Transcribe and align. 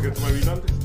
porque 0.00 0.12
tomé 0.12 0.32
vino 0.32 0.52
antes. 0.52 0.77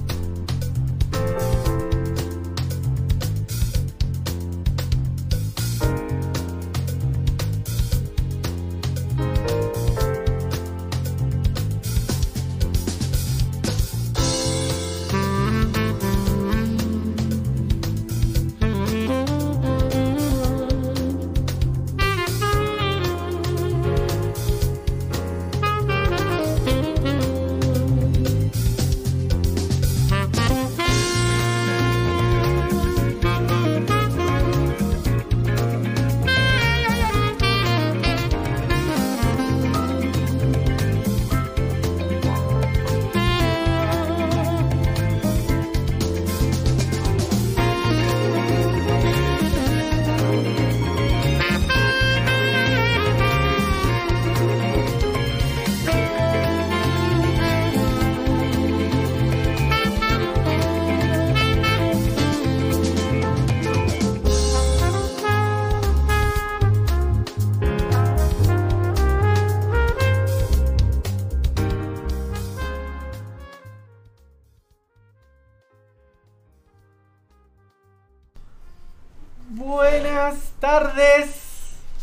Tardes, 80.77 81.27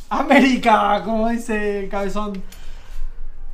América, 0.09 1.03
como 1.05 1.29
dice 1.29 1.81
el 1.85 1.89
cabezón. 1.89 2.41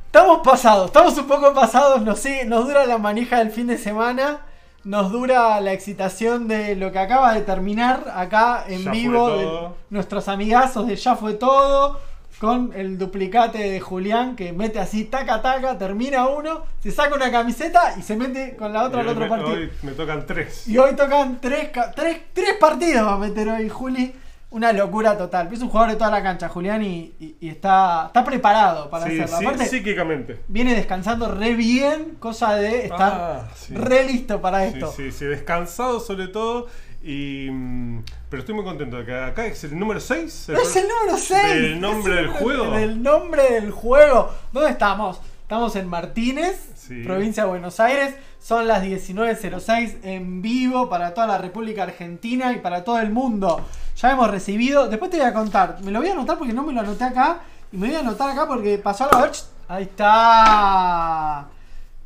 Estamos 0.05 0.41
pasados, 0.43 0.87
estamos 0.87 1.17
un 1.17 1.27
poco 1.27 1.53
pasados, 1.55 2.03
nos, 2.03 2.19
sigue- 2.19 2.45
nos 2.45 2.67
dura 2.67 2.85
la 2.85 2.99
manija 2.99 3.39
del 3.39 3.49
fin 3.51 3.65
de 3.67 3.77
semana, 3.79 4.41
nos 4.83 5.11
dura 5.11 5.59
la 5.59 5.73
excitación 5.73 6.47
de 6.47 6.75
lo 6.75 6.91
que 6.91 6.99
acaba 6.99 7.33
de 7.33 7.41
terminar 7.41 8.11
acá 8.15 8.63
en 8.67 8.83
Ya 8.83 8.91
vivo, 8.91 9.29
de 9.29 9.69
nuestros 9.89 10.27
amigazos 10.27 10.85
de 10.87 10.95
Ya 10.95 11.15
Fue 11.15 11.33
Todo, 11.33 11.99
con 12.39 12.71
el 12.75 12.99
duplicate 12.99 13.57
de 13.57 13.79
Julián 13.79 14.35
que 14.35 14.53
mete 14.53 14.79
así, 14.79 15.05
taca, 15.05 15.41
taca, 15.41 15.79
termina 15.79 16.27
uno, 16.27 16.61
se 16.83 16.91
saca 16.91 17.15
una 17.15 17.31
camiseta 17.31 17.95
y 17.97 18.03
se 18.03 18.15
mete 18.15 18.55
con 18.55 18.71
la 18.71 18.83
otra 18.83 19.01
al 19.01 19.07
otro 19.07 19.21
me, 19.23 19.29
partido. 19.29 19.49
hoy 19.53 19.71
me 19.81 19.91
tocan 19.93 20.25
tres. 20.27 20.67
Y 20.67 20.77
hoy 20.77 20.95
tocan 20.95 21.39
tres, 21.41 21.71
tres, 21.95 22.19
tres 22.33 22.53
partidos 22.59 23.07
va 23.07 23.13
a 23.13 23.17
meter 23.17 23.49
hoy 23.49 23.67
Juli. 23.67 24.13
Una 24.49 24.71
locura 24.71 25.17
total. 25.17 25.49
Es 25.51 25.61
un 25.61 25.67
jugador 25.67 25.91
de 25.91 25.97
toda 25.97 26.09
la 26.09 26.23
cancha, 26.23 26.47
Julián, 26.47 26.81
y, 26.81 27.13
y- 27.19 27.35
y 27.41 27.49
está, 27.49 28.05
está 28.07 28.23
preparado 28.23 28.89
para 28.89 29.05
Sí, 29.05 29.19
hacerlo. 29.19 29.37
sí, 29.39 29.45
Aparte, 29.45 29.65
psíquicamente. 29.65 30.39
viene 30.47 30.73
descansando 30.73 31.27
re 31.35 31.53
bien, 31.53 32.15
cosa 32.17 32.55
de 32.55 32.85
estar 32.85 33.11
Ah, 33.13 33.47
sí. 33.55 33.75
re 33.75 34.05
listo 34.05 34.39
para 34.39 34.63
esto. 34.65 34.91
sí, 34.95 35.11
sí, 35.11 35.25
descansado 35.25 35.99
sobre 35.99 36.29
todo. 36.29 36.67
Y, 37.03 37.49
mm, 37.51 38.03
pero 38.29 38.39
estoy 38.41 38.55
muy 38.55 38.63
contento 38.63 38.97
de 38.97 39.05
que 39.05 39.13
acá 39.15 39.45
es 39.45 39.63
el 39.65 39.77
número 39.77 39.99
6. 39.99 40.49
Es 40.49 40.75
el 40.77 40.87
número 40.87 41.17
6. 41.17 41.43
¿Del 41.61 41.81
nombre 41.81 42.15
del 42.15 42.27
juego? 42.29 42.71
Del 42.71 43.03
nombre 43.03 43.51
del 43.51 43.71
juego. 43.71 44.31
¿Dónde 44.53 44.69
estamos? 44.71 45.19
Estamos 45.41 45.75
en 45.75 45.87
Martínez, 45.87 46.69
Sí. 46.75 47.03
provincia 47.03 47.43
de 47.43 47.49
Buenos 47.49 47.79
Aires. 47.81 48.15
Son 48.39 48.65
las 48.67 48.81
19.06 48.81 49.97
en 50.03 50.41
vivo 50.41 50.89
para 50.89 51.13
toda 51.13 51.27
la 51.27 51.37
República 51.37 51.83
Argentina 51.83 52.53
y 52.53 52.59
para 52.59 52.83
todo 52.85 52.99
el 52.99 53.09
mundo. 53.11 53.65
Ya 53.97 54.11
hemos 54.11 54.29
recibido. 54.29 54.87
Después 54.87 55.11
te 55.11 55.17
voy 55.17 55.25
a 55.25 55.33
contar. 55.33 55.77
Me 55.83 55.91
lo 55.91 55.99
voy 55.99 56.09
a 56.09 56.13
anotar 56.13 56.37
porque 56.37 56.53
no 56.53 56.63
me 56.63 56.71
lo 56.73 56.81
anoté 56.81 57.03
acá. 57.03 57.39
Y 57.71 57.77
me 57.77 57.87
voy 57.87 57.95
a 57.95 57.99
anotar 57.99 58.29
acá 58.29 58.47
porque 58.47 58.77
pasó 58.77 59.03
algo. 59.05 59.17
A 59.17 59.21
ver, 59.23 59.31
ch- 59.31 59.45
Ahí 59.67 59.83
está. 59.83 61.47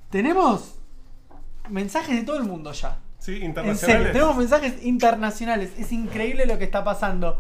Tenemos 0.10 0.76
mensajes 1.70 2.16
de 2.16 2.24
todo 2.24 2.38
el 2.38 2.44
mundo 2.44 2.72
ya. 2.72 2.98
Sí, 3.20 3.34
En 3.34 3.38
serio, 3.40 3.46
internacionales. 3.50 4.12
tenemos 4.14 4.36
mensajes 4.36 4.84
internacionales. 4.84 5.72
Es 5.78 5.92
increíble 5.92 6.46
lo 6.46 6.58
que 6.58 6.64
está 6.64 6.84
pasando. 6.84 7.38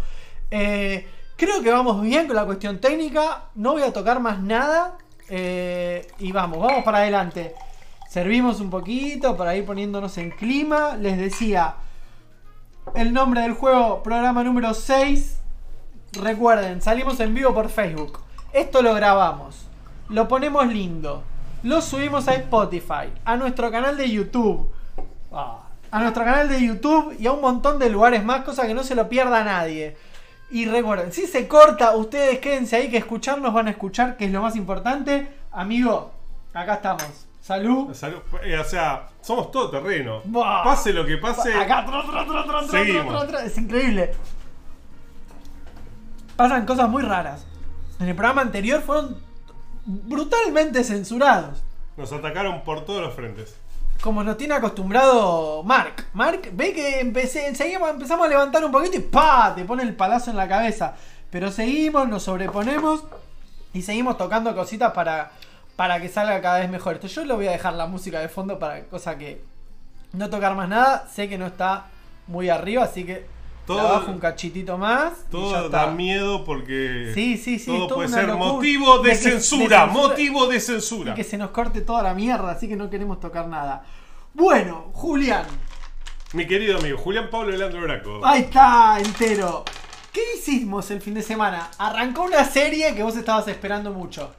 Eh, 0.52 1.08
creo 1.38 1.62
que 1.64 1.72
vamos 1.72 2.02
bien 2.04 2.28
con 2.28 2.36
la 2.36 2.46
cuestión 2.46 2.80
técnica. 2.80 3.46
No 3.56 3.72
voy 3.74 3.82
a 3.82 3.92
tocar 3.92 4.20
más 4.20 4.40
nada. 4.42 4.98
Eh, 5.30 6.06
y 6.20 6.32
vamos, 6.32 6.60
vamos 6.60 6.84
para 6.84 7.00
adelante. 7.00 7.56
Servimos 8.10 8.60
un 8.60 8.70
poquito 8.70 9.36
para 9.36 9.56
ir 9.56 9.66
poniéndonos 9.66 10.18
en 10.20 10.30
clima. 10.32 10.96
Les 10.98 11.18
decía, 11.18 11.76
el 12.96 13.14
nombre 13.14 13.42
del 13.42 13.54
juego, 13.54 14.04
programa 14.04 14.44
número 14.44 14.74
6. 14.74 15.40
Recuerden, 16.14 16.82
salimos 16.82 17.20
en 17.20 17.34
vivo 17.34 17.54
por 17.54 17.70
Facebook. 17.70 18.20
Esto 18.54 18.82
lo 18.82 18.94
grabamos. 18.94 19.68
Lo 20.10 20.28
ponemos 20.28 20.68
lindo. 20.68 21.24
Lo 21.64 21.82
subimos 21.82 22.28
a 22.28 22.34
Spotify. 22.34 23.14
A 23.24 23.38
nuestro 23.38 23.72
canal 23.72 23.98
de 23.98 24.10
YouTube. 24.10 24.70
Ah, 25.32 25.60
A 25.92 26.02
nuestro 26.02 26.24
canal 26.24 26.50
de 26.50 26.66
YouTube 26.66 27.16
y 27.20 27.28
a 27.28 27.32
un 27.32 27.42
montón 27.42 27.80
de 27.80 27.90
lugares 27.90 28.24
más, 28.24 28.44
cosa 28.44 28.68
que 28.68 28.74
no 28.74 28.84
se 28.84 28.96
lo 28.96 29.08
pierda 29.08 29.44
nadie. 29.44 29.96
Y 30.50 30.66
recuerden, 30.66 31.14
si 31.14 31.28
se 31.28 31.48
corta, 31.48 31.96
ustedes 31.96 32.40
quédense 32.40 32.76
ahí 32.76 32.90
que 32.90 32.98
escucharnos 32.98 33.54
van 33.54 33.68
a 33.68 33.72
escuchar, 33.72 34.18
que 34.18 34.26
es 34.26 34.32
lo 34.32 34.42
más 34.42 34.58
importante. 34.58 35.30
Amigo, 35.52 36.12
acá 36.54 36.76
estamos. 36.76 37.28
Salud. 37.42 37.94
Salud. 37.94 38.20
Eh, 38.44 38.58
O 38.60 38.64
sea, 38.64 39.08
somos 39.22 39.52
todo 39.52 39.70
terreno. 39.72 40.22
Buah. 40.26 40.64
Pase 40.64 40.94
lo 40.94 41.06
que 41.06 41.18
pase. 41.18 41.54
Acá, 41.54 41.86
tro, 41.86 42.04
tro, 42.04 43.26
tro. 43.26 43.40
es 43.40 43.58
increíble. 43.58 44.14
Pasan 46.36 46.66
cosas 46.66 46.88
muy 46.90 47.04
raras. 47.04 47.46
En 48.00 48.08
el 48.10 48.16
programa 48.16 48.42
anterior 48.42 48.82
fueron 48.82 49.18
brutalmente 49.86 50.84
censurados. 50.84 51.64
Nos 51.98 52.12
atacaron 52.14 52.64
por 52.64 52.86
todos 52.86 53.02
los 53.02 53.14
frentes. 53.14 53.56
Como 54.02 54.24
nos 54.24 54.38
tiene 54.38 54.56
acostumbrado 54.56 55.62
Mark. 55.64 56.06
Mark 56.14 56.50
ve 56.54 56.74
que 56.74 57.00
empecé, 57.00 57.48
enseguida 57.48 57.88
empezamos 57.90 58.26
a 58.26 58.30
levantar 58.30 58.66
un 58.66 58.72
poquito 58.72 58.98
y 58.98 59.02
¡pa! 59.02 59.54
te 59.56 59.66
pone 59.66 59.84
el 59.84 59.96
palazo 59.96 60.32
en 60.32 60.38
la 60.38 60.48
cabeza. 60.48 60.96
Pero 61.30 61.52
seguimos, 61.52 62.08
nos 62.08 62.24
sobreponemos 62.24 63.04
y 63.74 63.84
seguimos 63.84 64.18
tocando 64.18 64.56
cositas 64.56 64.92
para, 64.94 65.32
para 65.82 66.00
que 66.00 66.10
salga 66.10 66.40
cada 66.42 66.60
vez 66.60 66.70
mejor. 66.70 66.94
Esto 66.94 67.08
yo 67.08 67.26
lo 67.26 67.38
voy 67.38 67.48
a 67.48 67.52
dejar 67.54 67.74
la 67.74 67.88
música 67.88 68.20
de 68.20 68.30
fondo 68.30 68.60
para 68.60 68.84
cosa 68.84 69.18
que 69.18 69.42
no 70.14 70.30
tocar 70.30 70.54
más 70.56 70.70
nada. 70.70 71.08
Sé 71.12 71.28
que 71.28 71.40
no 71.40 71.48
está 71.48 71.88
muy 72.28 72.50
arriba, 72.50 72.84
así 72.84 73.04
que 73.04 73.26
Todo- 73.66 73.78
la 73.82 73.84
bajo 73.94 74.12
un 74.12 74.20
cachitito 74.20 74.78
más. 74.78 75.26
Todo 75.32 75.66
está. 75.66 75.86
da 75.88 75.92
miedo 75.92 76.46
porque. 76.46 77.10
Sí, 77.16 77.36
sí, 77.36 77.58
sí, 77.58 77.66
Todo 77.66 77.96
puede 77.96 78.10
ser 78.10 78.28
motivo 78.36 79.00
de, 79.00 79.10
De 79.10 79.18
que- 79.20 79.26
de 79.26 79.32
censura. 79.32 79.88
Motivo 79.88 80.46
de 80.46 80.58
Y 80.58 80.60
censura. 80.60 81.16
que 81.16 81.24
se 81.24 81.36
nos 81.40 81.50
corte 81.50 81.82
toda 81.82 82.04
la 82.04 82.14
mierda, 82.14 82.52
así 82.52 82.68
que 82.68 82.76
no 82.76 82.88
queremos 82.88 83.20
tocar 83.20 83.48
nada. 83.48 83.84
Bueno, 84.36 84.92
Julián. 84.94 85.46
Mi 86.34 86.46
querido 86.46 86.78
amigo 86.78 87.00
Julián 87.00 87.30
Pablo 87.32 87.58
Leandro 87.58 87.82
Braco. 87.82 88.22
Ahí 88.24 88.42
está, 88.42 89.00
entero. 89.00 89.66
¿Qué 90.14 90.22
hicimos 90.38 90.92
el 90.92 91.02
fin 91.02 91.16
de 91.16 91.24
semana? 91.24 91.72
Arrancó 91.80 92.22
una 92.22 92.46
serie 92.46 92.94
que 92.94 93.02
vos 93.02 93.16
estabas 93.18 93.48
esperando 93.48 93.92
mucho. 93.92 94.32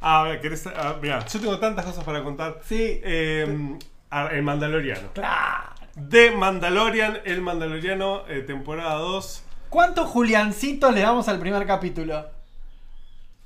Ah, 0.00 0.32
¿querés? 0.40 0.66
ah, 0.66 0.96
mirá, 1.00 1.24
yo 1.26 1.40
tengo 1.40 1.58
tantas 1.58 1.84
cosas 1.84 2.04
para 2.04 2.22
contar. 2.22 2.60
Sí. 2.64 3.00
Eh, 3.04 3.76
ah, 4.10 4.28
el 4.32 4.42
Mandaloriano. 4.42 5.12
Claro. 5.12 5.70
De 5.96 6.30
Mandalorian, 6.30 7.18
el 7.24 7.42
Mandaloriano, 7.42 8.26
eh, 8.28 8.40
temporada 8.40 8.94
2. 8.94 9.44
¿Cuántos 9.68 10.08
Juliancitos 10.08 10.94
le 10.94 11.00
damos 11.00 11.28
al 11.28 11.38
primer 11.38 11.66
capítulo? 11.66 12.26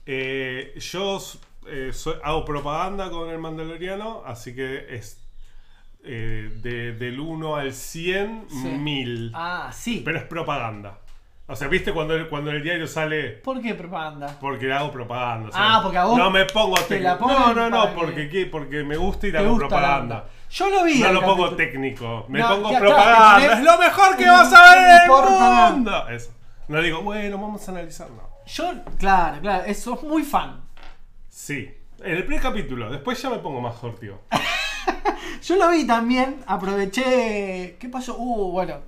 Eh, 0.06 0.74
yo 0.78 1.18
eh, 1.66 1.90
soy- 1.92 2.16
hago 2.22 2.44
propaganda 2.44 3.10
con 3.10 3.30
el 3.30 3.38
Mandaloriano, 3.38 4.22
así 4.26 4.54
que 4.54 4.94
es 4.94 5.20
de- 6.02 6.92
del 6.98 7.18
1 7.18 7.56
al 7.56 7.72
100, 7.72 8.44
Sí. 8.50 8.56
1000. 8.68 9.32
Ah, 9.34 9.70
sí. 9.72 10.02
Pero 10.04 10.18
es 10.18 10.24
propaganda. 10.24 10.98
O 11.46 11.54
sea, 11.56 11.68
¿viste 11.68 11.92
cuando, 11.92 12.14
el- 12.14 12.28
cuando 12.28 12.50
en 12.50 12.56
el 12.56 12.62
diario 12.62 12.86
sale 12.86 13.28
¿Por 13.30 13.60
qué 13.60 13.74
propaganda? 13.74 14.34
Porque 14.40 14.72
hago 14.72 14.90
propaganda. 14.90 15.50
o 15.50 15.52
sea, 15.52 15.74
Ah, 15.76 15.80
porque 15.82 15.98
a 15.98 16.04
vos 16.04 16.16
No 16.16 16.30
me 16.30 16.46
pongo 16.46 16.76
te 16.76 16.98
la 17.00 17.18
técnico. 17.18 17.18
ponen 17.18 17.36
No, 17.38 17.48
no, 17.48 17.54
para 17.54 17.70
no, 17.90 17.94
porque, 17.94 18.14
que- 18.14 18.28
¿qué? 18.30 18.46
porque 18.46 18.82
me 18.82 18.96
gusta 18.96 19.26
y 19.26 19.32
¿Te 19.32 19.38
hago 19.38 19.50
gusta 19.50 19.68
propaganda. 19.68 20.24
Yo 20.50 20.70
lo 20.70 20.84
vi. 20.84 21.00
No 21.00 21.12
lo 21.12 21.20
pongo 21.20 21.44
capítulo. 21.44 21.56
técnico, 21.56 22.24
me 22.28 22.38
No, 22.38 22.48
pongo 22.48 22.70
ya, 22.72 22.78
propaganda. 22.78 23.36
te 23.40 23.42
pones- 23.48 23.58
es 23.58 23.64
lo 23.64 23.78
mejor 23.78 24.16
que 24.16 24.26
vas 24.28 24.52
a 24.54 24.74
ver 24.74 24.78
en 24.78 25.02
el 25.02 25.72
mundo. 25.74 26.08
Eso. 26.08 26.30
No 26.68 26.80
digo, 26.80 27.02
bueno, 27.02 27.36
vamos 27.38 27.68
a 27.68 27.72
analizar. 27.72 28.08
No. 28.10 28.22
Yo, 28.46 28.72
claro, 28.98 29.40
claro, 29.42 29.64
eso 29.66 29.94
es 29.94 30.02
muy 30.02 30.22
fan. 30.22 30.62
Sí. 31.28 31.70
En 32.02 32.12
el 32.16 32.24
primer 32.24 32.42
capítulo, 32.42 32.90
después 32.90 33.20
ya 33.20 33.28
me 33.30 33.38
pongo 33.38 33.60
más 33.60 33.76
sortido. 33.78 34.20
Yo 35.42 35.56
lo 35.56 35.70
vi 35.70 35.86
también, 35.86 36.36
aproveché. 36.46 37.76
¿Qué 37.78 37.88
pasó? 37.90 38.16
Uh, 38.18 38.50
bueno, 38.52 38.78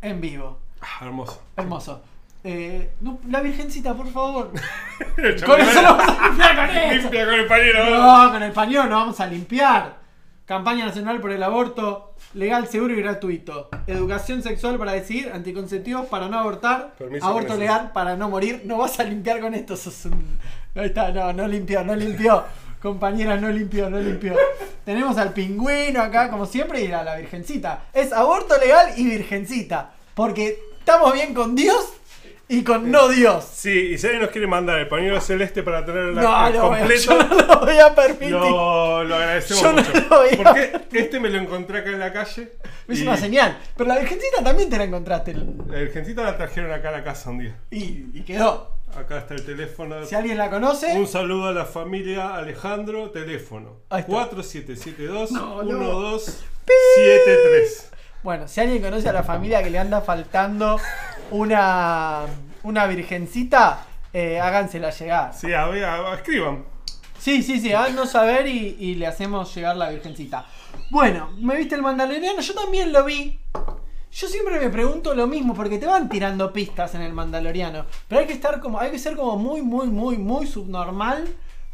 en 0.00 0.20
vivo. 0.20 0.60
Hermoso. 1.00 1.42
Hermoso. 1.56 2.02
Eh, 2.44 2.92
no, 3.00 3.18
la 3.28 3.40
virgencita, 3.40 3.94
por 3.94 4.08
favor. 4.08 4.52
Con 5.44 5.60
eso 5.60 5.82
lo 5.82 5.96
vamos 5.96 6.18
a 6.18 6.28
limpiar 6.28 6.56
con 6.56 6.76
eso. 6.76 7.02
Limpia 7.02 7.24
con 7.24 7.34
el 7.34 7.46
pañuelo. 7.46 7.96
No, 7.96 8.32
con 8.32 8.42
el 8.42 8.52
pañuelo 8.52 8.84
no 8.86 8.96
vamos 8.96 9.20
a 9.20 9.26
limpiar. 9.26 9.96
Campaña 10.44 10.86
nacional 10.86 11.20
por 11.20 11.32
el 11.32 11.42
aborto, 11.42 12.14
legal, 12.34 12.68
seguro 12.68 12.94
y 12.94 13.02
gratuito. 13.02 13.68
Educación 13.88 14.44
sexual 14.44 14.78
para 14.78 14.92
decidir, 14.92 15.32
anticonceptivos 15.34 16.06
para 16.06 16.28
no 16.28 16.38
abortar, 16.38 16.94
Permiso 16.96 17.26
aborto 17.26 17.56
legal 17.56 17.90
para 17.92 18.14
no 18.14 18.28
morir. 18.30 18.62
No 18.64 18.78
vas 18.78 19.00
a 19.00 19.02
limpiar 19.02 19.40
con 19.40 19.54
esto, 19.54 19.76
sos 19.76 20.04
un... 20.04 20.38
Ahí 20.76 20.86
está, 20.86 21.10
no, 21.10 21.32
no 21.32 21.48
limpió, 21.48 21.82
no 21.82 21.96
limpió. 21.96 22.44
Compañera, 22.80 23.36
no 23.38 23.48
limpió, 23.48 23.90
no 23.90 23.98
limpió. 23.98 24.36
Tenemos 24.84 25.18
al 25.18 25.32
pingüino 25.32 26.00
acá, 26.00 26.30
como 26.30 26.46
siempre, 26.46 26.84
y 26.84 26.92
a 26.92 27.02
la 27.02 27.16
virgencita. 27.16 27.86
Es 27.92 28.12
aborto 28.12 28.56
legal 28.56 28.92
y 28.96 29.04
virgencita. 29.04 29.90
Porque 30.14 30.60
estamos 30.86 31.12
bien 31.14 31.34
con 31.34 31.56
Dios 31.56 31.94
y 32.48 32.62
con 32.62 32.92
no 32.92 33.08
Dios. 33.08 33.44
Sí, 33.52 33.70
y 33.94 33.98
si 33.98 34.06
alguien 34.06 34.22
nos 34.22 34.30
quiere 34.30 34.46
mandar 34.46 34.78
el 34.78 34.86
pañuelo 34.86 35.20
celeste 35.20 35.64
para 35.64 35.84
tener 35.84 36.14
la 36.14 36.22
No, 36.22 36.48
no, 36.50 36.60
completo, 36.60 37.02
yo 37.02 37.20
no 37.24 37.34
lo 37.34 37.58
voy 37.58 37.76
a 37.78 37.92
permitir. 37.92 38.30
lo, 38.30 39.02
lo 39.02 39.16
agradecemos 39.16 39.62
Yo 39.64 39.72
no 39.72 39.82
mucho. 39.82 39.92
lo 40.08 40.16
voy 40.16 40.28
a- 40.28 40.36
Porque 40.36 40.72
este 40.92 41.18
me 41.18 41.28
lo 41.28 41.38
encontré 41.38 41.78
acá 41.80 41.90
en 41.90 41.98
la 41.98 42.12
calle. 42.12 42.52
Es 42.86 43.00
y 43.00 43.02
una 43.02 43.16
señal. 43.16 43.58
Pero 43.76 43.88
la 43.88 43.98
virgencita 43.98 44.44
también 44.44 44.70
te 44.70 44.78
la 44.78 44.84
encontraste. 44.84 45.34
La 45.34 45.78
virgencita 45.80 46.22
la 46.22 46.36
trajeron 46.36 46.70
acá 46.70 46.90
a 46.90 46.92
la 46.92 47.02
casa 47.02 47.30
un 47.30 47.40
día. 47.40 47.56
Y, 47.72 48.04
y 48.14 48.22
quedó. 48.24 48.76
Acá 48.96 49.18
está 49.18 49.34
el 49.34 49.44
teléfono. 49.44 50.06
Si 50.06 50.14
alguien 50.14 50.38
la 50.38 50.48
conoce, 50.48 50.96
Un 50.96 51.08
saludo 51.08 51.48
a 51.48 51.52
la 51.52 51.64
familia 51.64 52.36
Alejandro, 52.36 53.10
teléfono 53.10 53.78
Ahí 53.90 54.02
está. 54.02 54.12
4772 54.12 55.32
No, 55.32 55.64
no. 55.64 55.66
1273. 55.72 57.90
Bueno, 58.22 58.48
si 58.48 58.60
alguien 58.60 58.82
conoce 58.82 59.08
a 59.08 59.12
la 59.12 59.22
familia 59.22 59.62
que 59.62 59.70
le 59.70 59.78
anda 59.78 60.00
faltando 60.00 60.78
una, 61.30 62.22
una 62.62 62.86
virgencita, 62.86 63.84
eh, 64.12 64.40
hágansela 64.40 64.90
llegar. 64.90 65.32
Sí, 65.34 65.52
a 65.52 65.66
ver, 65.66 65.84
a- 65.84 66.14
escriban. 66.14 66.64
Sí, 67.18 67.42
sí, 67.42 67.60
sí, 67.60 67.72
háganos 67.72 68.10
saber 68.10 68.46
y, 68.46 68.76
y 68.78 68.94
le 68.94 69.06
hacemos 69.06 69.54
llegar 69.54 69.76
la 69.76 69.90
virgencita. 69.90 70.44
Bueno, 70.90 71.30
¿me 71.38 71.56
viste 71.56 71.74
el 71.74 71.82
Mandaloriano? 71.82 72.40
Yo 72.40 72.54
también 72.54 72.92
lo 72.92 73.04
vi. 73.04 73.38
Yo 74.12 74.28
siempre 74.28 74.58
me 74.60 74.70
pregunto 74.70 75.14
lo 75.14 75.26
mismo, 75.26 75.52
porque 75.54 75.78
te 75.78 75.86
van 75.86 76.08
tirando 76.08 76.52
pistas 76.52 76.94
en 76.94 77.02
el 77.02 77.12
Mandaloriano. 77.12 77.86
Pero 78.08 78.20
hay 78.20 78.26
que 78.26 78.32
estar 78.32 78.60
como, 78.60 78.78
hay 78.78 78.90
que 78.90 78.98
ser 78.98 79.16
como 79.16 79.36
muy, 79.36 79.62
muy, 79.62 79.88
muy, 79.88 80.16
muy 80.18 80.46
subnormal 80.46 81.26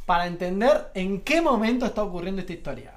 para 0.06 0.26
entender 0.26 0.90
en 0.94 1.20
qué 1.20 1.40
momento 1.40 1.86
está 1.86 2.02
ocurriendo 2.02 2.40
esta 2.40 2.52
historia. 2.52 2.92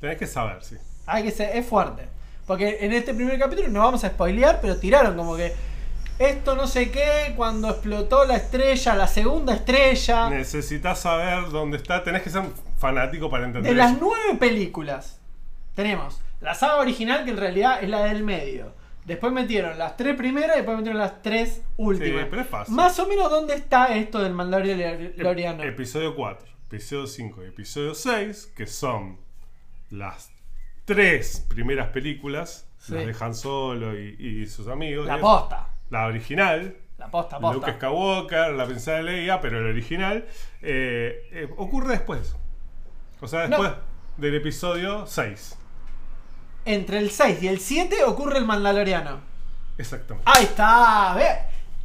Tenés 0.00 0.18
que 0.18 0.26
saber, 0.26 0.62
sí. 0.62 0.76
Hay 1.06 1.22
que 1.24 1.30
ser, 1.30 1.56
es 1.56 1.66
fuerte. 1.66 2.08
Porque 2.46 2.78
en 2.80 2.92
este 2.92 3.14
primer 3.14 3.38
capítulo 3.38 3.68
no 3.68 3.80
vamos 3.80 4.04
a 4.04 4.08
spoilear, 4.10 4.60
pero 4.60 4.76
tiraron 4.76 5.16
como 5.16 5.36
que 5.36 5.52
esto 6.18 6.54
no 6.54 6.66
sé 6.66 6.90
qué, 6.90 7.32
cuando 7.36 7.70
explotó 7.70 8.24
la 8.24 8.36
estrella, 8.36 8.94
la 8.94 9.06
segunda 9.08 9.54
estrella. 9.54 10.30
Necesitas 10.30 11.00
saber 11.00 11.48
dónde 11.50 11.76
está. 11.78 12.04
Tenés 12.04 12.22
que 12.22 12.30
ser 12.30 12.42
fanático 12.78 13.28
para 13.30 13.46
entender 13.46 13.72
De 13.72 13.76
las 13.76 13.92
eso. 13.92 14.00
nueve 14.02 14.38
películas, 14.38 15.20
tenemos 15.74 16.20
la 16.40 16.54
saga 16.54 16.76
original, 16.76 17.24
que 17.24 17.30
en 17.30 17.36
realidad 17.38 17.82
es 17.82 17.88
la 17.88 18.04
del 18.04 18.22
medio. 18.22 18.72
Después 19.06 19.32
metieron 19.32 19.76
las 19.78 19.96
tres 19.96 20.14
primeras 20.16 20.52
y 20.56 20.58
después 20.58 20.76
metieron 20.76 20.98
las 21.00 21.20
tres 21.22 21.62
últimas. 21.76 22.22
Sí, 22.22 22.26
pero 22.30 22.42
es 22.42 22.48
fácil. 22.48 22.74
Más 22.74 22.98
o 22.98 23.06
menos, 23.06 23.30
¿dónde 23.30 23.54
está 23.54 23.94
esto 23.96 24.18
del 24.22 24.32
Mandaloriano? 24.34 25.62
Ep- 25.62 25.68
Episodio 25.68 26.14
4, 26.14 26.46
episodio 26.68 27.06
5 27.06 27.44
y 27.44 27.46
episodio 27.48 27.94
6, 27.94 28.52
que 28.56 28.66
son 28.66 29.18
las 29.90 30.30
tres 30.84 31.44
primeras 31.48 31.88
películas, 31.88 32.68
Sí. 32.78 32.92
las 32.94 33.06
de 33.06 33.24
Han 33.24 33.34
Solo 33.34 33.98
y, 33.98 34.16
y 34.18 34.46
sus 34.46 34.68
amigos. 34.68 35.06
La 35.06 35.18
posta. 35.18 35.68
La 35.90 36.06
original, 36.06 36.76
La 36.98 37.08
posta, 37.10 37.38
Luke 37.38 37.56
posta. 37.56 37.72
Skywalker, 37.76 38.52
la 38.52 38.66
princesa 38.66 39.00
Leia, 39.00 39.40
pero 39.40 39.58
el 39.58 39.66
original 39.66 40.26
eh, 40.62 41.28
eh, 41.32 41.48
ocurre 41.56 41.92
después. 41.92 42.36
O 43.20 43.26
sea, 43.26 43.46
No. 43.48 43.62
después 43.62 43.72
del 44.18 44.34
episodio 44.34 45.06
6. 45.06 45.56
Entre 46.66 46.98
el 46.98 47.10
6 47.10 47.42
y 47.42 47.48
el 47.48 47.60
7 47.60 48.04
ocurre 48.04 48.38
el 48.38 48.44
Mandaloriano. 48.44 49.20
Exactamente. 49.78 50.30
Ahí 50.32 50.44
está, 50.44 51.14
ve. 51.16 51.26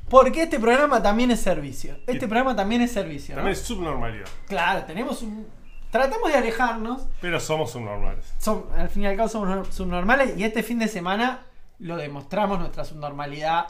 Porque 0.09 0.43
este 0.43 0.59
programa 0.59 1.01
también 1.03 1.31
es 1.31 1.39
servicio. 1.41 1.95
Este 2.07 2.27
programa 2.27 2.55
también 2.55 2.81
es 2.81 2.91
servicio. 2.91 3.35
¿no? 3.35 3.39
También 3.41 3.53
es 3.57 3.61
subnormalidad. 3.61 4.27
Claro, 4.47 4.83
tenemos 4.85 5.21
un. 5.21 5.47
Tratamos 5.91 6.31
de 6.31 6.37
alejarnos. 6.37 7.07
Pero 7.21 7.39
somos 7.39 7.71
subnormales. 7.71 8.25
Son, 8.37 8.65
al 8.75 8.89
fin 8.89 9.03
y 9.03 9.07
al 9.07 9.15
cabo 9.17 9.29
somos 9.29 9.49
nor- 9.49 9.71
subnormales. 9.71 10.37
Y 10.37 10.43
este 10.43 10.61
fin 10.63 10.77
de 10.79 10.87
semana 10.87 11.45
lo 11.79 11.97
demostramos. 11.97 12.59
Nuestra 12.59 12.85
subnormalidad 12.85 13.67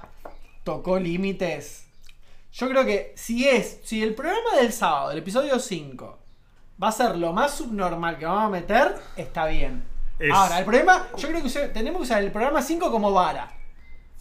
tocó 0.63 0.99
límites. 0.99 1.85
Yo 2.51 2.67
creo 2.69 2.85
que 2.85 3.13
si 3.15 3.47
es. 3.47 3.79
Si 3.83 4.03
el 4.03 4.15
programa 4.15 4.55
del 4.59 4.73
sábado, 4.73 5.11
el 5.11 5.19
episodio 5.19 5.59
5, 5.59 6.19
va 6.81 6.87
a 6.89 6.91
ser 6.91 7.15
lo 7.17 7.31
más 7.31 7.53
subnormal 7.55 8.17
que 8.17 8.25
vamos 8.25 8.43
a 8.45 8.49
meter, 8.49 8.95
está 9.15 9.45
bien. 9.45 9.83
Es- 10.17 10.33
Ahora, 10.33 10.59
el 10.59 10.65
problema. 10.65 11.07
Yo 11.17 11.29
creo 11.29 11.41
que 11.43 11.49
tenemos 11.69 11.99
que 11.99 12.03
usar 12.03 12.21
el 12.23 12.31
programa 12.31 12.61
5 12.61 12.91
como 12.91 13.11
vara. 13.13 13.53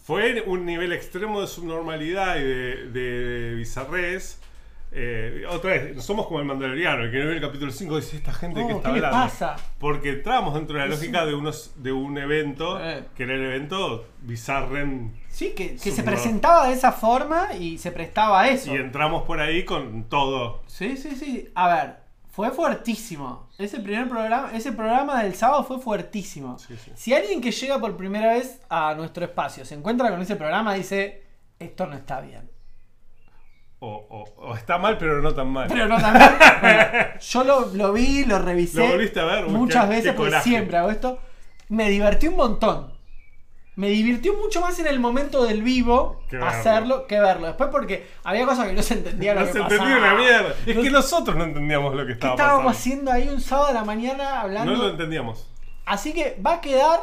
Fue 0.01 0.41
un 0.41 0.65
nivel 0.65 0.93
extremo 0.93 1.41
de 1.41 1.47
subnormalidad 1.47 2.37
y 2.37 2.43
de, 2.43 2.75
de 2.91 3.55
bizarrés. 3.55 4.39
Eh, 4.91 5.43
otra 5.47 5.71
vez, 5.71 5.95
no 5.95 6.01
somos 6.01 6.25
como 6.25 6.39
el 6.39 6.45
Mandaloriano, 6.45 7.03
el 7.03 7.11
que 7.11 7.19
no 7.19 7.27
ve 7.27 7.35
el 7.35 7.41
capítulo 7.41 7.71
5 7.71 7.95
dice 7.97 8.17
esta 8.17 8.33
gente 8.33 8.59
No, 8.61 8.67
que 8.67 8.73
está 8.73 8.89
¿qué 8.89 8.95
hablando. 8.95 9.17
pasa? 9.17 9.55
Porque 9.77 10.09
entramos 10.09 10.55
dentro 10.55 10.75
de 10.77 10.81
la 10.81 10.87
lógica 10.87 11.25
de, 11.27 11.35
unos, 11.35 11.73
de 11.75 11.91
un 11.91 12.17
evento, 12.17 12.79
Eh. 12.83 13.03
que 13.15 13.23
era 13.23 13.35
el 13.35 13.43
evento 13.45 14.07
Bizarren, 14.21 15.13
Sí, 15.29 15.53
que, 15.55 15.75
que 15.75 15.91
se 15.91 16.01
presentaba 16.01 16.67
de 16.67 16.73
esa 16.73 16.91
forma 16.91 17.53
y 17.53 17.77
se 17.77 17.91
prestaba 17.91 18.41
a 18.41 18.49
eso. 18.49 18.73
y 18.73 18.77
entramos 18.77 19.23
por 19.23 19.39
ahí 19.39 19.63
con 19.63 20.05
todo. 20.05 20.63
Sí, 20.65 20.97
sí, 20.97 21.15
sí. 21.15 21.49
A 21.53 21.67
ver, 21.73 21.95
fue 22.31 22.49
fuertísimo. 22.49 23.47
Ese 23.59 23.79
primer 23.79 24.09
programa, 24.09 24.51
ese 24.55 24.71
programa 24.71 25.21
del 25.21 25.35
sábado 25.35 25.63
fue 25.65 25.79
fuertísimo. 25.79 26.57
Sí, 26.57 26.75
sí. 26.83 26.91
Si 26.95 27.13
alguien 27.13 27.41
que 27.41 27.51
llega 27.51 27.77
por 27.79 27.95
primera 27.95 28.33
vez 28.33 28.59
a 28.69 28.95
nuestro 28.95 29.23
espacio 29.23 29.65
se 29.65 29.75
encuentra 29.75 30.09
con 30.09 30.19
ese 30.21 30.35
programa, 30.35 30.73
dice, 30.73 31.23
esto 31.59 31.85
no 31.85 31.95
está 31.95 32.21
bien. 32.21 32.48
O, 33.81 33.87
o- 34.09 34.49
o 34.49 34.55
está 34.55 34.77
mal, 34.77 34.97
pero 34.97 35.21
no 35.21 35.33
tan 35.33 35.47
mal. 35.49 35.67
Pero 35.69 35.87
no 35.87 35.97
también. 35.99 36.29
Bueno, 36.61 36.83
yo 37.19 37.43
lo, 37.45 37.65
lo 37.73 37.93
vi, 37.93 38.25
lo 38.25 38.39
revisé. 38.39 38.79
¿Lo 38.79 38.87
volviste 38.87 39.19
a 39.21 39.25
ver? 39.25 39.45
Muchas 39.45 39.85
qué- 39.85 39.89
veces, 39.95 40.11
qué 40.11 40.17
porque 40.17 40.39
siempre 40.41 40.77
hago 40.77 40.91
esto. 40.91 41.19
Me 41.69 41.89
divertí 41.89 42.27
un 42.27 42.35
montón. 42.35 42.91
Me 43.75 43.87
divirtió 43.89 44.33
mucho 44.33 44.59
más 44.59 44.77
en 44.79 44.87
el 44.87 44.99
momento 44.99 45.45
del 45.45 45.63
vivo 45.63 46.21
Que 46.29 46.35
hacerlo 46.35 47.07
que 47.07 47.17
verlo. 47.21 47.47
Después 47.47 47.69
porque 47.71 48.05
había 48.25 48.45
cosas 48.45 48.67
que 48.67 48.73
no 48.73 48.81
se 48.81 48.95
entendía 48.95 49.33
lo 49.33 49.39
no 49.41 49.45
que 49.45 49.53
se 49.53 49.59
pasaba. 49.61 49.85
una 49.97 50.15
mierda. 50.15 50.53
Es 50.65 50.75
No- 50.75 50.81
que 50.81 50.91
nosotros 50.91 51.37
no 51.37 51.45
entendíamos 51.45 51.93
lo 51.95 52.01
que 52.01 52.07
¿Qué 52.07 52.13
estaba 52.13 52.33
estábamos 52.33 52.65
pasando. 52.65 52.77
haciendo 52.77 53.11
ahí 53.13 53.29
un 53.29 53.39
sábado 53.39 53.67
de 53.69 53.73
la 53.75 53.85
mañana 53.85 54.41
hablando? 54.41 54.73
No 54.73 54.77
lo 54.83 54.89
entendíamos. 54.89 55.47
Así 55.85 56.11
que 56.13 56.37
va 56.45 56.55
a 56.55 56.61
quedar 56.61 56.99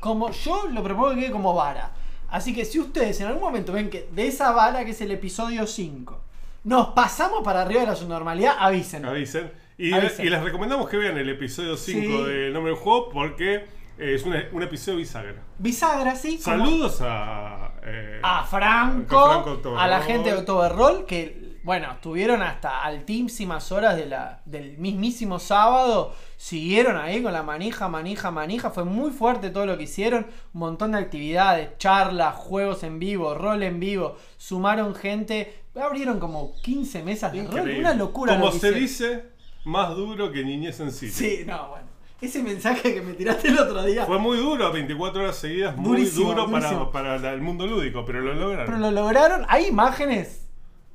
como 0.00 0.30
yo 0.32 0.64
lo 0.72 0.82
propongo 0.82 1.10
que 1.10 1.20
quede 1.20 1.30
como 1.30 1.54
vara. 1.54 1.92
Así 2.30 2.54
que 2.54 2.64
si 2.64 2.78
ustedes 2.80 3.20
en 3.20 3.28
algún 3.28 3.42
momento 3.42 3.72
ven 3.72 3.88
que 3.90 4.08
de 4.12 4.26
esa 4.26 4.50
vara 4.52 4.84
que 4.84 4.90
es 4.90 5.00
el 5.00 5.10
episodio 5.12 5.66
5 5.66 6.20
nos 6.64 6.88
pasamos 6.88 7.42
para 7.44 7.62
arriba 7.62 7.82
de 7.82 7.86
la 7.86 7.94
subnormalidad, 7.96 8.56
avisen. 8.58 9.04
Avisen. 9.04 9.52
Y, 9.78 9.92
Avisen. 9.92 10.26
y 10.26 10.30
les 10.30 10.42
recomendamos 10.42 10.88
que 10.88 10.96
vean 10.96 11.16
el 11.16 11.28
episodio 11.28 11.76
5 11.76 12.00
Sí. 12.00 12.24
de 12.32 12.50
Nombre 12.50 12.72
del 12.72 12.80
Juego 12.80 13.08
porque 13.10 13.66
es 13.98 14.24
un, 14.24 14.34
un 14.52 14.62
episodio 14.62 14.98
bisagra. 14.98 15.36
Bisagra, 15.58 16.16
sí. 16.16 16.38
Saludos 16.38 16.98
a. 17.02 17.70
eh, 17.84 18.20
A 18.22 18.42
Franco, 18.44 19.18
a 19.18 19.42
Franco 19.44 19.78
a 19.78 19.86
la 19.86 20.00
gente 20.02 20.32
de 20.32 20.38
October 20.38 20.72
Roll, 20.72 21.06
que, 21.06 21.45
bueno, 21.66 21.90
estuvieron 21.90 22.42
hasta 22.42 22.84
altísimas 22.84 23.72
horas 23.72 23.96
de 23.96 24.06
la, 24.06 24.40
del 24.44 24.78
mismísimo 24.78 25.40
sábado. 25.40 26.14
Siguieron 26.36 26.96
ahí 26.96 27.20
con 27.24 27.32
la 27.32 27.42
manija, 27.42 27.88
manija, 27.88 28.30
manija. 28.30 28.70
Fue 28.70 28.84
muy 28.84 29.10
fuerte 29.10 29.50
todo 29.50 29.66
lo 29.66 29.76
que 29.76 29.82
hicieron. 29.82 30.26
Un 30.54 30.60
montón 30.60 30.92
de 30.92 30.98
actividades, 30.98 31.76
charlas, 31.78 32.36
juegos 32.36 32.84
en 32.84 33.00
vivo, 33.00 33.34
rol 33.34 33.64
en 33.64 33.80
vivo. 33.80 34.16
Sumaron 34.36 34.94
gente. 34.94 35.64
Abrieron 35.74 36.20
como 36.20 36.54
15 36.62 37.02
mesas 37.02 37.32
de 37.32 37.44
rol. 37.48 37.68
Una 37.80 37.94
locura. 37.94 38.34
Como 38.34 38.44
lo 38.46 38.50
se 38.52 38.58
hicieron. 38.58 38.78
dice, 38.80 39.24
más 39.64 39.96
duro 39.96 40.30
que 40.30 40.44
niñez 40.44 40.78
en 40.78 40.92
sí. 40.92 41.10
Sí, 41.10 41.42
no, 41.44 41.70
bueno. 41.70 41.86
Ese 42.20 42.42
mensaje 42.44 42.94
que 42.94 43.02
me 43.02 43.12
tiraste 43.14 43.48
el 43.48 43.58
otro 43.58 43.82
día. 43.82 44.06
Fue 44.06 44.18
muy 44.20 44.38
duro, 44.38 44.70
24 44.72 45.20
horas 45.22 45.36
seguidas, 45.36 45.76
muy 45.76 45.98
Durísimo, 45.98 46.28
duro 46.30 46.46
durísimo. 46.46 46.90
para, 46.92 47.16
para 47.16 47.18
la- 47.18 47.32
el 47.34 47.42
mundo 47.42 47.66
lúdico, 47.66 48.04
pero 48.06 48.20
lo 48.20 48.32
lograron. 48.34 48.66
Pero 48.66 48.78
lo 48.78 48.90
lograron. 48.92 49.44
Hay 49.48 49.66
imágenes 49.66 50.45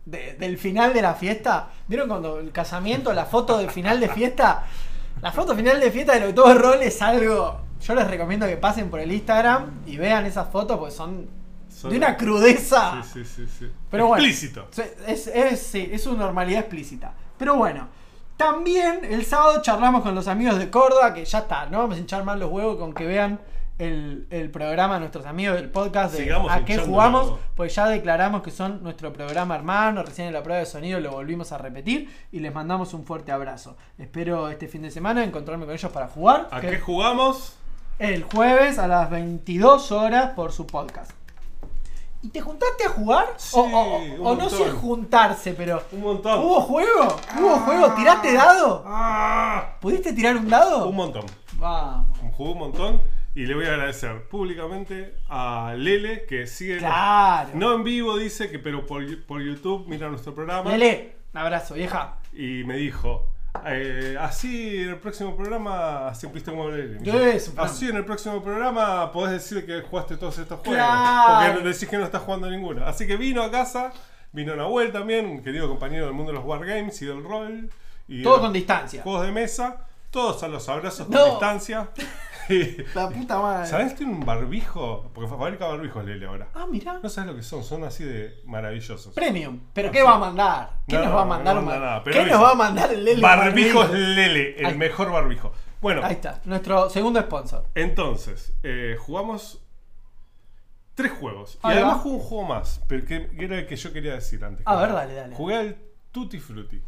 de- 0.05 0.33
del 0.33 0.57
final 0.57 0.93
de 0.93 1.01
la 1.01 1.13
fiesta. 1.13 1.69
¿Vieron 1.87 2.07
cuando 2.07 2.39
el 2.39 2.51
casamiento, 2.51 3.13
la 3.13 3.25
foto 3.25 3.57
del 3.57 3.69
final 3.69 3.99
de 3.99 4.09
fiesta? 4.09 4.65
La 5.21 5.31
foto 5.31 5.55
final 5.55 5.79
de 5.79 5.91
fiesta 5.91 6.13
del 6.13 6.29
October 6.29 6.57
Roll 6.57 6.81
es 6.81 7.01
algo. 7.01 7.61
Yo 7.81 7.95
les 7.95 8.07
recomiendo 8.07 8.45
que 8.47 8.57
pasen 8.57 8.89
por 8.89 8.99
el 8.99 9.11
Instagram 9.11 9.81
y 9.85 9.97
vean 9.97 10.25
esas 10.25 10.49
fotos 10.49 10.77
porque 10.77 10.93
son, 10.93 11.27
Son- 11.69 11.91
de 11.91 11.97
una 11.97 12.15
crudeza. 12.17 13.01
Sí, 13.03 13.23
sí, 13.23 13.25
sí, 13.45 13.47
sí. 13.59 13.71
Pero 13.89 14.07
bueno. 14.07 14.23
Explícito. 14.23 14.67
Es, 15.07 15.27
es, 15.27 15.61
sí, 15.61 15.89
es 15.91 16.05
una 16.07 16.25
normalidad 16.25 16.61
explícita. 16.61 17.13
Pero 17.37 17.55
bueno, 17.55 17.87
También 18.37 19.01
el 19.05 19.23
sábado 19.23 19.61
charlamos 19.61 20.01
con 20.01 20.15
los 20.15 20.27
amigos 20.27 20.57
de 20.57 20.71
Córdoba, 20.71 21.13
que 21.13 21.23
ya 21.25 21.39
está, 21.39 21.67
no 21.67 21.77
vamos 21.77 21.97
a 21.97 21.99
hinchar 21.99 22.23
más 22.23 22.39
los 22.39 22.49
huevos 22.51 22.77
con 22.77 22.91
que 22.91 23.05
vean 23.05 23.39
el, 23.81 24.27
el 24.29 24.51
programa 24.51 24.95
de 24.95 24.99
nuestros 25.01 25.25
amigos 25.25 25.55
del 25.55 25.69
podcast 25.69 26.13
de 26.13 26.19
Sigamos 26.19 26.51
a 26.51 26.63
qué 26.65 26.77
jugamos, 26.77 27.33
pues 27.55 27.73
ya 27.73 27.87
declaramos 27.87 28.43
que 28.43 28.51
son 28.51 28.83
nuestro 28.83 29.11
programa 29.11 29.55
hermano, 29.55 30.03
recién 30.03 30.27
en 30.27 30.33
la 30.33 30.43
prueba 30.43 30.59
de 30.59 30.65
sonido 30.67 30.99
lo 30.99 31.11
volvimos 31.11 31.51
a 31.51 31.57
repetir 31.57 32.09
y 32.31 32.39
les 32.41 32.53
mandamos 32.53 32.93
un 32.93 33.03
fuerte 33.05 33.31
abrazo. 33.31 33.75
Espero 33.97 34.49
este 34.49 34.67
fin 34.67 34.83
de 34.83 34.91
semana 34.91 35.23
encontrarme 35.23 35.65
con 35.65 35.73
ellos 35.73 35.91
para 35.91 36.07
jugar. 36.07 36.47
¿A 36.51 36.61
qué 36.61 36.79
jugamos? 36.79 37.57
el 37.99 38.23
jueves 38.23 38.79
a 38.79 38.87
las 38.87 39.09
22 39.11 39.91
horas 39.91 40.31
por 40.35 40.51
su 40.51 40.65
podcast. 40.65 41.11
¿Y 42.23 42.29
te 42.29 42.41
juntaste 42.41 42.83
a 42.85 42.89
jugar? 42.89 43.25
Sí, 43.37 43.55
o 43.57 43.61
o- 43.61 43.97
un 43.97 44.27
o 44.27 44.35
no 44.35 44.49
sé 44.49 44.69
juntarse, 44.71 45.53
pero... 45.53 45.81
Un 45.91 46.01
montón. 46.01 46.39
¿Hubo 46.39 46.61
juego? 46.61 47.15
¿Hubo 47.39 47.55
juego? 47.59 47.91
¿Tiraste 47.93 48.33
dado? 48.33 48.83
Ah, 48.87 49.75
¿Pudiste 49.79 50.13
tirar 50.13 50.35
un 50.37 50.47
dado? 50.49 50.87
un 50.87 50.95
montón. 50.95 51.25
Vamos. 51.53 52.07
Jugué 52.37 52.51
un 52.51 52.57
montón. 52.59 53.01
Y 53.33 53.45
le 53.45 53.55
voy 53.55 53.65
a 53.65 53.69
agradecer 53.73 54.23
públicamente 54.27 55.15
a 55.29 55.73
Lele 55.77 56.25
que 56.25 56.47
sigue. 56.47 56.79
Claro. 56.79 57.51
No 57.53 57.73
en 57.75 57.83
vivo, 57.83 58.17
dice 58.17 58.49
que, 58.51 58.59
pero 58.59 58.85
por, 58.85 59.03
por 59.25 59.41
YouTube 59.41 59.85
mira 59.87 60.09
nuestro 60.09 60.35
programa. 60.35 60.69
Lele, 60.71 61.15
un 61.33 61.39
abrazo, 61.39 61.75
vieja. 61.75 62.17
Y 62.33 62.63
me 62.65 62.75
dijo. 62.75 63.27
eh, 63.65 64.17
así 64.19 64.77
en 64.83 64.89
el 64.89 64.97
próximo 64.97 65.35
programa 65.35 66.13
siempre 66.13 66.41
como 66.43 66.69
Lele. 66.69 66.99
Así 67.57 67.87
en 67.89 67.95
el 67.97 68.03
próximo 68.05 68.43
programa 68.43 69.11
podés 69.13 69.33
decir 69.33 69.65
que 69.65 69.81
jugaste 69.81 70.17
todos 70.17 70.37
estos 70.37 70.59
juegos. 70.59 70.75
Claro. 70.75 71.53
Porque 71.53 71.69
decís 71.69 71.87
que 71.87 71.97
no 71.97 72.03
estás 72.03 72.21
jugando 72.23 72.49
ninguno. 72.49 72.85
Así 72.85 73.07
que 73.07 73.15
vino 73.15 73.41
a 73.43 73.49
casa, 73.49 73.93
vino 74.33 74.55
Nahuel 74.57 74.91
también, 74.91 75.25
un 75.25 75.41
querido 75.41 75.69
compañero 75.69 76.05
del 76.05 76.13
mundo 76.13 76.33
de 76.33 76.37
los 76.37 76.45
Wargames 76.45 77.01
y 77.01 77.05
del 77.05 77.23
rol. 77.23 77.69
Y 78.09 78.23
Todo 78.23 78.41
con 78.41 78.51
distancia. 78.51 79.01
juegos 79.03 79.25
de 79.25 79.31
mesa. 79.31 79.85
Todos 80.09 80.43
a 80.43 80.49
los 80.49 80.67
abrazos 80.67 81.07
con 81.07 81.29
distancia. 81.29 81.89
La 82.95 83.09
puta 83.09 83.39
madre. 83.39 83.67
¿Sabés? 83.67 83.95
Tiene 83.95 84.11
un 84.13 84.25
barbijo. 84.25 85.09
Porque 85.13 85.29
fabrica 85.29 85.67
barbijos 85.67 86.03
Lele 86.05 86.25
ahora. 86.25 86.47
Ah, 86.53 86.65
mira. 86.69 86.99
No 87.01 87.09
sabes 87.09 87.29
lo 87.31 87.35
que 87.35 87.43
son, 87.43 87.63
son 87.63 87.83
así 87.83 88.03
de 88.03 88.41
maravillosos. 88.45 89.13
Premium. 89.13 89.59
¿Pero 89.73 89.91
qué 89.91 90.01
va 90.03 90.15
a 90.15 90.19
mandar? 90.19 90.69
¿Qué 90.87 90.97
No, 90.97 91.05
nos 91.05 91.13
va 91.15 91.21
a 91.21 91.23
no, 91.23 91.29
mandar? 91.29 91.55
no 91.55 91.59
un 91.61 91.65
manda 91.67 91.79
bar- 91.79 91.89
nada, 91.89 92.03
pero 92.03 92.23
¿Qué 92.23 92.29
nos 92.31 92.41
va 92.41 92.51
a 92.51 92.55
mandar 92.55 92.91
el 92.93 93.03
Lele? 93.05 93.21
Barbijos 93.21 93.89
Barbijo? 93.89 93.93
Lele, 94.15 94.59
el 94.59 94.65
Ahí. 94.65 94.77
mejor 94.77 95.11
barbijo. 95.11 95.51
Bueno, 95.81 96.01
Ahí 96.03 96.13
está, 96.13 96.39
nuestro 96.45 96.89
segundo 96.91 97.19
sponsor. 97.21 97.65
entonces, 97.73 98.53
eh, 98.63 98.95
jugamos 98.99 99.59
tres 100.93 101.11
juegos. 101.11 101.55
Y 101.63 101.67
Ahí 101.67 101.77
además 101.77 102.01
jugué 102.01 102.15
un 102.15 102.21
juego 102.21 102.43
más, 102.45 102.81
pero 102.87 103.05
que, 103.05 103.27
que 103.29 103.45
era 103.45 103.57
el 103.59 103.65
que 103.67 103.75
yo 103.75 103.91
quería 103.91 104.13
decir 104.13 104.43
antes. 104.43 104.61
A 104.67 104.75
ver, 104.75 104.93
dale, 104.93 105.13
dale. 105.15 105.35
Jugué 105.35 105.55
al 105.55 105.77
Tutti 106.11 106.39
Frutti. 106.39 106.81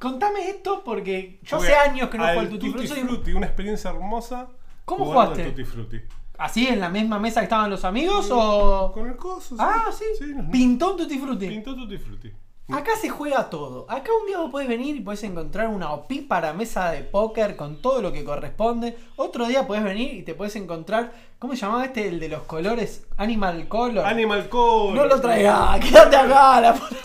Contame 0.00 0.48
esto 0.48 0.82
porque 0.84 1.40
yo 1.42 1.58
Jugué 1.58 1.74
hace 1.74 1.90
años 1.90 2.08
que 2.08 2.18
no 2.18 2.24
juego 2.24 2.40
al 2.40 2.48
Tutti 2.48 2.70
Frutti. 2.70 2.86
Frutti, 2.88 3.32
una 3.32 3.46
experiencia 3.46 3.90
hermosa. 3.90 4.48
¿Cómo 4.84 5.04
jugaste? 5.06 5.42
al 5.42 5.48
Tutti 5.50 5.64
Frutti. 5.64 6.00
¿Así 6.38 6.66
en 6.68 6.80
la 6.80 6.88
misma 6.88 7.18
mesa 7.18 7.40
que 7.40 7.44
estaban 7.44 7.68
los 7.68 7.84
amigos 7.84 8.28
o...? 8.30 8.92
Con 8.92 9.08
el 9.08 9.16
coso, 9.16 9.56
sí. 9.56 9.62
Ah, 9.62 9.90
sí. 9.92 10.04
nos- 10.34 10.50
Pintó 10.50 10.92
un 10.92 10.96
Tutti 10.98 11.18
Frutti. 11.18 11.48
Pintó 11.48 11.74
Tutti 11.74 11.98
Frutti. 11.98 12.32
Acá 12.70 12.90
se 13.00 13.08
juega 13.08 13.48
todo. 13.48 13.86
Acá 13.88 14.10
un 14.20 14.26
día 14.26 14.38
vos 14.38 14.50
podés 14.50 14.68
venir 14.68 14.94
y 14.94 15.00
podés 15.00 15.22
encontrar 15.24 15.68
una 15.68 15.90
opípara 15.90 16.52
mesa 16.52 16.90
de 16.90 17.00
póker 17.02 17.56
con 17.56 17.80
todo 17.80 18.02
lo 18.02 18.12
que 18.12 18.24
corresponde. 18.24 18.94
Otro 19.16 19.46
día 19.46 19.66
podés 19.66 19.82
venir 19.84 20.12
y 20.14 20.22
te 20.22 20.34
podés 20.34 20.54
encontrar. 20.56 21.12
¿Cómo 21.38 21.54
se 21.54 21.62
llamaba 21.62 21.86
este? 21.86 22.06
El 22.08 22.20
de 22.20 22.28
los 22.28 22.42
colores. 22.42 23.06
Animal 23.16 23.68
Color. 23.68 24.04
Animal 24.04 24.50
Color. 24.50 24.94
no 24.96 25.06
lo 25.06 25.18
traigas, 25.18 25.80
quédate 25.84 26.16
acá. 26.16 26.60
la 26.60 26.74
puta. 26.74 26.96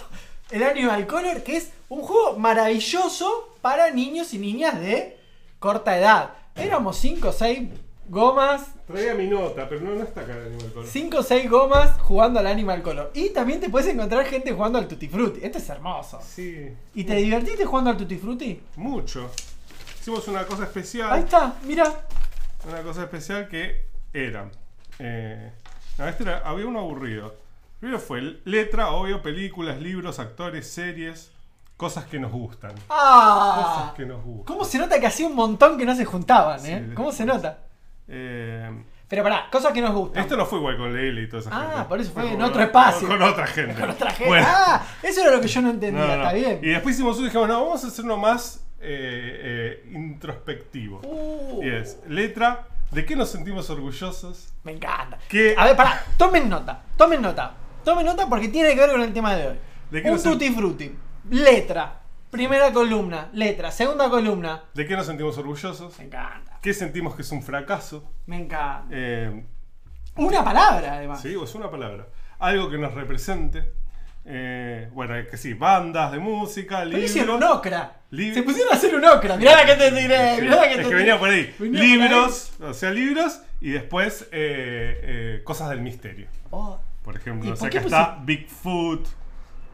El 0.53 0.63
Animal 0.63 1.07
Color, 1.07 1.41
que 1.43 1.57
es 1.57 1.72
un 1.89 2.01
juego 2.01 2.38
maravilloso 2.38 3.55
para 3.62 3.89
niños 3.91 4.33
y 4.33 4.38
niñas 4.38 4.79
de 4.79 5.17
corta 5.60 5.98
edad. 5.98 6.29
Éramos 6.55 6.98
5 6.98 7.29
o 7.29 7.31
6 7.33 7.69
gomas 8.10 8.67
Traía 8.86 9.13
mi 9.15 9.27
nota, 9.27 9.67
pero 9.67 9.81
no, 9.81 9.95
no 9.95 10.03
está 10.03 10.22
acá 10.22 10.33
el 10.38 10.48
Animal 10.53 10.72
Color. 10.74 10.88
5 10.88 11.17
o 11.17 11.24
6 11.24 11.50
gomas 11.50 12.00
jugando 12.01 12.39
al 12.39 12.48
Animal 12.48 12.83
Color. 12.83 13.12
Y 13.15 13.29
también 13.29 13.60
te 13.62 13.69
puedes 13.69 13.88
encontrar 13.88 14.25
gente 14.25 14.51
jugando 14.51 14.77
al 14.77 14.88
Tutti 14.88 15.07
Frutti. 15.07 15.39
Esto 15.43 15.57
es 15.57 15.69
hermoso. 15.69 16.19
Sí, 16.22 16.69
¿Y 16.93 17.03
te 17.05 17.15
divertiste 17.15 17.65
jugando 17.65 17.89
al 17.91 17.98
Tutti 17.98 18.17
Frutti? 18.17 18.62
mucho. 18.75 19.31
Hicimos 20.01 20.27
una 20.27 20.45
cosa 20.45 20.65
especial. 20.65 21.12
Ahí 21.13 21.22
está, 21.24 21.55
mira. 21.63 22.05
Una 22.67 22.81
cosa 22.83 23.03
especial 23.03 23.48
que 23.48 23.86
era. 24.13 24.51
Eh, 25.00 25.51
no, 25.98 26.07
este 26.07 26.24
era- 26.24 26.39
había 26.39 26.67
uno 26.67 26.79
aburrido. 26.81 27.41
Primero 27.83 27.99
fue 27.99 28.39
letra, 28.45 28.91
obvio, 28.91 29.21
películas, 29.21 29.77
libros, 29.81 30.17
actores, 30.17 30.69
series, 30.71 31.33
cosas 31.75 32.05
que 32.05 32.17
nos 32.17 32.31
gustan. 32.31 32.71
Cosas 32.71 32.85
¡Ah! 32.91 33.93
que 33.93 34.05
nos 34.05 34.23
gustan. 34.23 34.45
¿Cómo 34.45 34.63
se 34.63 34.77
nota 34.77 35.01
que 35.01 35.07
hacía 35.07 35.27
un 35.27 35.35
montón 35.35 35.77
que 35.77 35.83
no 35.83 35.93
se 35.93 36.05
juntaban, 36.05 36.65
eh? 36.65 36.85
Sí, 36.87 36.95
¿Cómo 36.95 37.11
se 37.11 37.25
nota? 37.25 37.57
Eh, 38.07 38.71
Pero 39.09 39.23
pará, 39.23 39.49
cosas 39.51 39.73
que 39.73 39.81
nos 39.81 39.91
gustan. 39.93 40.23
esto 40.23 40.37
no 40.37 40.45
fue 40.45 40.59
igual 40.59 40.77
con 40.77 40.93
Lele 40.93 41.23
y 41.23 41.27
toda 41.27 41.41
esa 41.41 41.49
Ah, 41.51 41.71
gente. 41.73 41.89
por 41.89 41.99
eso 41.99 42.11
fue 42.13 42.31
en 42.31 42.41
otro 42.41 42.61
espacio. 42.63 43.05
Con, 43.05 43.21
otra 43.21 43.47
gente. 43.47 43.75
Con 43.77 43.89
otra 43.89 44.11
gente. 44.11 44.27
Bueno, 44.29 44.47
Ah, 44.49 44.81
eso 45.03 45.19
era 45.21 45.31
lo 45.31 45.41
que 45.41 45.49
yo 45.49 45.61
no 45.61 45.69
entendía, 45.71 46.05
no. 46.07 46.13
está 46.13 46.31
bien. 46.31 46.59
Y 46.63 46.69
después 46.69 46.95
hicimos 46.95 47.17
uno 47.17 47.25
y 47.25 47.29
dijimos, 47.31 47.49
no, 47.49 47.65
vamos 47.65 47.83
a 47.83 47.87
hacer 47.87 48.05
uno 48.05 48.15
más 48.15 48.65
eh, 48.79 49.81
eh, 49.83 49.91
introspectivo. 49.93 51.01
Uh, 51.03 51.61
Y 51.61 51.67
es, 51.67 51.99
letra, 52.07 52.65
¿de 52.91 53.05
qué 53.05 53.17
nos 53.17 53.27
sentimos 53.29 53.69
orgullosos? 53.69 54.53
Me 54.63 54.71
encanta. 54.71 55.17
¿Qué? 55.27 55.53
A 55.57 55.65
ver, 55.65 55.75
pará, 55.75 56.01
tomen 56.15 56.47
nota, 56.47 56.81
tomen 56.95 57.21
nota. 57.21 57.55
Tomen 57.83 58.05
nota 58.05 58.27
porque 58.27 58.47
tiene 58.49 58.73
que 58.73 58.79
ver 58.81 58.91
con 58.91 59.01
el 59.01 59.13
tema 59.13 59.35
de 59.35 59.47
hoy. 59.49 59.55
¿De 59.91 60.01
qué 60.01 60.11
Un 60.11 60.17
sen- 60.17 60.31
tutti 60.31 60.49
frutti. 60.51 60.95
Letra. 61.29 61.99
Primera 62.31 62.71
columna. 62.71 63.29
Letra. 63.33 63.71
Segunda 63.71 64.09
columna. 64.09 64.63
¿De 64.73 64.87
qué 64.87 64.95
nos 64.95 65.05
sentimos 65.05 65.37
orgullosos? 65.37 65.97
Me 65.99 66.05
encanta. 66.05 66.57
¿Qué 66.61 66.73
sentimos 66.73 67.15
que 67.15 67.21
es 67.21 67.31
un 67.31 67.43
fracaso? 67.43 68.09
Me 68.25 68.37
encanta. 68.37 68.85
Eh, 68.91 69.43
Una 70.15 70.43
palabra, 70.43 70.93
además. 70.95 71.21
sí, 71.21 71.35
o 71.35 71.43
es 71.43 71.53
una 71.55 71.69
palabra. 71.69 72.07
Algo 72.39 72.69
que 72.69 72.77
nos 72.77 72.93
represente. 72.93 73.71
Eh, 74.25 74.87
bueno, 74.93 75.15
que 75.29 75.35
sí, 75.37 75.53
bandas 75.53 76.11
de 76.13 76.19
música, 76.19 76.77
Pero 76.79 76.91
libros. 76.91 77.05
hicieron 77.09 77.35
un 77.37 77.43
ocra. 77.43 77.97
Se 78.09 78.41
pusieron 78.43 78.71
a 78.73 78.77
hacer 78.77 78.95
un 78.95 79.03
ocra. 79.05 79.35
Mirá 79.37 79.55
la 79.57 79.65
que 79.65 79.75
te 79.75 79.91
tiré. 79.91 80.41
Mirá 80.41 80.55
la 80.55 80.61
que 80.63 80.69
es 80.69 80.75
te 80.77 80.83
que 80.83 80.83
tiré. 80.83 80.95
venía 80.97 81.19
por 81.19 81.29
ahí. 81.29 81.53
Venía 81.59 81.79
por 81.79 81.85
libros, 81.87 82.53
o 82.61 82.73
sea, 82.73 82.89
libros 82.91 83.41
y 83.59 83.71
después 83.71 84.23
eh, 84.31 85.37
eh, 85.41 85.41
cosas 85.43 85.69
del 85.69 85.81
misterio. 85.81 86.27
Oh. 86.51 86.79
Por 87.03 87.15
ejemplo, 87.17 87.50
¿Y 87.50 87.53
o 87.53 87.55
sea, 87.55 87.67
acá 87.67 87.79
está 87.79 88.17
Bigfoot, 88.24 89.07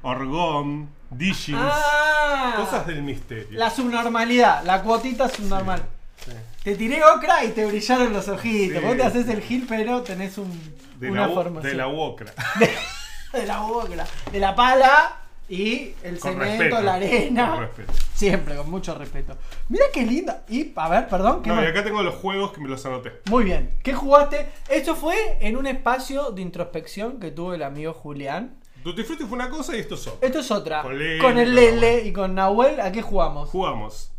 Orgón, 0.01 0.89
Dishins, 1.09 1.59
Ah. 1.61 2.53
cosas 2.57 2.87
del 2.87 3.03
misterio. 3.03 3.47
La 3.51 3.69
subnormalidad. 3.69 4.63
La 4.63 4.81
cuotita 4.81 5.27
subnormal. 5.29 5.83
Sí. 6.25 6.31
Te 6.63 6.75
tiré 6.75 7.03
ocra 7.03 7.43
y 7.45 7.49
te 7.49 7.65
brillaron 7.65 8.11
los 8.13 8.27
ojitos. 8.27 8.79
Sí. 8.79 8.85
Vos 8.85 8.97
te 8.97 9.03
haces 9.03 9.27
el 9.29 9.41
gil, 9.41 9.65
pero 9.67 10.01
tenés 10.01 10.37
un, 10.37 10.51
De, 10.99 11.09
una 11.11 11.27
la, 11.27 11.33
formación. 11.33 11.71
de 11.71 11.77
la 11.77 11.87
UOCRA. 11.87 12.33
de 13.33 13.45
la 13.45 13.63
ocra. 13.63 14.05
De 14.31 14.39
la 14.39 14.55
pala 14.55 15.15
y 15.47 15.93
el 16.03 16.19
Con 16.19 16.33
cemento, 16.33 16.43
respeto. 16.63 16.81
la 16.81 16.93
arena. 16.95 17.49
Con 17.51 17.59
respeto. 17.59 17.93
Siempre, 18.19 18.53
con 18.57 18.69
mucho 18.69 18.93
respeto. 18.95 19.37
Mira 19.69 19.85
qué 19.93 20.05
linda. 20.05 20.43
Y, 20.49 20.73
a 20.75 20.89
ver, 20.89 21.07
perdón. 21.07 21.41
¿qué 21.41 21.47
No, 21.49 21.55
más? 21.55 21.63
y 21.63 21.67
acá 21.67 21.85
tengo 21.85 22.03
los 22.03 22.15
juegos 22.15 22.51
que 22.51 22.59
me 22.59 22.67
los 22.67 22.85
anoté. 22.85 23.21
Muy 23.29 23.45
bien. 23.45 23.79
¿Qué 23.81 23.93
jugaste? 23.93 24.49
Esto 24.67 24.93
fue 24.95 25.37
en 25.39 25.55
un 25.55 25.65
espacio 25.67 26.31
de 26.31 26.41
introspección 26.41 27.17
que 27.21 27.31
tuvo 27.31 27.53
el 27.53 27.63
amigo 27.63 27.93
Julián. 27.93 28.59
Tutti 28.83 29.03
Frutti 29.03 29.23
fue 29.23 29.37
una 29.37 29.49
cosa 29.49 29.73
y 29.75 29.79
esto 29.79 29.95
es 29.95 30.05
otra. 30.07 30.27
Esto 30.27 30.39
es 30.39 30.51
otra. 30.51 30.81
Con 30.81 30.97
Lele, 30.99 31.21
Con 31.21 31.37
el 31.37 31.55
Lele 31.55 32.05
y 32.05 32.11
con 32.11 32.35
Nahuel, 32.35 32.81
¿a 32.81 32.91
qué 32.91 33.01
jugamos? 33.01 33.49
Jugamos 33.51 34.11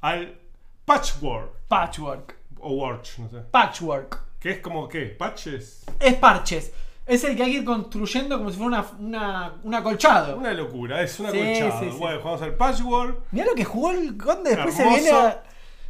al 0.00 0.36
Patchwork 0.84 1.52
Patchwork. 1.68 2.36
o 2.58 2.72
Watch, 2.74 3.18
no 3.18 3.28
sé. 3.30 3.36
Patchwork. 3.52 4.20
¿Qué 4.40 4.50
es 4.50 4.58
como 4.58 4.88
qué? 4.88 5.06
¿Patches? 5.06 5.84
Es 6.00 6.14
parches. 6.14 6.72
Es 7.08 7.24
el 7.24 7.36
que 7.36 7.42
hay 7.44 7.52
que 7.52 7.58
ir 7.58 7.64
construyendo 7.64 8.36
como 8.38 8.50
si 8.50 8.58
fuera 8.58 8.84
una, 8.98 9.18
una- 9.18 9.52
un 9.62 9.74
acolchado. 9.74 10.36
Una 10.36 10.52
locura, 10.52 11.02
es 11.02 11.12
Sí, 11.12 11.22
sí, 11.24 11.64
sí. 11.80 11.96
Bueno, 11.98 12.18
jugamos 12.20 12.42
al 12.42 12.54
Patchwork. 12.54 13.20
Mira 13.32 13.46
lo 13.46 13.54
que 13.54 13.64
jugó 13.64 13.90
el 13.92 14.16
conde, 14.16 14.50
después 14.54 14.78
Hermoso. 14.78 14.96
se 14.96 15.02
viene 15.02 15.16
a... 15.18 15.42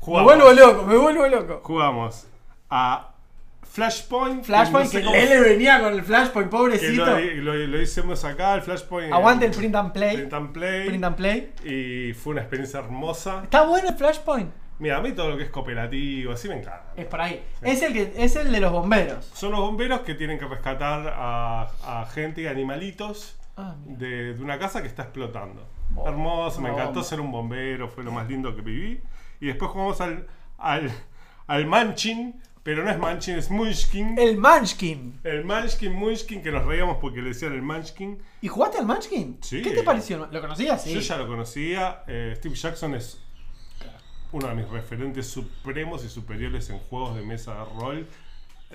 Me 0.06 0.22
vuelvo 0.22 0.52
loco, 0.52 0.82
me 0.84 0.96
vuelvo 0.96 1.26
loco. 1.26 1.60
jugamos 1.64 2.26
a 2.70 3.10
Flashpoint. 3.62 4.40
que 4.40 4.46
Flashpoint, 4.46 4.86
no 4.86 4.90
sé 4.92 5.02
que 5.02 5.10
Lele 5.10 5.40
venía 5.40 5.80
con 5.80 5.92
el 5.92 6.02
Flashpoint, 6.02 6.48
que 6.50 6.56
pobrecito. 6.56 7.04
lo, 7.04 7.18
lo, 7.18 7.54
lo 7.54 7.80
hicimos 7.82 8.24
acá, 8.24 8.54
el 8.54 8.62
Flashpoint. 8.62 9.12
Aguante 9.12 9.44
en- 9.46 9.50
el 9.52 9.56
print 9.58 9.74
and 9.74 9.92
play. 9.92 10.16
Print 10.16 10.32
and 10.32 10.52
play. 10.52 10.86
Print 10.88 11.04
and 11.04 11.16
play. 11.16 11.52
Y 11.64 12.14
fue 12.14 12.32
una 12.32 12.42
experiencia 12.42 12.80
hermosa. 12.80 13.40
Está 13.44 13.62
bueno 13.64 13.88
el 13.90 13.94
Flashpoint. 13.96 14.50
Mira, 14.78 14.98
a 14.98 15.00
mí 15.00 15.12
todo 15.12 15.30
lo 15.30 15.36
que 15.36 15.42
es 15.44 15.50
cooperativo, 15.50 16.32
así 16.32 16.48
me 16.48 16.54
encanta. 16.54 16.92
Es 16.96 17.06
por 17.06 17.20
ahí. 17.20 17.42
Es 17.62 17.82
el 17.82 17.92
que 17.92 18.12
es 18.16 18.36
el 18.36 18.52
de 18.52 18.60
los 18.60 18.70
bomberos. 18.72 19.24
Son 19.34 19.50
los 19.50 19.60
bomberos 19.60 20.00
que 20.00 20.14
tienen 20.14 20.38
que 20.38 20.46
rescatar 20.46 21.12
a, 21.16 21.62
a 22.02 22.06
gente 22.06 22.42
y 22.42 22.46
animalitos 22.46 23.34
Ah, 23.60 23.74
de, 23.86 24.34
de 24.34 24.42
una 24.44 24.56
casa 24.56 24.80
que 24.82 24.86
está 24.86 25.02
explotando. 25.02 25.66
Hermoso, 26.06 26.60
me 26.60 26.68
Bomba. 26.70 26.82
encantó 26.84 27.02
ser 27.02 27.20
un 27.20 27.32
bombero, 27.32 27.88
fue 27.88 28.04
lo 28.04 28.12
más 28.12 28.28
lindo 28.28 28.54
que 28.54 28.62
viví. 28.62 29.00
Y 29.40 29.46
después 29.46 29.72
jugamos 29.72 30.00
al, 30.00 30.28
al, 30.58 30.92
al 31.48 31.66
Manchin, 31.66 32.40
Pero 32.62 32.84
no 32.84 32.90
es 32.90 32.98
Munchkin, 32.98 33.36
es 33.36 33.50
Munchkin. 33.50 34.16
El 34.18 34.36
Munchkin. 34.38 35.20
El 35.24 35.44
Munchkin, 35.44 35.92
Munchkin, 35.92 36.40
que 36.42 36.52
nos 36.52 36.64
reíamos 36.66 36.98
porque 37.00 37.20
le 37.20 37.30
decían 37.30 37.52
el 37.54 37.62
Munchkin. 37.62 38.18
¿Y 38.42 38.46
jugaste 38.48 38.78
al 38.78 38.86
Munchkin? 38.86 39.38
Sí. 39.40 39.60
¿Qué 39.62 39.70
te 39.72 39.82
pareció? 39.82 40.28
¿Lo 40.30 40.40
conocías? 40.40 40.80
Sí. 40.84 40.94
Yo 40.94 41.00
ya 41.00 41.16
lo 41.16 41.26
conocía. 41.26 42.04
eh, 42.06 42.34
Steve 42.36 42.54
Jackson 42.54 42.94
es 42.94 43.20
uno 44.32 44.48
de 44.48 44.54
mis 44.54 44.68
referentes 44.68 45.26
supremos 45.28 46.04
y 46.04 46.08
superiores 46.08 46.68
en 46.70 46.78
juegos 46.78 47.16
de 47.16 47.22
mesa 47.22 47.54
de 47.54 47.64
rol, 47.80 48.06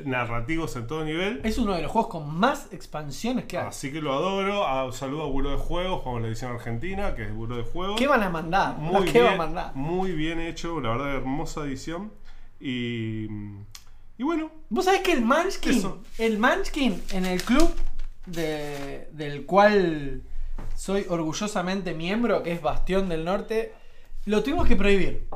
narrativos 0.04 0.76
en 0.76 0.88
todo 0.88 1.06
nivel. 1.06 1.42
Es 1.44 1.58
uno 1.60 1.74
de 1.76 1.84
los 1.84 1.92
juegos 1.92 2.10
con 2.10 2.36
más 2.36 2.68
expansiones 2.74 3.46
que 3.46 3.60
hay. 3.60 3.68
Así 3.68 3.92
que 3.92 4.02
lo 4.02 4.14
adoro. 4.14 4.66
Ah, 4.66 4.92
saludo 4.92 5.24
a 5.24 5.28
Buró 5.28 5.52
de 5.52 5.58
Juegos, 5.58 6.02
como 6.02 6.20
le 6.20 6.30
dicen 6.30 6.50
en 6.50 6.56
Argentina, 6.56 7.14
que 7.16 7.26
es 7.26 7.34
Buró 7.36 7.56
de 7.58 7.64
Juegos. 7.64 8.00
¿Qué 8.00 8.08
van 8.08 8.24
a 8.24 8.30
mandar? 8.30 8.76
Muy 8.78 9.06
¿Qué 9.06 9.12
bien, 9.22 9.26
van 9.26 9.34
a 9.34 9.38
mandar? 9.38 9.76
muy 9.76 10.12
bien 10.14 10.40
hecho, 10.40 10.80
la 10.82 10.90
verdad, 10.90 11.16
hermosa 11.16 11.62
edición. 11.66 12.12
Y, 12.60 13.26
y 14.18 14.24
bueno, 14.24 14.50
Vos 14.70 14.86
sabés 14.86 15.02
que 15.02 15.12
el 15.14 15.22
Munchkin, 15.22 15.78
Eso. 15.78 16.02
el 16.18 16.40
Munchkin 16.40 17.00
en 17.12 17.26
el 17.26 17.44
club 17.44 17.70
de- 18.26 19.08
del 19.12 19.46
cual 19.46 20.24
soy 20.76 21.06
orgullosamente 21.10 21.94
miembro, 21.94 22.42
que 22.42 22.54
es 22.54 22.62
Bastión 22.64 23.10
del 23.10 23.24
Norte, 23.26 23.74
lo 24.26 24.42
tuvimos 24.42 24.68
que 24.68 24.76
prohibir. 24.76 25.28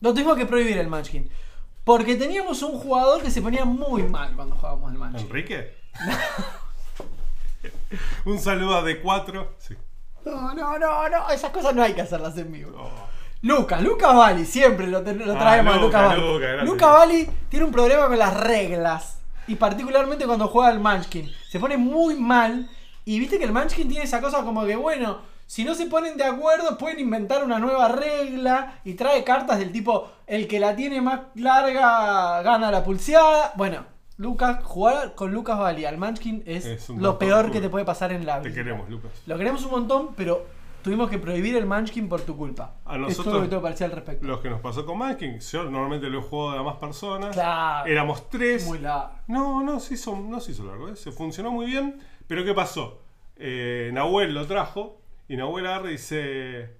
Lo 0.00 0.12
tuvimos 0.12 0.36
que 0.36 0.46
prohibir 0.46 0.78
el 0.78 0.88
Munchkin. 0.88 1.30
Porque 1.84 2.16
teníamos 2.16 2.62
un 2.62 2.78
jugador 2.78 3.22
que 3.22 3.30
se 3.30 3.40
ponía 3.40 3.64
muy 3.64 4.02
mal 4.02 4.34
cuando 4.34 4.56
jugábamos 4.56 4.92
el 4.92 4.98
Munchkin. 4.98 5.26
Enrique. 5.26 5.76
Un 8.24 8.38
saludo 8.38 8.76
a 8.76 8.82
D4. 8.82 9.48
Sí. 9.58 9.74
No, 10.24 10.54
no, 10.54 10.78
no, 10.78 11.08
no, 11.08 11.30
esas 11.30 11.50
cosas 11.50 11.74
no 11.74 11.82
hay 11.82 11.94
que 11.94 12.00
hacerlas 12.00 12.36
en 12.36 12.50
vivo. 12.50 12.72
Oh. 12.76 12.90
Lucas, 13.42 13.80
Lucas 13.80 14.14
Bali, 14.14 14.44
siempre 14.44 14.88
lo, 14.88 14.98
Ah, 14.98 15.04
traemos 15.04 15.74
a 15.74 15.78
Luca, 15.78 16.16
Lucas 16.16 16.56
Bali. 16.56 16.66
Lucas 16.66 16.90
Bali 16.90 17.30
tiene 17.48 17.64
un 17.64 17.72
problema 17.72 18.08
con 18.08 18.18
las 18.18 18.36
reglas. 18.36 19.20
Y 19.46 19.54
particularmente 19.54 20.26
cuando 20.26 20.48
juega 20.48 20.68
al 20.68 20.80
Munchkin. 20.80 21.30
Se 21.48 21.60
pone 21.60 21.76
muy 21.76 22.16
mal. 22.16 22.68
Y 23.04 23.20
viste 23.20 23.38
que 23.38 23.44
el 23.44 23.52
Munchkin 23.52 23.88
tiene 23.88 24.04
esa 24.04 24.20
cosa 24.20 24.42
como 24.42 24.66
que, 24.66 24.74
bueno, 24.74 25.20
si 25.46 25.64
no 25.64 25.74
se 25.74 25.86
ponen 25.86 26.16
de 26.16 26.24
acuerdo, 26.24 26.76
pueden 26.76 26.98
inventar 26.98 27.44
una 27.44 27.58
nueva 27.58 27.88
regla. 27.88 28.80
Y 28.84 28.94
trae 28.94 29.22
cartas 29.24 29.58
del 29.58 29.72
tipo, 29.72 30.10
el 30.26 30.48
que 30.48 30.58
la 30.58 30.74
tiene 30.74 31.00
más 31.00 31.20
larga 31.34 32.42
gana 32.42 32.70
la 32.70 32.82
pulseada. 32.82 33.52
Bueno, 33.56 33.84
Lucas, 34.16 34.64
jugar 34.64 35.14
con 35.14 35.32
Lucas 35.32 35.58
Bali 35.58 35.84
al 35.84 35.98
Munchkin 35.98 36.42
es, 36.46 36.88
lo 36.88 36.94
montón, 36.94 37.18
peor 37.18 37.50
que 37.52 37.60
te 37.60 37.68
puede 37.68 37.84
pasar 37.84 38.12
en 38.12 38.26
la 38.26 38.40
Te 38.40 38.48
vida. 38.48 38.62
queremos, 38.62 38.88
Lucas. 38.88 39.12
Lo 39.26 39.38
queremos 39.38 39.64
un 39.64 39.70
montón, 39.70 40.14
pero 40.16 40.46
tuvimos 40.82 41.08
que 41.10 41.18
prohibir 41.18 41.56
el 41.56 41.66
Munchkin 41.66 42.08
por 42.08 42.22
tu 42.22 42.36
culpa. 42.36 42.74
A 42.84 42.96
es 43.06 43.16
todo 43.16 43.34
lo 43.34 43.42
que 43.42 43.48
tengo 43.48 43.66
al 43.66 43.92
respecto. 43.92 44.26
Lo 44.26 44.40
que 44.42 44.50
nos 44.50 44.60
pasó 44.60 44.84
con 44.84 44.98
Manking, 44.98 45.38
yo 45.38 45.64
normalmente 45.64 46.08
lo 46.08 46.18
he 46.18 46.22
jugado 46.22 46.58
a 46.58 46.62
más 46.64 46.76
personas. 46.76 47.34
Claro. 47.34 47.88
Éramos 47.88 48.28
tres. 48.30 48.66
Muy 48.66 48.78
largo. 48.78 49.10
No, 49.28 49.62
no 49.62 49.78
se 49.78 49.94
hizo, 49.94 50.16
no 50.16 50.40
se 50.40 50.52
hizo 50.52 50.64
largo, 50.64 50.88
¿eh? 50.88 50.96
se 50.96 51.12
funcionó 51.12 51.52
muy 51.52 51.66
bien. 51.66 52.00
Pero 52.26 52.44
¿qué 52.44 52.54
pasó? 52.54 53.00
Eh, 53.36 53.90
Nahuel 53.92 54.34
lo 54.34 54.46
trajo 54.46 54.98
y 55.28 55.36
Nahuel 55.36 55.66
y 55.86 55.88
dice, 55.88 56.70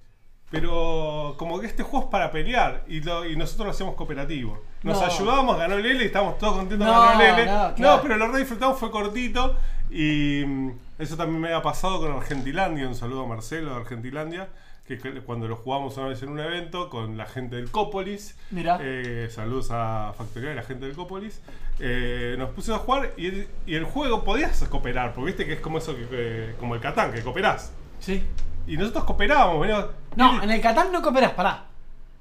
pero 0.50 1.34
como 1.38 1.58
que 1.60 1.66
este 1.66 1.82
juego 1.82 2.06
es 2.06 2.10
para 2.10 2.30
pelear 2.30 2.84
y, 2.86 3.00
lo- 3.00 3.24
y 3.26 3.36
nosotros 3.36 3.66
lo 3.66 3.70
hacemos 3.72 3.94
cooperativo. 3.94 4.62
Nos 4.82 5.00
No. 5.00 5.06
ayudamos, 5.06 5.58
ganó 5.58 5.76
Lele 5.76 6.04
y 6.04 6.06
estábamos 6.06 6.38
todos 6.38 6.56
contentos 6.56 6.86
No, 6.86 7.00
ganó 7.00 7.18
Lele. 7.18 7.46
no, 7.46 7.74
claro. 7.74 8.00
pero 8.02 8.16
lo 8.16 8.28
re 8.28 8.38
disfrutamos, 8.40 8.78
fue 8.78 8.90
cortito 8.90 9.56
y 9.90 10.44
mm, 10.46 10.70
eso 10.98 11.16
también 11.16 11.40
me 11.40 11.48
había 11.48 11.62
pasado 11.62 11.98
con 12.00 12.12
Argentilandia. 12.12 12.86
Un 12.86 12.94
saludo 12.94 13.24
a 13.24 13.26
Marcelo 13.26 13.70
de 13.74 13.76
Argentilandia. 13.80 14.48
Que 14.86 14.98
que 14.98 15.20
cuando 15.20 15.48
lo 15.48 15.56
jugamos 15.56 15.96
una 15.96 16.06
vez 16.06 16.22
en 16.22 16.28
un 16.28 16.38
evento 16.38 16.90
con 16.90 17.16
la 17.16 17.26
gente 17.26 17.56
del 17.56 17.72
Cópolis, 17.72 18.36
Mirá. 18.52 18.78
eh, 18.80 19.26
saludos 19.32 19.70
a 19.72 20.14
Factoría 20.16 20.52
y 20.52 20.54
la 20.54 20.62
gente 20.62 20.86
del 20.86 20.94
Cópolis. 20.94 21.42
Eh, 21.80 22.36
nos 22.38 22.50
pusimos 22.50 22.78
a 22.80 22.84
jugar 22.84 23.12
y 23.16 23.26
el, 23.26 23.48
y 23.66 23.74
el 23.74 23.82
juego 23.82 24.22
podías 24.22 24.62
cooperar, 24.68 25.12
porque 25.12 25.26
viste 25.32 25.44
que 25.44 25.54
es 25.54 25.60
como 25.60 25.78
eso 25.78 25.96
que, 25.96 26.06
que- 26.06 26.54
como 26.60 26.76
el 26.76 26.80
Catán, 26.80 27.12
que 27.12 27.20
cooperás. 27.22 27.72
Sí. 28.06 28.24
Y 28.68 28.76
nosotros 28.76 29.04
cooperábamos, 29.04 29.60
veníamos- 29.60 29.86
No, 30.16 30.42
en 30.42 30.50
el 30.50 30.60
Catán 30.60 30.90
no 30.92 31.02
cooperás, 31.02 31.32
pará. 31.32 31.64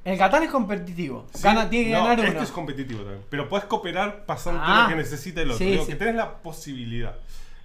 El 0.04 0.18
Catán 0.18 0.44
es 0.44 0.50
competitivo. 0.52 1.26
Sí, 1.34 1.42
Gana, 1.44 1.70
tiene 1.70 1.86
que 1.86 1.92
no, 1.94 2.00
ganar 2.04 2.20
uno. 2.20 2.28
Este 2.30 2.44
es 2.44 2.52
competitivo 2.52 3.00
también. 3.02 3.24
Pero 3.30 3.48
podés 3.50 3.66
cooperar 3.66 4.26
pasando 4.26 4.62
Ah. 4.64 4.84
lo 4.84 4.90
que 4.90 4.96
necesita 4.96 5.42
el 5.42 5.50
otro. 5.52 5.58
Sí, 5.60 5.72
Digo, 5.72 5.84
sí. 5.86 5.92
que 5.92 5.96
tenés 5.98 6.16
la 6.16 6.34
posibilidad. 6.38 7.16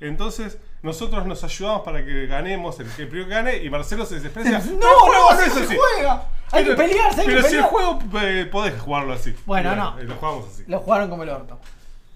Entonces, 0.01 0.59
nosotros 0.83 1.27
nos 1.27 1.45
ayudamos 1.45 1.83
para 1.83 2.05
que 2.05 2.27
ganemos, 2.27 2.79
el 2.81 2.87
que 2.89 3.05
primero 3.07 3.29
que 3.29 3.35
gane, 3.35 3.57
y 3.63 3.69
Marcelo 3.69 4.07
se 4.07 4.15
desespera 4.17 4.49
y 4.51 4.55
dice, 4.55 4.71
no, 4.71 4.77
"El 4.77 5.13
no, 5.13 5.31
así 5.31 5.51
se 5.51 5.67
juega. 5.77 6.25
Hay 6.53 6.65
que 6.65 6.71
Pero- 6.75 6.77
pelearse, 6.89 7.21
hay 7.21 7.27
Pero 7.27 7.43
que 7.43 7.49
si 7.49 7.57
el 7.57 7.65
pelear. 7.65 7.71
juego 7.71 7.99
eh, 8.23 8.49
podés 8.51 8.81
jugarlo 8.81 9.13
así. 9.13 9.35
Bueno, 9.45 9.77
no. 9.77 10.01
y 10.03 10.07
Lo 10.07 10.15
jugamos 10.17 10.47
así. 10.49 10.65
Lo 10.67 10.79
jugaron 10.81 11.11
como 11.11 11.23
el 11.25 11.29
orto. 11.29 11.61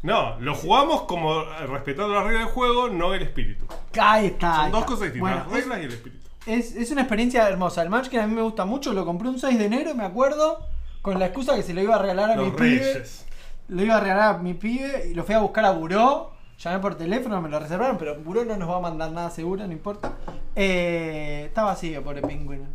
No, 0.05 0.39
lo 0.39 0.55
jugamos 0.55 1.03
como 1.03 1.43
respetando 1.67 2.15
las 2.15 2.25
reglas 2.25 2.45
del 2.45 2.53
juego, 2.55 2.89
no 2.91 3.15
el 3.15 3.23
espíritu. 3.23 3.65
Ahí 3.99 4.27
está. 4.27 4.55
Son 4.57 4.65
ahí 4.67 4.71
dos 4.71 4.81
está. 4.83 4.87
cosas 4.93 5.01
distintas, 5.13 5.21
Bueno, 5.21 5.37
las 5.51 5.61
reglas 5.65 5.81
y 5.81 5.85
el 5.85 5.93
espíritu. 5.93 6.29
es, 6.47 6.77
es 6.77 6.91
una 6.91 7.01
experiencia 7.01 7.49
hermosa. 7.49 7.83
El 7.83 7.89
Munchkin 7.91 8.21
a 8.21 8.27
mí 8.27 8.35
me 8.35 8.43
gusta 8.43 8.65
mucho. 8.67 8.93
Lo 8.93 9.05
compré 9.07 9.29
un 9.29 9.39
6 9.39 9.59
de 9.59 9.65
enero, 9.65 9.95
me 9.95 10.05
acuerdo. 10.05 10.61
Con 11.03 11.19
la 11.19 11.27
excusa 11.27 11.55
que 11.57 11.63
se 11.63 11.73
lo 11.75 11.81
iba 11.83 11.95
a 11.97 11.99
regalar 12.03 12.33
a 12.33 12.37
mi 12.37 12.45
Los 12.45 12.55
pibe. 12.55 12.79
reyes. 12.79 13.25
Lo 13.69 13.83
iba 13.83 13.97
a 13.97 14.01
regalar 14.01 14.35
a 14.35 14.39
mi 14.39 14.53
pibe 14.55 15.09
y 15.11 15.15
lo 15.15 15.25
fui 15.25 15.35
a 15.35 15.39
buscar 15.39 15.65
a 15.65 15.71
Buró. 15.71 16.33
Llamé 16.59 16.79
por 16.81 16.95
teléfono, 16.97 17.41
me 17.41 17.49
lo 17.49 17.59
reservaron, 17.59 17.97
pero 17.99 18.15
Buró 18.21 18.45
no 18.45 18.57
nos 18.59 18.69
va 18.71 18.77
a 18.77 18.81
mandar 18.81 19.11
nada 19.11 19.31
seguro, 19.31 19.67
no 19.67 19.73
importa. 19.73 20.13
Eh, 20.55 21.45
está 21.49 21.65
vacío, 21.65 22.03
pobre 22.05 22.21
pingüino. 22.23 22.67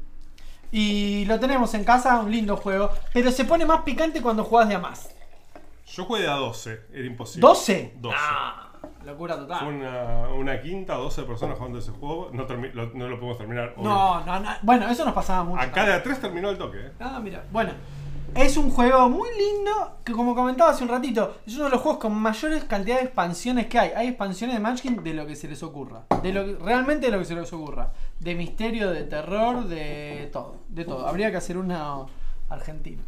Y 0.72 1.26
lo 1.26 1.40
tenemos 1.40 1.74
en 1.76 1.84
casa, 1.84 2.20
un 2.20 2.32
lindo 2.32 2.58
juego. 2.58 2.90
Pero 3.14 3.32
se 3.32 3.46
pone 3.46 3.66
más 3.66 3.82
picante 3.84 4.20
cuando 4.22 4.44
jugás 4.44 4.68
de 4.68 4.76
a 4.76 4.80
más. 4.80 5.10
Yo 6.00 6.06
jugué 6.06 6.22
de 6.22 6.30
a 6.30 6.36
12, 6.36 6.80
era 6.94 7.06
imposible. 7.06 7.46
¿12? 7.46 7.92
12. 8.00 8.16
Ah, 8.18 8.70
locura 9.06 9.36
Fue 9.36 9.44
total. 9.44 9.68
una, 9.68 10.30
una 10.30 10.62
quinta, 10.62 10.94
12 10.96 11.24
personas 11.24 11.58
jugando 11.58 11.80
ese 11.80 11.92
juego. 11.92 12.30
No, 12.32 12.48
termi- 12.48 12.72
lo- 12.72 12.90
no 12.94 13.10
lo 13.10 13.18
podemos 13.18 13.38
terminar. 13.38 13.74
obvio. 13.76 13.90
No, 13.90 14.26
no, 14.26 14.40
no. 14.40 14.50
Bueno, 14.62 14.88
eso 14.90 15.04
nos 15.04 15.14
pasaba 15.14 15.44
mucho. 15.44 15.62
Acá 15.62 15.86
de 15.86 15.92
a 15.94 16.02
3 16.02 16.22
terminó 16.22 16.50
el 16.50 16.58
toque. 16.58 16.78
¿eh? 16.80 16.92
Ah, 17.02 17.20
mira. 17.22 17.44
Bueno, 17.52 17.74
es 18.34 18.56
un 18.56 18.70
juego 18.70 19.10
muy 19.10 19.28
lindo 19.38 19.98
que 20.06 20.14
como 20.14 20.34
comentaba 20.34 20.72
hace 20.72 20.84
un 20.86 20.90
ratito, 20.90 21.36
es 21.46 21.56
uno 21.56 21.66
de 21.66 21.72
los 21.72 21.82
juegos 21.82 22.00
con 22.00 22.14
mayores 22.16 22.64
cantidades 22.64 23.02
de 23.04 23.08
expansiones 23.08 23.68
que 23.68 23.78
hay. 23.78 23.92
Hay 23.94 24.08
expansiones 24.08 24.56
de 24.56 24.62
Munchkin 24.62 25.04
de 25.04 25.14
lo 25.14 25.26
que 25.28 25.36
se 25.36 25.50
les 25.50 25.62
ocurra. 25.64 26.04
De 26.24 26.32
lo 26.32 26.46
que- 26.46 26.64
realmente 26.64 27.08
de 27.08 27.12
lo 27.12 27.20
que 27.20 27.26
se 27.26 27.36
les 27.36 27.52
ocurra. 27.52 27.92
De 28.20 28.36
misterio, 28.36 28.90
de 28.92 29.04
terror, 29.04 29.66
de 29.66 30.30
todo. 30.32 30.56
De 30.70 30.86
todo. 30.86 31.06
Habría 31.06 31.30
que 31.30 31.36
hacer 31.38 31.58
una 31.58 32.06
argentina. 32.50 33.02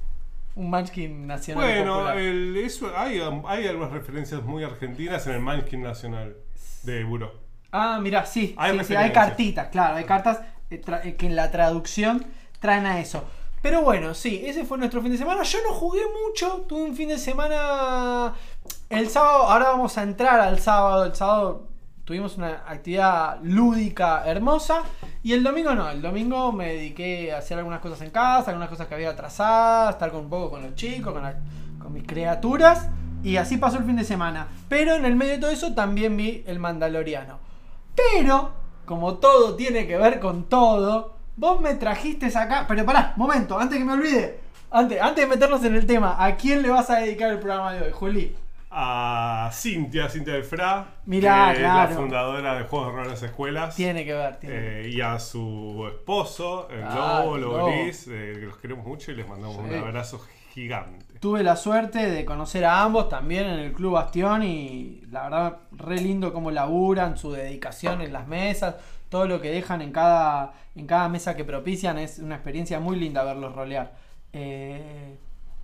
Un 0.56 0.70
Munchkin 0.70 1.28
nacional. 1.28 1.64
Bueno, 1.64 2.12
el- 2.12 2.58
eso, 2.58 2.92
hay, 2.96 3.22
hay 3.48 3.68
algunas 3.68 3.92
referencias 3.92 4.44
muy 4.44 4.64
argentinas 4.64 5.26
en 5.28 5.34
el 5.34 5.40
Mankin 5.40 5.82
Nacional 5.82 6.36
de 6.84 7.04
Buró. 7.04 7.34
Ah, 7.72 8.00
mira, 8.02 8.26
sí, 8.26 8.54
Hay 8.58 8.78
sí, 8.80 8.86
sí, 8.86 8.96
hay 8.96 9.12
cartitas, 9.14 9.70
claro, 9.70 9.96
hay 9.96 10.04
cartas 10.04 10.42
eh, 10.70 10.82
eh, 11.04 11.16
que 11.16 11.26
en 11.26 11.36
la 11.38 11.52
traducción 11.52 12.26
traen 12.60 12.86
a 12.86 13.00
eso. 13.00 13.24
Pero 13.62 13.82
bueno, 13.84 14.14
sí, 14.14 14.42
ese 14.46 14.66
fue 14.66 14.78
nuestro 14.78 15.02
fin 15.02 15.12
de 15.12 15.18
semana. 15.18 15.44
Yo 15.44 15.60
no 15.64 15.72
jugué 15.74 16.02
mucho, 16.26 16.66
tuve 16.68 16.82
un 16.84 16.96
fin 16.96 17.10
de 17.10 17.18
semana 17.18 18.34
el 18.90 19.10
sábado, 19.10 19.44
ahora 19.44 19.70
vamos 19.70 19.98
a 19.98 20.04
entrar 20.04 20.40
al 20.42 20.60
sábado, 20.60 21.06
el 21.06 21.16
sábado 21.16 21.68
tuvimos 22.06 22.38
una 22.38 22.64
actividad 22.68 23.40
lúdica 23.44 24.24
hermosa 24.26 24.82
y 25.24 25.34
el 25.34 25.44
domingo 25.44 25.74
no, 25.76 25.90
el 25.90 26.02
domingo 26.02 26.52
me 26.52 26.74
dediqué 26.74 27.32
a 27.34 27.38
hacer 27.38 27.58
algunas 27.58 27.80
cosas 27.80 28.02
en 28.02 28.10
casa, 28.10 28.52
algunas 28.52 28.70
cosas 28.70 28.88
que 28.88 28.96
había 28.96 29.12
atrasadas, 29.12 29.92
estar 29.96 30.14
un 30.16 30.30
poco 30.30 30.52
con 30.52 30.64
los 30.64 30.76
chicos, 30.76 31.14
con, 31.14 31.24
la- 31.24 31.36
con 31.80 31.94
mis 31.94 32.04
criaturas 32.04 32.90
y 33.24 33.38
así 33.38 33.58
pasó 33.58 33.78
el 33.78 33.84
fin 33.86 33.96
de 33.98 34.04
semana. 34.04 34.48
Pero 34.68 34.96
en 34.96 35.06
el 35.06 35.16
medio 35.16 35.34
de 35.34 35.38
todo 35.40 35.52
eso 35.52 35.74
también 35.74 36.18
vi 36.18 36.44
el 36.48 36.60
Mandaloriano. 36.60 37.38
Pero, 37.96 38.52
como 38.86 39.16
todo 39.16 39.56
tiene 39.56 39.86
que 39.86 39.98
ver 39.98 40.20
con 40.20 40.46
todo, 40.50 41.16
vos 41.36 41.62
me 41.62 41.76
trajiste 41.76 42.28
acá. 42.38 42.66
Pero 42.68 42.84
pará, 42.86 43.14
momento, 43.18 43.60
antes 43.60 43.78
que 43.78 43.86
me 43.86 43.94
olvide. 43.94 44.40
Antes, 44.72 45.02
antes 45.02 45.24
de 45.26 45.36
meternos 45.36 45.64
en 45.66 45.76
el 45.76 45.86
tema, 45.86 46.16
¿a 46.24 46.36
quién 46.36 46.62
le 46.64 46.70
vas 46.70 46.90
a 46.90 46.96
dedicar 47.00 47.30
el 47.30 47.40
programa 47.40 47.74
de 47.74 47.82
hoy, 47.84 47.92
Juli? 47.92 48.36
A 48.74 49.50
Cintia, 49.52 50.08
Cintia 50.10 50.34
del 50.36 50.46
Fra, 50.46 50.96
Mirá, 51.06 51.52
que 51.54 51.60
claro. 51.60 51.90
es 51.90 51.90
la 51.96 52.02
fundadora 52.02 52.56
de 52.58 52.64
Juegos 52.64 52.88
de 52.88 52.94
Rol 52.94 53.04
en 53.06 53.12
las 53.12 53.24
Escuelas. 53.24 53.76
Tiene 53.76 54.06
que 54.06 54.14
ver, 54.14 54.38
tiene 54.38 54.56
que 54.56 54.62
ver. 54.62 54.86
Eh, 54.86 54.90
y 54.90 55.02
a 55.02 55.20
su 55.20 55.86
esposo, 55.92 56.70
el 56.70 56.82
Ah, 56.84 57.22
Lobo, 57.26 57.38
Lobo 57.38 57.70
eh, 57.70 57.92
que 58.08 58.46
los 58.46 58.58
queremos 58.58 58.86
mucho 58.86 59.12
y 59.12 59.16
les 59.16 59.28
mandamos 59.28 59.58
Sí. 59.58 59.64
un 59.76 59.76
abrazo 59.84 60.22
gigante. 60.54 61.06
Tuve 61.20 61.44
la 61.44 61.58
suerte 61.58 62.10
de 62.10 62.24
conocer 62.24 62.64
a 62.64 62.82
ambos 62.82 63.10
también 63.10 63.46
en 63.46 63.60
el 63.60 63.74
Club 63.74 63.94
Bastión 63.94 64.42
y 64.44 65.02
la 65.12 65.24
verdad, 65.24 65.58
re 65.74 65.98
lindo 65.98 66.32
cómo 66.32 66.50
laburan, 66.50 67.18
su 67.18 67.32
dedicación 67.34 68.02
en 68.02 68.14
las 68.14 68.26
mesas, 68.28 68.76
todo 69.10 69.28
lo 69.28 69.42
que 69.42 69.52
dejan 69.52 69.82
en 69.82 69.92
cada, 69.92 70.54
en 70.76 70.88
cada 70.88 71.10
mesa 71.10 71.36
que 71.36 71.44
propician, 71.44 71.98
es 71.98 72.20
una 72.20 72.36
experiencia 72.36 72.80
muy 72.80 72.98
linda 72.98 73.24
verlos 73.26 73.54
rolear. 73.54 73.92
Eh, 74.32 75.18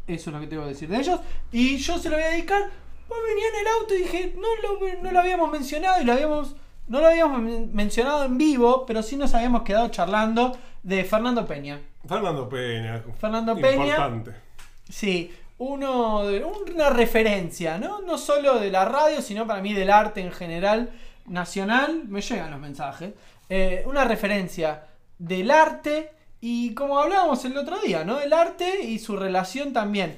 eso 0.07 0.29
es 0.29 0.33
lo 0.33 0.39
que 0.41 0.47
tengo 0.47 0.63
que 0.63 0.69
decir 0.69 0.89
de 0.89 0.97
ellos. 0.97 1.19
Y 1.53 1.77
yo 1.77 1.97
se 1.97 2.09
lo 2.09 2.17
voy 2.17 2.25
a 2.25 2.29
dedicar, 2.29 2.63
pues 3.07 3.19
venía 3.27 3.47
en 3.47 3.55
el 3.61 3.67
auto 3.79 3.93
y 3.93 3.97
dije, 3.99 4.33
no 4.37 4.47
lo, 4.61 5.01
no 5.01 5.11
lo 5.11 5.19
habíamos 5.19 5.51
mencionado 5.51 6.01
y 6.01 6.05
lo 6.05 6.13
habíamos... 6.13 6.55
No 6.89 7.01
lo 7.01 7.07
habíamos 7.07 7.41
men- 7.41 7.69
mencionado 7.73 8.23
en 8.23 8.37
vivo, 8.37 8.85
pero 8.85 9.03
sí 9.03 9.17
nos 9.17 9.33
habíamos 9.33 9.63
quedado 9.63 9.89
charlando 9.89 10.57
de 10.83 11.03
Fernando 11.03 11.45
Peña. 11.45 11.81
Fernando 12.07 12.47
Peña. 12.47 13.03
Fernando 13.19 13.55
Peña. 13.57 13.87
Importante. 13.87 14.35
Sí, 14.87 15.35
uno 15.57 16.21
una 16.73 16.89
referencia, 16.89 17.77
¿no? 17.77 17.99
No 18.03 18.17
solo 18.17 18.57
de 18.59 18.71
la 18.71 18.85
radio, 18.85 19.21
sino 19.21 19.45
para 19.45 19.61
mí 19.61 19.73
del 19.73 19.89
arte 19.89 20.21
en 20.21 20.31
general 20.31 20.91
nacional. 21.25 22.03
Me 22.07 22.21
llegan 22.21 22.51
los 22.51 22.59
mensajes. 22.61 23.11
Eh, 23.49 23.83
una 23.85 24.05
referencia 24.05 24.85
del 25.19 25.51
arte 25.51 26.13
y 26.39 26.73
como 26.73 26.99
hablábamos 26.99 27.43
el 27.43 27.57
otro 27.57 27.81
día, 27.81 28.05
¿no? 28.05 28.21
El 28.21 28.31
arte 28.31 28.81
y 28.83 28.99
su 28.99 29.17
relación 29.17 29.73
también. 29.73 30.17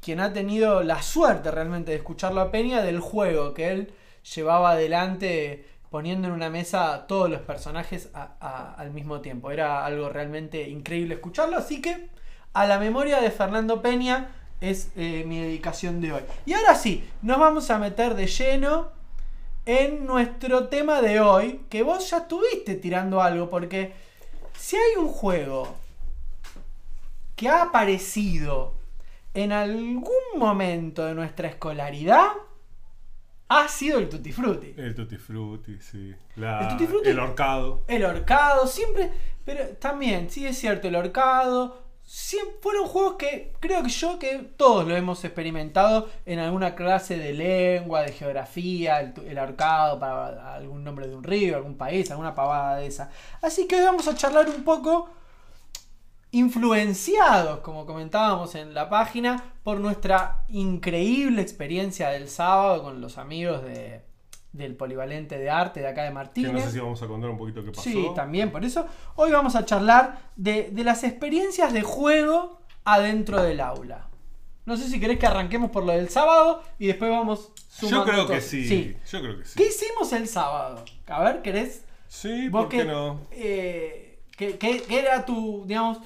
Quien 0.00 0.20
ha 0.20 0.32
tenido 0.32 0.82
la 0.82 1.02
suerte 1.02 1.50
realmente 1.50 1.90
de 1.92 1.98
escucharlo 1.98 2.40
a 2.40 2.50
Peña 2.50 2.82
del 2.82 3.00
juego 3.00 3.54
que 3.54 3.70
él 3.70 3.92
llevaba 4.34 4.72
adelante 4.72 5.66
poniendo 5.90 6.28
en 6.28 6.34
una 6.34 6.50
mesa 6.50 7.06
todos 7.06 7.28
los 7.28 7.40
personajes 7.40 8.10
al 8.14 8.90
mismo 8.92 9.20
tiempo. 9.20 9.50
Era 9.50 9.84
algo 9.84 10.08
realmente 10.08 10.68
increíble 10.68 11.14
escucharlo, 11.14 11.58
así 11.58 11.82
que 11.82 12.08
a 12.52 12.66
la 12.66 12.78
memoria 12.78 13.20
de 13.20 13.30
Fernando 13.30 13.82
Peña 13.82 14.30
es 14.60 14.90
eh, 14.96 15.24
mi 15.26 15.40
dedicación 15.40 16.00
de 16.00 16.12
hoy. 16.12 16.22
Y 16.46 16.52
ahora 16.52 16.74
sí, 16.74 17.08
nos 17.22 17.38
vamos 17.38 17.70
a 17.70 17.78
meter 17.78 18.14
de 18.14 18.26
lleno 18.26 18.92
en 19.66 20.06
nuestro 20.06 20.68
tema 20.68 21.02
de 21.02 21.20
hoy, 21.20 21.62
que 21.68 21.82
vos 21.82 22.08
ya 22.08 22.18
estuviste 22.18 22.76
tirando 22.76 23.20
algo, 23.20 23.48
porque 23.50 23.92
si 24.58 24.76
hay 24.76 24.96
un 24.96 25.08
juego 25.08 25.74
que 27.36 27.48
ha 27.48 27.62
aparecido 27.62 28.74
en 29.34 29.52
algún 29.52 30.04
momento 30.36 31.04
de 31.04 31.14
nuestra 31.14 31.48
escolaridad, 31.48 32.32
ha 33.48 33.68
sido 33.68 33.98
el 33.98 34.08
Tutti 34.08 34.32
Frutti. 34.32 34.74
El 34.76 34.94
Tutti 34.94 35.16
Frutti, 35.16 35.78
sí. 35.80 36.14
el, 36.36 36.68
tutti 36.68 36.86
frutti, 36.86 37.10
el 37.10 37.18
horcado. 37.18 37.82
El 37.88 38.04
horcado, 38.04 38.66
siempre. 38.66 39.10
Pero 39.44 39.70
también, 39.76 40.30
sí 40.30 40.46
es 40.46 40.56
cierto, 40.56 40.86
el 40.86 40.94
horcado. 40.94 41.90
Siempre, 42.04 42.56
fueron 42.60 42.86
juegos 42.86 43.16
que 43.16 43.52
creo 43.60 43.82
que 43.82 43.88
yo 43.88 44.18
que 44.18 44.38
todos 44.56 44.86
lo 44.86 44.96
hemos 44.96 45.24
experimentado 45.24 46.08
en 46.26 46.38
alguna 46.38 46.74
clase 46.74 47.16
de 47.16 47.32
lengua, 47.32 48.02
de 48.02 48.12
geografía, 48.12 49.00
el, 49.00 49.14
el 49.26 49.38
ahorcado 49.38 49.98
para 49.98 50.54
algún 50.54 50.82
nombre 50.82 51.08
de 51.08 51.14
un 51.14 51.24
río, 51.24 51.56
algún 51.56 51.76
país, 51.76 52.10
alguna 52.10 52.34
pavada 52.34 52.76
de 52.76 52.86
esa. 52.86 53.10
Así 53.42 53.66
que 53.66 53.76
hoy 53.76 53.82
vamos 53.82 54.06
a 54.08 54.14
charlar 54.14 54.48
un 54.48 54.64
poco 54.64 55.08
influenciados, 56.32 57.60
como 57.60 57.86
comentábamos 57.86 58.54
en 58.54 58.74
la 58.74 58.88
página, 58.88 59.52
por 59.62 59.80
nuestra 59.80 60.44
increíble 60.48 61.42
experiencia 61.42 62.10
del 62.10 62.28
sábado 62.28 62.82
con 62.82 63.00
los 63.00 63.18
amigos 63.18 63.62
de, 63.62 64.02
del 64.52 64.74
polivalente 64.74 65.38
de 65.38 65.50
arte 65.50 65.80
de 65.80 65.88
acá 65.88 66.04
de 66.04 66.10
Martínez. 66.10 66.52
no 66.52 66.60
sé 66.60 66.72
si 66.72 66.78
vamos 66.78 67.02
a 67.02 67.06
contar 67.06 67.30
un 67.30 67.38
poquito 67.38 67.64
qué 67.64 67.70
pasó. 67.70 67.82
Sí, 67.82 68.08
también, 68.14 68.50
por 68.50 68.64
eso 68.64 68.86
hoy 69.16 69.30
vamos 69.30 69.54
a 69.54 69.64
charlar 69.64 70.30
de, 70.36 70.72
las 70.84 71.04
experiencias 71.04 71.72
de 71.72 71.82
juego 71.82 72.60
adentro 72.84 73.42
del 73.42 73.60
aula. 73.60 74.08
No 74.66 74.76
sé 74.76 74.88
si 74.88 75.00
querés 75.00 75.18
que 75.18 75.26
arranquemos 75.26 75.70
por 75.70 75.84
lo 75.84 75.92
del 75.92 76.10
sábado 76.10 76.62
y 76.78 76.86
después 76.86 77.10
vamos 77.10 77.52
sumando. 77.68 78.06
Yo 78.06 78.12
creo 78.12 78.26
que 78.26 78.40
sí. 78.40 78.96
Yo 79.10 79.20
creo 79.20 79.38
que 79.38 79.44
sí. 79.44 79.54
¿Qué 79.56 79.66
hicimos 79.68 80.12
el 80.12 80.28
sábado? 80.28 80.84
A 81.06 81.24
ver, 81.24 81.42
¿querés? 81.42 81.84
Sí, 82.06 82.48
¿por 82.50 82.68
qué 82.68 82.84
no? 82.84 83.20
Eh, 83.30 84.20
¿qué, 84.36 84.58
qué, 84.58 84.84
era 84.88 85.24
tu, 85.24 85.64
digamos, 85.66 85.98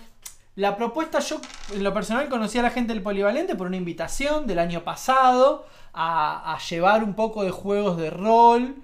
la 0.57 0.77
propuesta, 0.77 1.19
yo 1.19 1.41
en 1.73 1.83
lo 1.83 1.93
personal 1.93 2.29
conocí 2.29 2.59
a 2.59 2.63
la 2.63 2.71
gente 2.71 2.93
del 2.93 3.03
Polivalente 3.03 3.57
por 3.57 3.67
una 3.67 3.77
invitación 3.77 4.47
del 4.47 4.61
año 4.61 4.85
pasado 4.85 5.67
a, 5.93 6.57
llevar 6.69 7.03
un 7.03 7.15
poco 7.15 7.43
de 7.43 7.51
juegos 7.51 7.97
de 7.97 8.11
rol 8.11 8.77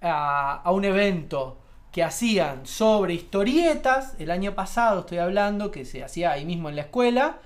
a, 0.00 0.62
un 0.70 0.84
evento 0.86 1.58
que 1.92 2.02
hacían 2.02 2.66
sobre 2.66 3.12
historietas. 3.12 4.14
El 4.18 4.30
año 4.30 4.54
pasado 4.54 5.00
estoy 5.00 5.18
hablando, 5.18 5.70
que 5.70 5.84
se 5.84 6.02
hacía 6.02 6.32
ahí 6.32 6.46
mismo 6.46 6.70
en 6.70 6.76
la 6.76 6.82
escuela. 6.82 7.40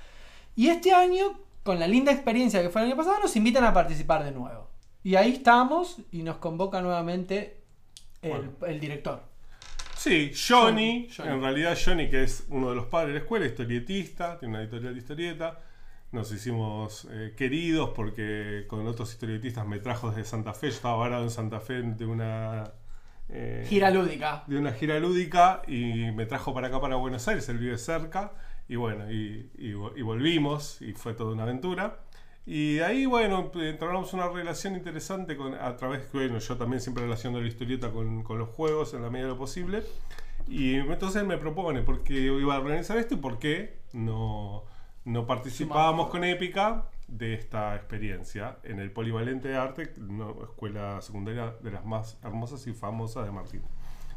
Y 0.55 0.69
este 0.69 0.93
año, 0.93 1.41
con 1.65 1.81
la 1.81 1.89
linda 1.89 2.13
experiencia 2.13 2.63
que 2.63 2.71
fue 2.71 2.83
el 2.83 2.89
año 2.89 2.97
pasado, 2.97 3.19
nos 3.21 3.35
invitan 3.35 3.65
a 3.65 3.73
participar 3.73 4.23
de 4.23 4.31
nuevo. 4.31 4.69
Y 5.03 5.17
ahí 5.17 5.33
estamos 5.33 5.97
y 6.13 6.23
nos 6.23 6.37
convoca 6.37 6.81
nuevamente 6.81 7.63
el 8.23 8.79
director. 8.79 9.32
Sí, 10.03 10.33
Johnny, 10.35 11.09
en 11.17 11.41
realidad 11.41 11.79
Johnny, 11.81 12.11
que 12.11 12.25
es 12.25 12.45
uno 12.49 12.71
de 12.71 12.75
los 12.75 12.87
padres 12.87 13.11
de 13.11 13.15
la 13.15 13.21
escuela, 13.21 13.47
historietista, 13.47 14.37
tiene 14.37 14.55
una 14.55 14.63
editorial 14.65 14.95
de 14.95 14.99
historieta. 14.99 15.61
Nos 16.11 16.33
hicimos 16.33 17.07
eh, 17.09 17.35
queridos 17.37 17.91
porque 17.95 18.65
con 18.67 18.85
otros 18.89 19.13
historietistas 19.13 19.65
me 19.65 19.79
trajo 19.79 20.11
desde 20.11 20.25
Santa 20.25 20.55
Fe. 20.55 20.71
Yo 20.71 20.75
estaba 20.75 20.97
varado 20.97 21.23
en 21.23 21.31
Santa 21.31 21.61
Fe 21.61 21.83
de 21.83 22.05
una. 22.05 22.73
Eh, 23.29 23.65
gira 23.69 23.93
lúdica. 23.93 24.43
De 24.49 24.59
una 24.59 24.73
gira 24.73 24.99
lúdica 24.99 25.63
y 25.69 26.11
me 26.11 26.27
trajo 26.27 26.53
para 26.53 26.67
acá, 26.67 26.81
para 26.81 26.97
Buenos 26.97 27.29
Aires. 27.29 27.49
Él 27.49 27.59
vive 27.59 27.79
cerca. 27.79 28.33
Y 28.67 28.75
bueno, 28.75 29.09
y 29.09 30.03
volvimos 30.03 30.83
y 30.83 30.95
fue 30.95 31.15
toda 31.15 31.33
una 31.33 31.45
aventura. 31.45 32.01
Y 32.45 32.81
ahí, 32.81 33.07
bueno, 33.07 33.53
entramos 33.55 34.13
una 34.15 34.29
relación 34.29 34.75
interesante 34.75 35.37
con, 35.37 35.55
a 35.55 35.77
través, 35.77 36.11
bueno, 36.13 36.39
yo 36.39 36.57
también 36.57 36.81
siempre 36.81 37.05
relaciono 37.05 37.41
la 37.41 37.47
historieta 37.47 37.91
con, 37.91 38.25
con, 38.25 38.39
los 38.39 38.49
juegos 38.49 38.95
en 38.95 39.03
la 39.03 39.11
medida 39.11 39.27
de 39.27 39.33
lo 39.35 39.39
posible. 39.39 39.85
Y 40.49 40.75
entonces 40.75 41.25
me 41.25 41.39
propone 41.39 41.83
por 41.83 42.03
qué 42.03 42.15
iba 42.15 42.57
a 42.57 42.59
organizar 42.59 42.99
esto 42.99 43.15
y 43.15 43.19
por 43.19 43.39
qué 43.39 43.79
no, 43.93 44.65
no 45.05 45.27
participábamos 45.27 46.09
con 46.09 46.25
Épica 46.25 46.85
de 47.07 47.35
esta 47.35 47.77
experiencia 47.77 48.57
en 48.65 48.81
el 48.81 48.91
Polivalente 48.91 49.49
de 49.49 49.57
Arte, 49.57 49.95
una 50.01 50.31
escuela 50.45 51.01
secundaria 51.01 51.55
de 51.61 51.71
las 51.71 51.85
más 51.85 52.19
hermosas 52.25 52.67
y 52.67 52.73
famosas 52.73 53.25
de 53.25 53.31
Martín. 53.31 53.63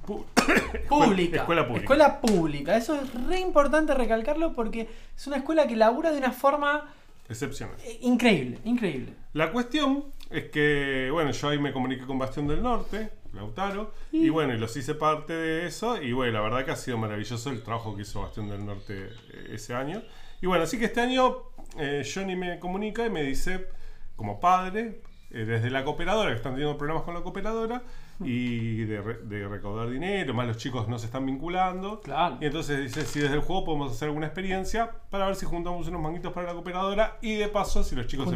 pública. 0.89 1.41
Escuela 1.41 1.67
pública. 1.67 1.83
Escuela 1.83 2.21
pública. 2.21 2.77
Eso 2.77 2.95
es 2.95 3.27
re 3.27 3.39
importante 3.39 3.93
recalcarlo 3.93 4.53
porque 4.53 4.89
es 5.15 5.27
una 5.27 5.37
escuela 5.37 5.67
que 5.67 5.75
labura 5.75 6.11
de 6.11 6.17
una 6.17 6.31
forma 6.31 6.93
Excepcional. 7.27 7.75
Eh, 7.83 7.99
increíble, 8.01 8.59
increíble. 8.63 9.13
La 9.33 9.51
cuestión 9.51 10.05
es 10.29 10.45
que, 10.45 11.09
bueno, 11.11 11.31
yo 11.31 11.49
ahí 11.49 11.59
me 11.59 11.71
comuniqué 11.71 12.05
con 12.05 12.19
Bastión 12.19 12.47
del 12.47 12.61
Norte, 12.61 13.09
Lautaro, 13.33 13.93
y, 14.11 14.29
bueno, 14.29 14.53
y 14.53 14.57
los 14.57 14.75
hice 14.77 14.95
parte 14.95 15.33
de 15.33 15.67
eso, 15.67 16.01
y 16.01 16.13
bueno, 16.13 16.33
la 16.33 16.41
verdad 16.41 16.65
que 16.65 16.71
ha 16.71 16.75
sido 16.75 16.97
maravilloso 16.97 17.49
el 17.49 17.63
trabajo 17.63 17.95
que 17.95 18.03
hizo 18.03 18.21
Bastión 18.21 18.49
del 18.49 18.65
Norte 18.65 19.09
eh, 19.33 19.49
ese 19.53 19.73
año. 19.73 20.03
Y 20.41 20.45
bueno, 20.47 20.63
así 20.63 20.77
que 20.77 20.85
este 20.85 21.01
año 21.01 21.43
eh, 21.77 22.03
Johnny 22.11 22.35
me 22.35 22.59
comunica 22.59 23.05
y 23.05 23.09
me 23.09 23.23
dice, 23.23 23.67
como 24.15 24.39
padre, 24.39 25.01
desde 25.29 25.69
la 25.69 25.83
cooperadora, 25.83 26.29
que 26.29 26.37
están 26.37 26.53
teniendo 26.53 26.77
problemas 26.77 27.03
con 27.03 27.13
la 27.13 27.21
cooperadora, 27.21 27.83
y 28.23 28.85
de, 28.85 29.47
recaudar 29.49 29.89
dinero, 29.89 30.33
más 30.33 30.47
los 30.47 30.57
chicos 30.57 30.87
no 30.87 30.97
se 30.97 31.07
están 31.07 31.25
vinculando. 31.25 32.01
Y 32.39 32.45
entonces 32.45 32.79
dice, 32.79 33.05
si 33.05 33.19
desde 33.19 33.35
el 33.35 33.41
juego 33.41 33.65
podemos 33.65 33.91
hacer 33.91 34.07
alguna 34.07 34.27
experiencia 34.27 34.91
para 35.09 35.25
ver 35.25 35.35
si 35.35 35.45
juntamos 35.45 35.87
unos 35.87 36.01
manguitos 36.01 36.31
para 36.31 36.47
la 36.47 36.53
cooperadora 36.53 37.17
y 37.21 37.35
de 37.35 37.47
paso 37.47 37.83
si 37.83 37.95
los 37.95 38.07
chicos 38.07 38.29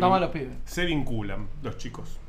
se, 0.66 0.86
vinculan, 0.86 1.48
los 1.64 1.78
chicos. 1.78 2.20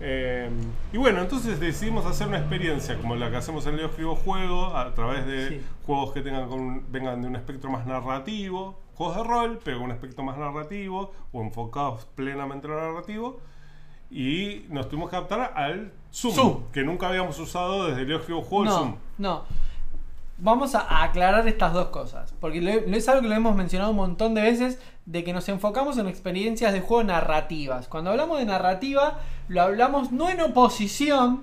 Eh, 0.00 0.50
y 0.92 0.96
bueno, 0.96 1.20
entonces 1.20 1.60
decidimos 1.60 2.04
hacer 2.06 2.26
una 2.26 2.38
experiencia 2.38 2.96
como 2.96 3.14
la 3.14 3.30
que 3.30 3.36
hacemos 3.36 3.66
en 3.66 3.76
Leo 3.76 3.86
Escribo 3.86 4.16
Juego, 4.16 4.76
a 4.76 4.92
través 4.94 5.26
de 5.26 5.62
juegos 5.86 6.12
que 6.12 6.22
tengan 6.22 6.48
con, 6.48 6.90
vengan 6.90 7.22
de 7.22 7.28
un 7.28 7.36
espectro 7.36 7.70
más 7.70 7.86
narrativo, 7.86 8.80
juegos 8.94 9.16
de 9.16 9.24
rol, 9.24 9.60
pero 9.62 9.78
con 9.78 9.86
un 9.86 9.92
aspecto 9.92 10.22
más 10.22 10.36
narrativo 10.36 11.12
o 11.32 11.42
enfocados 11.42 12.06
plenamente 12.16 12.66
en 12.66 12.72
lo 12.72 12.80
narrativo 12.80 13.40
y 14.14 14.64
nos 14.68 14.88
tuvimos 14.88 15.10
que 15.10 15.16
adaptar 15.16 15.52
al 15.56 15.92
Zoom, 16.12 16.70
que 16.72 16.84
nunca 16.84 17.08
habíamos 17.08 17.38
usado 17.40 17.88
desde 17.88 18.02
el 18.02 18.18
juego 18.20 18.64
no, 18.64 18.70
Zoom. 18.70 18.94
No, 19.18 19.42
Vamos 20.36 20.74
a 20.74 21.04
aclarar 21.04 21.46
estas 21.46 21.72
dos 21.72 21.88
cosas, 21.88 22.34
porque 22.40 22.84
es 22.86 23.08
algo 23.08 23.22
que 23.22 23.28
lo 23.28 23.34
hemos 23.34 23.54
mencionado 23.54 23.92
un 23.92 23.96
montón 23.96 24.34
de 24.34 24.42
veces, 24.42 24.80
de 25.06 25.22
que 25.22 25.32
nos 25.32 25.48
enfocamos 25.48 25.96
en 25.96 26.08
experiencias 26.08 26.72
de 26.72 26.80
juego 26.80 27.04
narrativas. 27.04 27.86
Cuando 27.86 28.10
hablamos 28.10 28.38
de 28.38 28.44
narrativa, 28.44 29.20
lo 29.46 29.62
hablamos 29.62 30.10
no 30.10 30.28
en 30.30 30.40
oposición, 30.40 31.42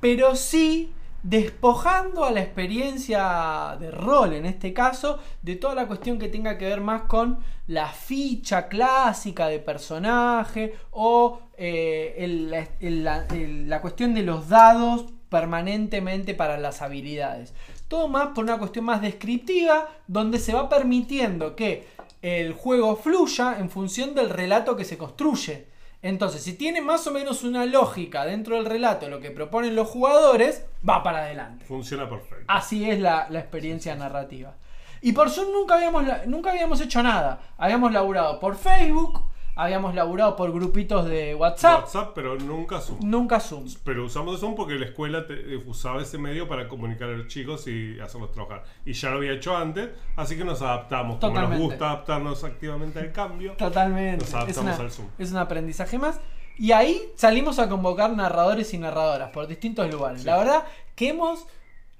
pero 0.00 0.34
sí 0.34 0.92
despojando 1.22 2.24
a 2.24 2.32
la 2.32 2.40
experiencia 2.42 3.76
de 3.78 3.90
rol, 3.90 4.32
en 4.34 4.46
este 4.46 4.72
caso, 4.72 5.18
de 5.42 5.56
toda 5.56 5.74
la 5.74 5.86
cuestión 5.86 6.18
que 6.18 6.28
tenga 6.28 6.58
que 6.58 6.66
ver 6.66 6.80
más 6.80 7.02
con 7.02 7.38
la 7.68 7.88
ficha 7.88 8.68
clásica 8.68 9.46
de 9.46 9.60
personaje 9.60 10.74
o 10.90 11.40
eh, 11.56 12.76
la, 12.80 13.80
cuestión 13.80 14.14
de 14.14 14.22
los 14.22 14.48
dados 14.48 15.06
permanentemente 15.28 16.34
para 16.34 16.58
las 16.58 16.82
habilidades. 16.82 17.54
Todo 17.86 18.08
más 18.08 18.28
por 18.28 18.44
una 18.44 18.58
cuestión 18.58 18.84
más 18.84 19.00
descriptiva, 19.00 19.88
donde 20.06 20.38
se 20.38 20.52
va 20.52 20.68
permitiendo 20.68 21.54
que 21.54 21.86
el 22.20 22.52
juego 22.52 22.96
fluya 22.96 23.58
en 23.58 23.70
función 23.70 24.14
del 24.14 24.30
relato 24.30 24.76
que 24.76 24.84
se 24.84 24.98
construye. 24.98 25.71
Entonces, 26.02 26.42
si 26.42 26.54
tiene 26.54 26.80
más 26.80 27.06
o 27.06 27.12
menos 27.12 27.44
una 27.44 27.64
lógica 27.64 28.24
dentro 28.24 28.56
del 28.56 28.66
relato, 28.66 29.08
lo 29.08 29.20
que 29.20 29.30
proponen 29.30 29.76
los 29.76 29.88
jugadores, 29.88 30.66
va 30.86 31.02
para 31.04 31.18
adelante. 31.18 31.64
Funciona 31.64 32.08
perfecto. 32.08 32.44
Así 32.48 32.90
es 32.90 32.98
la, 32.98 33.28
experiencia 33.30 33.94
narrativa. 33.94 34.56
Y 35.00 35.12
por 35.12 35.30
Zoom 35.30 35.52
nunca 35.52 35.76
habíamos, 35.76 36.04
nunca 36.26 36.50
habíamos 36.50 36.80
hecho 36.80 37.02
nada. 37.04 37.40
Habíamos 37.56 37.92
laburado 37.92 38.40
por 38.40 38.56
Facebook, 38.56 39.22
habíamos 39.54 39.94
laburado 39.94 40.34
por 40.36 40.52
grupitos 40.52 41.04
de 41.06 41.34
WhatsApp, 41.34 41.80
WhatsApp, 41.84 42.12
pero 42.14 42.36
nunca 42.36 42.80
Zoom. 42.80 42.98
nunca 43.02 43.38
Zoom. 43.40 43.66
Pero 43.84 44.06
usamos 44.06 44.40
Zoom 44.40 44.54
porque 44.54 44.74
la 44.74 44.86
escuela 44.86 45.26
te- 45.26 45.56
usaba 45.58 46.00
ese 46.02 46.16
medio 46.18 46.48
para 46.48 46.68
comunicar 46.68 47.10
a 47.10 47.12
los 47.12 47.26
chicos 47.28 47.66
y 47.66 48.00
hacerlos 48.00 48.32
trabajar. 48.32 48.64
Y 48.86 48.92
ya 48.94 49.10
lo 49.10 49.16
había 49.18 49.32
hecho 49.32 49.56
antes, 49.56 49.90
así 50.16 50.36
que 50.36 50.44
nos 50.44 50.62
adaptamos. 50.62 51.18
Como 51.18 51.32
Totalmente. 51.34 51.58
nos 51.58 51.68
gusta 51.70 51.86
adaptarnos 51.90 52.44
activamente 52.44 52.98
al 52.98 53.12
cambio. 53.12 53.52
Totalmente. 53.52 54.24
Nos 54.24 54.34
adaptamos 54.34 54.74
una- 54.74 54.84
al 54.84 54.90
Zoom. 54.90 55.08
es 55.18 55.30
un 55.30 55.36
aprendizaje 55.38 55.98
más. 55.98 56.18
Y 56.58 56.72
ahí 56.72 57.00
salimos 57.16 57.58
a 57.58 57.68
convocar 57.68 58.10
narradores 58.14 58.72
y 58.74 58.78
narradoras 58.78 59.30
por 59.30 59.46
distintos 59.46 59.90
lugares. 59.90 60.20
Sí. 60.20 60.26
La 60.26 60.36
verdad 60.38 60.64
que 60.94 61.08
hemos 61.08 61.46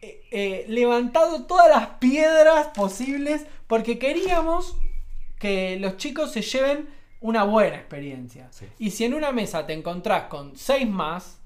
eh, 0.03 0.21
eh, 0.31 0.65
levantado 0.69 1.45
todas 1.45 1.69
las 1.69 1.87
piedras 2.01 2.69
posibles 2.75 3.47
porque 3.67 3.99
queríamos 3.99 4.77
que 5.39 5.79
los 5.79 5.97
chicos 5.97 6.33
se 6.33 6.43
lleven 6.43 6.89
una 7.23 7.45
buena 7.45 7.77
experiencia. 7.77 8.49
Sí. 8.51 8.67
Y 8.79 8.91
si 8.91 9.05
en 9.05 9.15
una 9.15 9.33
mesa 9.33 9.67
te 9.67 9.73
encontrás 9.73 10.25
con 10.25 10.57
seis 10.57 10.89
más 10.89 11.41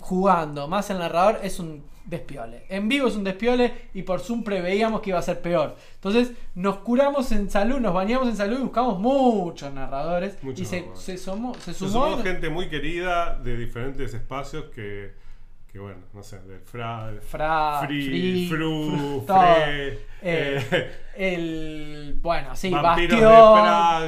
jugando, 0.00 0.68
más 0.68 0.90
el 0.90 0.98
narrador, 0.98 1.40
es 1.42 1.58
un 1.58 1.84
despiole. 2.04 2.64
En 2.68 2.88
vivo 2.88 3.08
es 3.08 3.16
un 3.16 3.24
despiole 3.24 3.88
y 3.94 4.02
por 4.02 4.20
Zoom 4.20 4.44
preveíamos 4.44 5.00
que 5.00 5.10
iba 5.10 5.18
a 5.18 5.22
ser 5.22 5.40
peor. 5.40 5.76
Entonces 5.94 6.32
nos 6.54 6.78
curamos 6.78 7.32
en 7.32 7.50
salud, 7.50 7.80
nos 7.80 7.94
bañamos 7.94 8.28
en 8.28 8.36
salud 8.36 8.58
y 8.58 8.62
buscamos 8.62 8.98
muchos 8.98 9.72
narradores. 9.72 10.42
Muchos 10.42 10.60
y 10.60 10.64
se, 10.66 10.80
narradores. 10.80 11.04
se 11.04 11.18
sumó, 11.18 11.54
se 11.54 11.72
Se 11.72 11.74
sumó 11.74 11.90
somos 11.90 12.22
gente 12.22 12.50
muy 12.50 12.68
querida 12.68 13.38
de 13.38 13.56
diferentes 13.56 14.12
espacios 14.12 14.66
que, 14.74 15.14
que 15.74 15.80
bueno, 15.80 16.02
no 16.12 16.22
sé, 16.22 16.38
del 16.42 16.60
FRA, 16.60 17.08
del 17.08 17.20
Fra, 17.20 17.80
Free, 17.84 18.06
Free, 18.06 18.48
Fru, 18.48 19.24
Fru-. 19.26 19.26
Fre, 19.26 19.88
Eh, 20.22 20.64
eh, 20.70 20.92
el 21.16 22.16
bueno, 22.22 22.54
sí, 22.54 22.70
Vampiros 22.70 23.18
de 23.18 23.26
Bastión, 23.26 23.60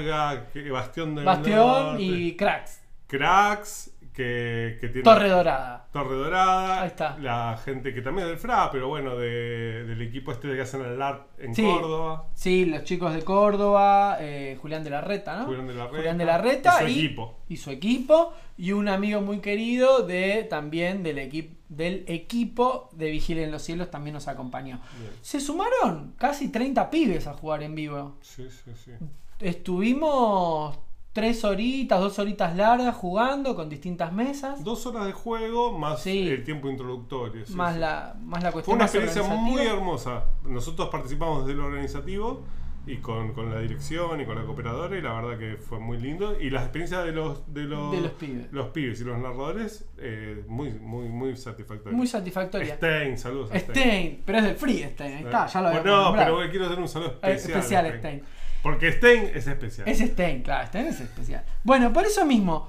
Praga, 0.05 0.48
que- 0.52 0.70
Bastión 0.70 1.14
del 1.16 1.24
Bastión 1.24 1.57
Norte, 1.66 2.02
y 2.05 2.37
Cracks. 2.37 2.83
Cracks, 3.09 3.90
que, 4.16 4.79
que 4.81 4.88
tiene 4.88 5.02
Torre 5.02 5.29
Dorada. 5.29 5.87
Torre 5.92 6.14
Dorada, 6.16 6.81
Ahí 6.83 6.88
está. 6.88 7.16
la 7.18 7.61
gente 7.64 7.92
que 7.94 8.00
también 8.02 8.26
es 8.26 8.31
del 8.31 8.38
FRA, 8.38 8.70
pero 8.72 8.88
bueno, 8.88 9.14
de- 9.16 9.85
del 9.85 10.00
equipo 10.02 10.33
este 10.33 10.48
que 10.55 10.61
hacen 10.62 10.81
el 10.83 10.98
LARP 10.98 11.26
en 11.38 11.55
Sí. 11.55 11.62
Córdoba. 11.62 12.24
Sí, 12.35 12.64
los 12.64 12.83
chicos 12.85 13.14
de 13.14 13.22
Córdoba, 13.22 14.16
eh, 14.20 14.57
Julián 14.61 14.83
de 14.83 14.90
la 14.90 15.02
Reta, 15.02 15.37
¿no? 15.38 15.44
Julián 15.44 15.66
de 15.66 15.74
la 15.74 15.85
Reta. 15.85 15.96
Julián 15.98 16.18
de 16.18 16.24
la 16.24 16.38
Reta 16.38 16.83
Y 16.83 16.92
su 16.94 16.98
equipo. 16.98 17.38
y 17.48 17.57
su 17.59 17.70
equipo 17.70 18.33
y 18.57 18.72
un 18.72 18.88
amigo 18.88 19.20
muy 19.20 19.40
querido 19.40 20.07
de 20.07 20.44
también 20.44 21.02
del 21.02 21.18
equipo 21.18 21.55
del 21.68 22.05
equipo 22.07 22.88
de 22.92 23.11
Vigilia 23.11 23.42
en 23.42 23.50
los 23.50 23.61
Cielos 23.61 23.90
también 23.90 24.14
nos 24.14 24.29
acompañó. 24.29 24.81
Bien. 25.00 25.11
Se 25.20 25.40
sumaron 25.40 26.14
casi 26.16 26.52
30 26.52 26.88
pibes 26.90 27.26
a 27.26 27.35
jugar 27.35 27.64
en 27.64 27.74
vivo. 27.74 28.14
Sí, 28.20 28.48
sí, 28.48 28.70
sí. 28.85 28.92
Estuvimos 29.40 30.79
tres 31.16 31.42
horitas, 31.44 31.98
dos 31.98 32.18
horitas 32.18 32.55
largas 32.55 32.94
jugando 32.94 33.57
con 33.57 33.70
distintas 33.70 34.12
mesas. 34.12 34.62
Dos 34.62 34.85
horas 34.85 35.07
de 35.07 35.12
juego 35.12 35.72
más 35.79 36.02
Sí. 36.02 36.29
el 36.29 36.44
tiempo 36.44 36.68
introductorio. 36.68 37.46
sí, 37.46 37.55
más, 37.55 37.72
sí. 37.72 37.81
La, 37.81 38.14
más 38.22 38.42
la 38.42 38.52
Fue 38.52 38.62
cuestión 38.62 38.76
una 38.76 38.85
más 38.85 38.94
experiencia 38.94 39.35
muy 39.35 39.62
hermosa. 39.62 40.24
Nosotros 40.44 40.90
participamos 40.90 41.46
desde 41.46 41.59
lo 41.59 41.64
organizativo 41.66 42.42
y 42.87 42.98
con, 42.98 43.33
con 43.33 43.50
la 43.50 43.61
dirección 43.61 44.20
y 44.20 44.26
con 44.26 44.37
la 44.37 44.44
cooperadora 44.44 44.96
y 44.96 45.00
la 45.00 45.14
verdad 45.20 45.38
que 45.38 45.57
fue 45.57 45.81
muy 45.81 45.96
lindo. 45.98 46.38
Y 46.38 46.50
las 46.50 46.64
experiencias 46.64 47.02
de 47.07 47.12
los, 47.12 47.52
de 47.52 47.62
los, 47.64 47.92
De 47.92 48.00
los 48.02 48.12
pibes. 48.12 48.52
los 48.52 48.66
pibes 48.68 49.00
y 49.00 49.05
los 49.05 49.16
narradores, 49.18 49.88
eh, 49.96 50.44
muy, 50.48 50.70
muy, 50.74 51.09
muy 51.09 51.35
satisfactorias. 51.35 51.96
Muy 51.96 52.07
satisfactoria. 52.07 52.74
Stein, 52.76 53.16
saludos 53.16 53.50
a 53.52 53.59
Stein. 53.59 53.79
Stein, 53.79 54.22
pero 54.26 54.38
es 54.38 54.44
del 54.44 54.57
Free 54.57 54.83
Stein, 54.85 55.16
ahí 55.16 55.24
está, 55.24 55.46
ya 55.46 55.62
lo 55.62 55.70
Bueno, 55.70 55.81
habíamos 55.96 56.16
No, 56.29 56.37
pero 56.42 56.50
quiero 56.50 56.66
hacer 56.66 56.79
un 56.79 56.88
saludo 56.88 57.11
Eh, 57.22 57.33
especial. 57.33 57.59
especial 57.87 57.98
Stein. 58.00 58.22
Porque 58.62 58.92
Stein 58.92 59.31
es 59.35 59.47
especial. 59.47 59.88
Es 59.88 59.99
Stein, 59.99 60.42
claro, 60.42 60.66
Stein 60.69 60.87
es 60.87 61.01
especial. 61.01 61.45
Bueno, 61.62 61.92
por 61.92 62.05
eso 62.05 62.25
mismo, 62.25 62.69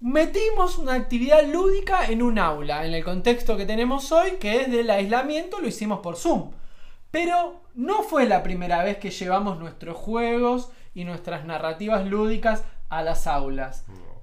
metimos 0.00 0.78
una 0.78 0.94
actividad 0.94 1.46
lúdica 1.46 2.06
en 2.06 2.22
un 2.22 2.38
aula, 2.38 2.86
en 2.86 2.94
el 2.94 3.02
contexto 3.02 3.56
que 3.56 3.66
tenemos 3.66 4.12
hoy, 4.12 4.32
que 4.32 4.62
es 4.62 4.70
del 4.70 4.90
aislamiento, 4.90 5.60
lo 5.60 5.68
hicimos 5.68 6.00
por 6.00 6.16
Zoom. 6.16 6.52
Pero 7.10 7.62
no 7.74 8.02
fue 8.02 8.26
la 8.26 8.42
primera 8.42 8.82
vez 8.84 8.98
que 8.98 9.10
llevamos 9.10 9.58
nuestros 9.58 9.96
juegos 9.96 10.70
y 10.94 11.04
nuestras 11.04 11.44
narrativas 11.44 12.06
lúdicas 12.06 12.64
a 12.88 13.02
las 13.02 13.26
aulas. 13.26 13.84
No. 13.88 14.14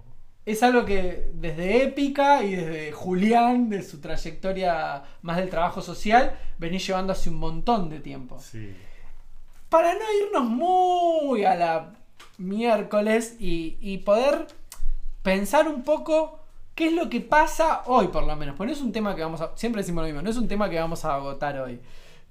Es 0.45 0.63
algo 0.63 0.85
que 0.85 1.31
desde 1.35 1.83
Épica 1.83 2.43
y 2.43 2.55
desde 2.55 2.91
Julián, 2.91 3.69
de 3.69 3.83
su 3.83 4.01
trayectoria 4.01 5.03
más 5.21 5.37
del 5.37 5.49
trabajo 5.49 5.81
social, 5.81 6.35
venís 6.57 6.85
llevando 6.85 7.13
hace 7.13 7.29
un 7.29 7.37
montón 7.37 7.89
de 7.89 7.99
tiempo. 7.99 8.39
Sí. 8.39 8.75
Para 9.71 9.93
no 9.93 10.01
irnos 10.21 10.43
muy 10.43 11.45
a 11.45 11.55
la 11.55 11.93
miércoles 12.37 13.37
y, 13.39 13.97
poder 13.99 14.47
pensar 15.23 15.69
un 15.69 15.83
poco 15.83 16.41
qué 16.75 16.87
es 16.87 16.93
lo 16.93 17.09
que 17.09 17.21
pasa 17.21 17.83
hoy, 17.85 18.09
por 18.09 18.25
lo 18.25 18.35
menos. 18.35 18.57
Porque 18.57 18.73
no 18.73 18.77
es 18.77 18.83
un 18.83 18.91
tema 18.91 19.15
que 19.15 19.21
vamos 19.21 19.39
a. 19.39 19.55
Siempre 19.55 19.81
decimos 19.81 20.01
lo 20.01 20.07
mismo, 20.07 20.21
no 20.21 20.29
es 20.29 20.35
un 20.35 20.49
tema 20.49 20.69
que 20.69 20.77
vamos 20.77 21.05
a 21.05 21.15
agotar 21.15 21.57
hoy. 21.57 21.79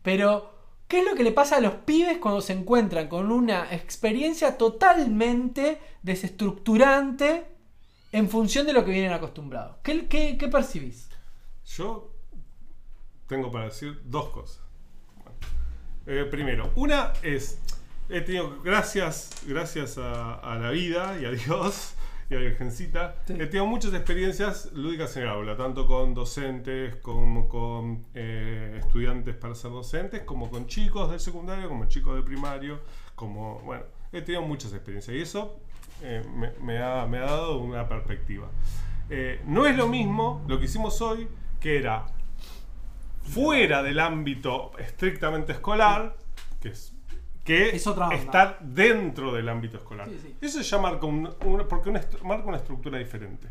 Pero, 0.03 0.51
¿qué 0.87 0.99
es 0.99 1.07
lo 1.07 1.15
que 1.15 1.23
le 1.23 1.33
pasa 1.33 1.57
a 1.57 1.61
los 1.63 1.73
pibes 1.73 2.19
cuando 2.19 2.43
se 2.43 2.53
encuentran 2.53 3.09
con 3.09 3.33
una 3.33 3.73
experiencia 3.75 4.59
totalmente 4.59 5.81
desestructurante 6.03 7.47
en 8.13 8.29
función 8.29 8.67
de 8.67 8.75
lo 8.75 8.85
que 8.85 8.91
vienen 8.91 9.15
acostumbrados? 9.15 9.77
¿Qué, 9.83 10.09
qué, 10.09 10.37
qué 10.37 10.49
percibís? 10.49 11.09
Yo 11.65 12.11
tengo 13.27 13.51
para 13.51 13.65
decir 13.65 13.99
dos 14.05 14.29
cosas. 14.29 14.61
Eh, 16.07 16.27
primero, 16.31 16.71
una 16.77 17.13
es, 17.23 17.61
he 18.09 18.21
tenido, 18.23 18.61
gracias, 18.63 19.31
gracias 19.47 19.99
a, 19.99 20.35
a 20.35 20.59
la 20.59 20.71
vida 20.71 21.19
y 21.21 21.25
a 21.25 21.31
Dios 21.31 21.95
y 22.29 22.35
a 22.35 22.39
Virgencita, 22.39 23.17
Sí. 23.27 23.35
he 23.35 23.47
tenido 23.47 23.67
muchas 23.67 23.93
experiencias 23.93 24.71
lúdicas 24.73 25.17
en 25.17 25.25
el 25.25 25.29
aula, 25.31 25.57
tanto 25.57 25.87
con 25.87 26.15
docentes, 26.15 26.97
como 26.97 27.49
con 27.49 28.07
eh, 28.15 28.77
estudiantes 28.81 29.35
para 29.37 29.55
ser 29.55 29.73
docentes, 29.73 30.23
como 30.23 30.49
con 30.51 30.67
chicos 30.67 31.11
del 31.11 31.21
secundario, 31.21 31.69
como 31.69 31.87
chicos 31.87 32.15
del 32.15 32.25
primario, 32.25 32.81
como, 33.17 33.59
bueno, 33.61 33.83
he 34.13 34.23
tenido 34.23 34.43
muchas 34.43 34.73
experiencias 34.73 35.17
y 35.17 35.21
eso 35.21 35.59
eh, 36.03 36.23
me, 36.35 36.53
me 36.63 36.79
ha, 36.83 37.05
me 37.07 37.19
ha 37.19 37.23
dado 37.23 37.59
una 37.59 37.89
perspectiva. 37.89 38.49
No 39.45 39.67
es 39.67 39.77
lo 39.77 39.89
mismo 39.89 40.45
lo 40.47 40.61
que 40.61 40.67
hicimos 40.67 41.01
hoy, 41.03 41.27
que 41.59 41.79
era 41.79 42.07
fuera 43.23 43.83
del 43.83 44.01
ámbito 44.01 44.73
estrictamente 44.79 45.53
escolar, 45.53 46.17
que 46.61 46.69
es 46.71 46.95
que 47.45 47.71
Es 47.71 47.87
otra 47.87 48.11
estar 48.15 48.59
dentro 48.61 49.33
del 49.33 49.49
ámbito 49.49 49.79
escolar. 49.79 50.09
Sí, 50.09 50.19
sí. 50.23 50.37
Eso 50.41 50.61
ya 50.61 50.79
marca, 50.79 51.07
un- 51.07 51.35
porque 51.69 51.89
una 51.89 52.01
marca 52.23 52.45
una 52.47 52.59
estructura 52.59 52.99
diferente. 52.99 53.49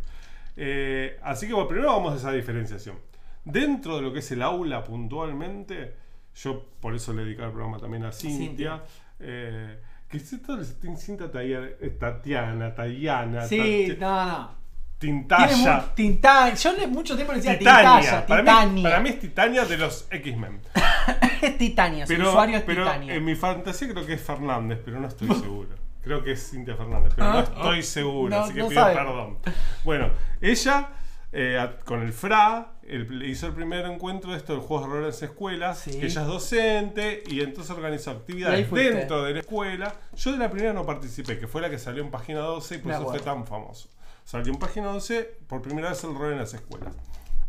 Eh, 0.55 1.17
así 1.23 1.47
que 1.47 1.53
bueno, 1.53 1.67
primero 1.67 1.91
vamos 1.93 2.13
a 2.13 2.17
esa 2.17 2.31
diferenciación. 2.31 2.97
Dentro 3.43 3.95
de 3.95 4.01
lo 4.03 4.13
que 4.13 4.19
es 4.19 4.31
el 4.31 4.41
aula 4.43 4.83
puntualmente, 4.83 5.95
yo 6.35 6.65
por 6.79 6.93
eso 6.93 7.13
le 7.13 7.23
dedicaba 7.23 7.47
el 7.47 7.53
programa 7.53 7.79
también 7.79 8.05
a 8.05 8.11
Cintia. 8.11 8.83
Eh, 9.19 9.79
que 10.07 10.19
si 10.19 10.37
todo 10.39 10.59
el- 10.59 10.65
Cintia 10.97 11.29
eh, 11.33 11.95
Tatiana, 11.99 12.73
Tayana, 12.75 13.41
Sí, 13.47 13.57
Tati- 13.89 13.97
no, 13.99 14.25
no. 14.25 14.58
Tiene 14.99 15.19
Tintaya. 15.19 15.55
mu- 15.77 15.95
Tinta- 15.95 16.53
Yo 16.55 16.87
mucho 16.89 17.15
tiempo 17.15 17.31
le 17.33 17.37
decía 17.39 17.57
Titania. 17.57 17.99
Tintaya, 18.01 18.27
para, 18.27 18.41
mí, 18.43 18.47
Titania. 18.49 18.83
para 18.83 18.99
mí 18.99 19.09
es 19.09 19.19
Titania 19.19 19.65
de 19.65 19.77
los 19.77 20.07
X-Men. 20.11 20.61
es 21.41 21.57
Titania, 21.57 22.05
su 22.05 22.13
Pero, 22.13 22.29
usuario 22.29 22.57
es 22.57 22.63
pero 22.63 22.83
Titania. 22.83 23.15
en 23.15 23.23
mi 23.25 23.35
fantasía 23.35 23.89
creo 23.93 24.05
que 24.05 24.13
es 24.13 24.21
Fernández, 24.21 24.79
pero 24.83 24.99
no 24.99 25.07
estoy 25.07 25.27
seguro. 25.35 25.69
Creo 26.03 26.23
que 26.23 26.31
es 26.33 26.49
Cintia 26.51 26.75
Fernández, 26.75 27.13
pero 27.15 27.31
no 27.31 27.37
Ah, 27.39 27.41
estoy 27.43 27.83
seguro, 27.83 28.29
no- 28.35 28.41
así 28.43 28.53
que 28.53 28.59
no 28.59 28.67
pido 28.69 28.85
perdón. 28.85 29.37
Bueno, 29.83 30.09
ella 30.41 30.89
eh, 31.31 31.69
con 31.85 32.01
el 32.01 32.11
FRA 32.11 32.71
el- 32.87 33.21
hizo 33.23 33.45
el 33.47 33.53
primer 33.53 33.85
encuentro 33.85 34.31
de 34.31 34.37
esto 34.37 34.55
de 34.55 34.59
juegos 34.61 34.87
de 34.87 34.91
rol 34.93 34.99
en 35.01 35.05
las 35.09 35.21
escuelas. 35.21 35.77
Sí. 35.79 35.91
Ella 36.01 36.21
es 36.21 36.27
docente 36.27 37.23
y 37.27 37.41
entonces 37.41 37.69
organizó 37.75 38.09
actividades 38.11 38.69
dentro 38.71 39.23
de 39.23 39.33
la 39.35 39.39
escuela. 39.41 39.93
Yo 40.17 40.31
de 40.31 40.37
la 40.39 40.49
primera 40.49 40.73
no 40.73 40.85
participé, 40.87 41.37
que 41.37 41.47
fue 41.47 41.61
la 41.61 41.69
que 41.69 41.77
salió 41.77 42.03
en 42.03 42.09
página 42.09 42.39
12 42.39 42.75
y 42.75 42.77
por 42.79 42.91
eso 42.93 43.07
fue 43.07 43.19
tan 43.19 43.45
famoso. 43.45 43.89
Salió 44.29 44.53
en 44.53 44.59
página 44.59 44.89
12 44.89 45.23
por 45.47 45.63
primera 45.63 45.89
vez 45.89 46.03
el 46.03 46.13
rol 46.13 46.33
en 46.33 46.37
las 46.37 46.53
escuelas. 46.53 46.93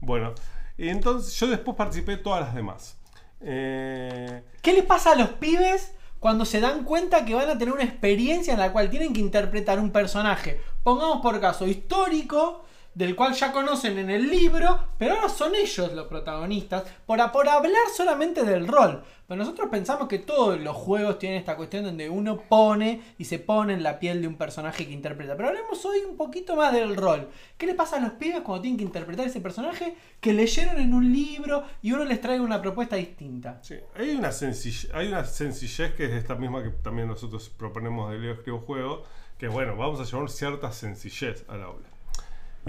Bueno, 0.00 0.32
y 0.78 0.88
entonces 0.88 1.38
yo 1.38 1.46
después 1.46 1.76
participé 1.76 2.16
todas 2.16 2.40
las 2.40 2.54
demás. 2.54 2.96
Eh, 3.42 4.42
¿Qué 4.62 4.72
les 4.72 4.86
pasa 4.86 5.12
a 5.12 5.14
los 5.14 5.28
pibes 5.28 5.92
cuando 6.20 6.46
se 6.46 6.58
dan 6.58 6.84
cuenta 6.84 7.26
que 7.26 7.34
van 7.34 7.50
a 7.50 7.58
tener 7.58 7.74
una 7.74 7.84
experiencia 7.84 8.54
en 8.54 8.60
la 8.60 8.72
cual 8.72 8.88
tienen 8.88 9.12
que 9.12 9.20
interpretar 9.20 9.78
un 9.78 9.90
personaje? 9.90 10.58
Pongamos 10.82 11.20
por 11.20 11.38
caso 11.38 11.66
histórico, 11.66 12.64
del 12.94 13.14
cual 13.14 13.34
ya 13.34 13.52
conocen 13.52 13.98
en 13.98 14.10
el 14.10 14.28
libro, 14.28 14.88
pero 14.98 15.14
ahora 15.14 15.28
son 15.28 15.54
ellos 15.54 15.92
los 15.92 16.06
protagonistas, 16.08 16.84
por, 17.06 17.18
por 17.32 17.48
hablar 17.48 17.88
solamente 17.94 18.44
del 18.44 18.66
rol. 18.66 19.02
Pero 19.30 19.38
nosotros 19.38 19.68
pensamos 19.70 20.08
que 20.08 20.18
todos 20.18 20.58
los 20.60 20.74
juegos 20.74 21.20
tienen 21.20 21.38
esta 21.38 21.56
cuestión 21.56 21.84
donde 21.84 22.10
uno 22.10 22.40
pone 22.48 23.00
y 23.16 23.26
se 23.26 23.38
pone 23.38 23.74
en 23.74 23.84
la 23.84 24.00
piel 24.00 24.20
de 24.20 24.26
un 24.26 24.34
personaje 24.34 24.88
que 24.88 24.92
interpreta. 24.92 25.36
Pero 25.36 25.50
hablemos 25.50 25.84
hoy 25.84 26.00
un 26.00 26.16
poquito 26.16 26.56
más 26.56 26.72
del 26.72 26.96
rol. 26.96 27.28
¿Qué 27.56 27.66
le 27.66 27.74
pasa 27.74 27.98
a 27.98 28.00
los 28.00 28.12
pibes 28.14 28.40
cuando 28.40 28.62
tienen 28.62 28.78
que 28.78 28.82
interpretar 28.82 29.28
ese 29.28 29.40
personaje 29.40 29.94
que 30.20 30.32
leyeron 30.32 30.78
en 30.78 30.92
un 30.92 31.12
libro 31.12 31.62
y 31.80 31.92
uno 31.92 32.04
les 32.04 32.20
trae 32.20 32.40
una 32.40 32.60
propuesta 32.60 32.96
distinta? 32.96 33.60
Sí, 33.62 33.76
hay 33.94 34.16
una, 34.16 34.32
sencillez, 34.32 34.90
hay 34.92 35.06
una 35.06 35.24
sencillez 35.24 35.94
que 35.94 36.06
es 36.06 36.12
esta 36.12 36.34
misma 36.34 36.64
que 36.64 36.70
también 36.70 37.06
nosotros 37.06 37.50
proponemos 37.50 38.10
de 38.10 38.18
Leo 38.18 38.32
Escribo 38.32 38.58
Juego, 38.58 39.04
que 39.38 39.46
bueno, 39.46 39.76
vamos 39.76 40.00
a 40.00 40.04
llevar 40.04 40.28
cierta 40.28 40.72
sencillez 40.72 41.44
al 41.48 41.62
aula. 41.62 41.89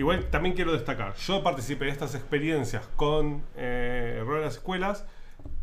Igual 0.02 0.32
también 0.32 0.56
quiero 0.56 0.72
destacar, 0.74 1.14
yo 1.16 1.44
participé 1.44 1.86
de 1.86 1.92
estas 1.92 2.16
experiencias 2.16 2.88
con 2.96 3.44
eh, 3.56 4.20
rol 4.26 4.38
en 4.38 4.46
las 4.46 4.56
escuelas, 4.56 5.06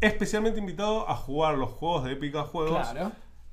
especialmente 0.01 0.61
invitado 0.61 1.09
a 1.11 1.17
jugar 1.17 1.57
los 1.59 1.71
juegos 1.71 2.05
de 2.05 2.13
Épica 2.13 2.43
Juegos. 2.45 2.89
Claro, 2.89 3.11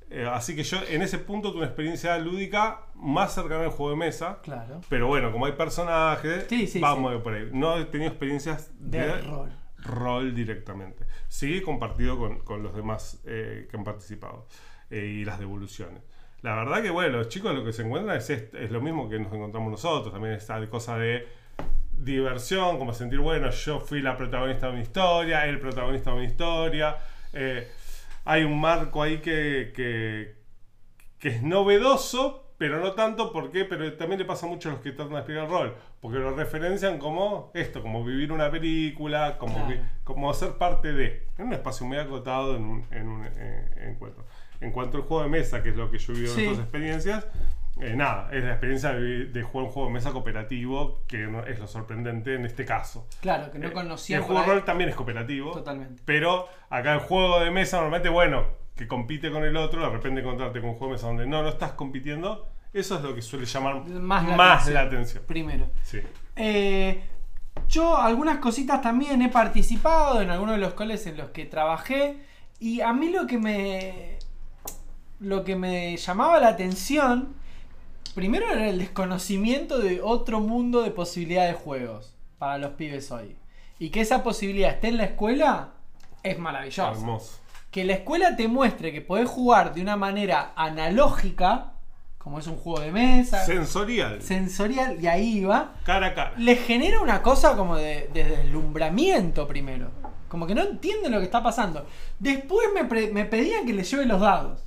Eh, 0.08 0.24
así 0.32 0.54
que 0.54 0.62
yo 0.62 0.78
en 0.88 1.02
ese 1.02 1.18
punto 1.18 1.48
tuve 1.50 1.62
una 1.62 1.66
experiencia 1.66 2.16
lúdica 2.18 2.82
más 2.94 3.34
cercana 3.34 3.64
al 3.64 3.70
juego 3.70 3.90
de 3.90 3.96
mesa. 3.96 4.38
claro. 4.44 4.80
Pero 4.88 5.08
bueno, 5.08 5.32
como 5.32 5.46
hay 5.46 5.52
personajes, 5.54 6.46
Sí, 6.48 6.68
sí, 6.68 6.78
vamos 6.78 7.20
por 7.22 7.34
ahí. 7.34 7.48
No 7.52 7.76
he 7.78 7.84
tenido 7.86 8.10
experiencias 8.12 8.70
De 8.78 9.00
de, 9.00 9.20
rol. 9.22 9.50
rol 9.78 10.34
directamente. 10.36 11.04
Sí 11.26 11.56
he 11.56 11.62
compartido 11.62 12.16
con, 12.16 12.38
con 12.44 12.62
los 12.62 12.76
demás 12.76 13.20
eh, 13.26 13.66
que 13.68 13.76
han 13.76 13.82
participado 13.82 14.46
eh, 14.90 15.04
y 15.04 15.24
las 15.24 15.40
devoluciones. 15.40 16.00
La 16.46 16.54
verdad 16.54 16.80
que 16.80 16.90
bueno, 16.90 17.18
los 17.18 17.28
chicos 17.28 17.52
lo 17.56 17.64
que 17.64 17.72
se 17.72 17.82
encuentran 17.82 18.16
es, 18.16 18.30
est- 18.30 18.54
es 18.54 18.70
lo 18.70 18.80
mismo 18.80 19.08
que 19.08 19.18
nos 19.18 19.32
encontramos 19.32 19.68
nosotros. 19.68 20.12
También 20.12 20.34
está 20.34 20.60
de 20.60 20.68
cosa 20.68 20.96
de 20.96 21.26
diversión, 21.92 22.78
como 22.78 22.92
sentir, 22.92 23.18
bueno, 23.18 23.50
yo 23.50 23.80
fui 23.80 24.00
la 24.00 24.16
protagonista 24.16 24.66
de 24.66 24.72
una 24.74 24.82
historia, 24.82 25.44
el 25.46 25.58
protagonista 25.58 26.10
de 26.12 26.16
una 26.18 26.24
historia. 26.26 26.98
Eh, 27.32 27.66
hay 28.24 28.44
un 28.44 28.60
marco 28.60 29.02
ahí 29.02 29.18
que, 29.18 29.72
que, 29.74 30.36
que 31.18 31.28
es 31.30 31.42
novedoso, 31.42 32.54
pero 32.58 32.78
no 32.78 32.92
tanto, 32.92 33.32
¿por 33.32 33.50
qué? 33.50 33.64
Pero 33.64 33.92
también 33.94 34.20
le 34.20 34.24
pasa 34.24 34.46
mucho 34.46 34.68
a 34.68 34.72
los 34.74 34.80
que 34.82 34.92
tratan 34.92 35.14
de 35.14 35.18
explicar 35.18 35.44
el 35.46 35.50
rol, 35.50 35.74
porque 36.00 36.18
lo 36.18 36.30
referencian 36.36 36.98
como 36.98 37.50
esto, 37.54 37.82
como 37.82 38.04
vivir 38.04 38.30
una 38.30 38.52
película, 38.52 39.36
como, 39.36 39.54
Claro. 39.66 39.68
vi- 39.70 39.80
como 40.04 40.32
ser 40.32 40.52
parte 40.58 40.92
de, 40.92 41.26
en 41.38 41.46
un 41.48 41.54
espacio 41.54 41.84
muy 41.86 41.96
acotado 41.98 42.54
en 42.54 42.62
un, 42.64 42.86
en 42.92 43.08
un, 43.08 43.26
eh, 43.36 43.88
encuentro. 43.90 44.24
En 44.60 44.70
cuanto 44.72 44.96
al 44.98 45.02
juego 45.04 45.22
de 45.22 45.28
mesa, 45.28 45.62
que 45.62 45.70
es 45.70 45.76
lo 45.76 45.90
que 45.90 45.98
yo 45.98 46.12
he 46.12 46.16
vivido 46.16 46.34
Sí. 46.34 46.44
en 46.44 46.48
otras 46.50 46.64
experiencias, 46.64 47.26
eh, 47.80 47.94
nada, 47.94 48.28
es 48.32 48.42
la 48.42 48.50
experiencia 48.52 48.92
de, 48.94 49.42
jugar 49.42 49.66
un 49.66 49.72
juego 49.72 49.88
de 49.88 49.94
mesa 49.94 50.12
cooperativo, 50.12 51.02
que 51.06 51.18
no- 51.26 51.44
es 51.44 51.58
lo 51.58 51.66
sorprendente 51.66 52.34
en 52.34 52.46
este 52.46 52.64
caso. 52.64 53.06
Claro, 53.20 53.50
que 53.50 53.58
no 53.58 53.68
Eh, 53.68 53.72
conocía 53.72 54.16
el 54.16 54.22
juego 54.22 54.40
de 54.40 54.46
rol 54.46 54.64
también 54.64 54.88
es 54.90 54.96
cooperativo. 54.96 55.52
Totalmente. 55.52 56.02
Pero 56.06 56.48
acá 56.70 56.94
el 56.94 57.00
juego 57.00 57.40
de 57.40 57.50
mesa, 57.50 57.76
normalmente, 57.76 58.08
bueno, 58.08 58.44
que 58.74 58.86
compite 58.86 59.30
con 59.30 59.44
el 59.44 59.56
otro, 59.56 59.82
de 59.82 59.90
repente 59.90 60.20
encontrarte 60.20 60.60
con 60.60 60.70
un 60.70 60.76
juego 60.76 60.92
de 60.92 60.98
mesa 60.98 61.06
donde 61.08 61.26
no, 61.26 61.42
no 61.42 61.48
estás 61.50 61.72
compitiendo, 61.72 62.48
eso 62.72 62.96
es 62.96 63.02
lo 63.02 63.14
que 63.14 63.22
suele 63.22 63.44
llamar 63.46 63.84
Más 63.88 64.24
más, 64.24 64.36
la 64.36 64.52
atención. 64.52 64.74
la 64.74 64.80
atención. 64.82 65.24
Primero. 65.26 65.66
Sí. 65.82 66.00
Eh, 66.36 67.02
yo 67.68 67.96
algunas 67.96 68.38
cositas 68.38 68.82
también 68.82 69.22
he 69.22 69.28
participado 69.30 70.20
en 70.20 70.30
algunos 70.30 70.56
de 70.56 70.60
los 70.60 70.74
coles 70.74 71.06
en 71.06 71.16
los 71.16 71.30
que 71.30 71.46
trabajé 71.46 72.18
y 72.60 72.80
a 72.82 72.92
mí 72.92 73.10
lo 73.10 73.26
que 73.26 73.38
me 73.38 74.15
lo 75.20 75.44
que 75.44 75.56
me 75.56 75.96
llamaba 75.96 76.38
la 76.40 76.48
atención 76.48 77.34
primero 78.14 78.48
era 78.50 78.68
el 78.68 78.78
desconocimiento 78.78 79.78
de 79.78 80.00
otro 80.02 80.40
mundo 80.40 80.82
de 80.82 80.90
posibilidades 80.90 81.52
de 81.54 81.58
juegos 81.58 82.14
para 82.38 82.58
los 82.58 82.72
pibes 82.72 83.10
hoy 83.10 83.36
y 83.78 83.90
que 83.90 84.00
esa 84.00 84.22
posibilidad 84.22 84.70
esté 84.70 84.88
en 84.88 84.96
la 84.98 85.04
escuela 85.04 85.70
es 86.22 86.38
maravilloso 86.38 86.90
Hermoso. 86.92 87.38
que 87.70 87.84
la 87.84 87.94
escuela 87.94 88.36
te 88.36 88.48
muestre 88.48 88.92
que 88.92 89.00
podés 89.00 89.28
jugar 89.28 89.74
de 89.74 89.82
una 89.82 89.96
manera 89.96 90.52
analógica 90.56 91.72
como 92.18 92.38
es 92.40 92.46
un 92.48 92.56
juego 92.56 92.80
de 92.80 92.90
mesa 92.90 93.44
Sensorial. 93.44 94.20
sensorial 94.20 94.96
y 95.00 95.06
ahí 95.06 95.44
va 95.44 95.74
cara 95.84 96.08
a 96.08 96.14
cara. 96.14 96.32
les 96.38 96.60
genera 96.66 97.00
una 97.00 97.22
cosa 97.22 97.56
como 97.56 97.76
de, 97.76 98.10
de 98.12 98.24
deslumbramiento 98.24 99.46
primero. 99.46 99.90
Como 100.28 100.44
que 100.46 100.54
no 100.56 100.62
entienden 100.62 101.12
lo 101.12 101.18
que 101.20 101.24
está 101.26 101.40
pasando. 101.40 101.86
Después 102.18 102.66
me, 102.74 102.82
me 103.12 103.24
pedían 103.26 103.64
que 103.64 103.72
les 103.72 103.88
lleve 103.88 104.06
los 104.06 104.20
dados. 104.20 104.65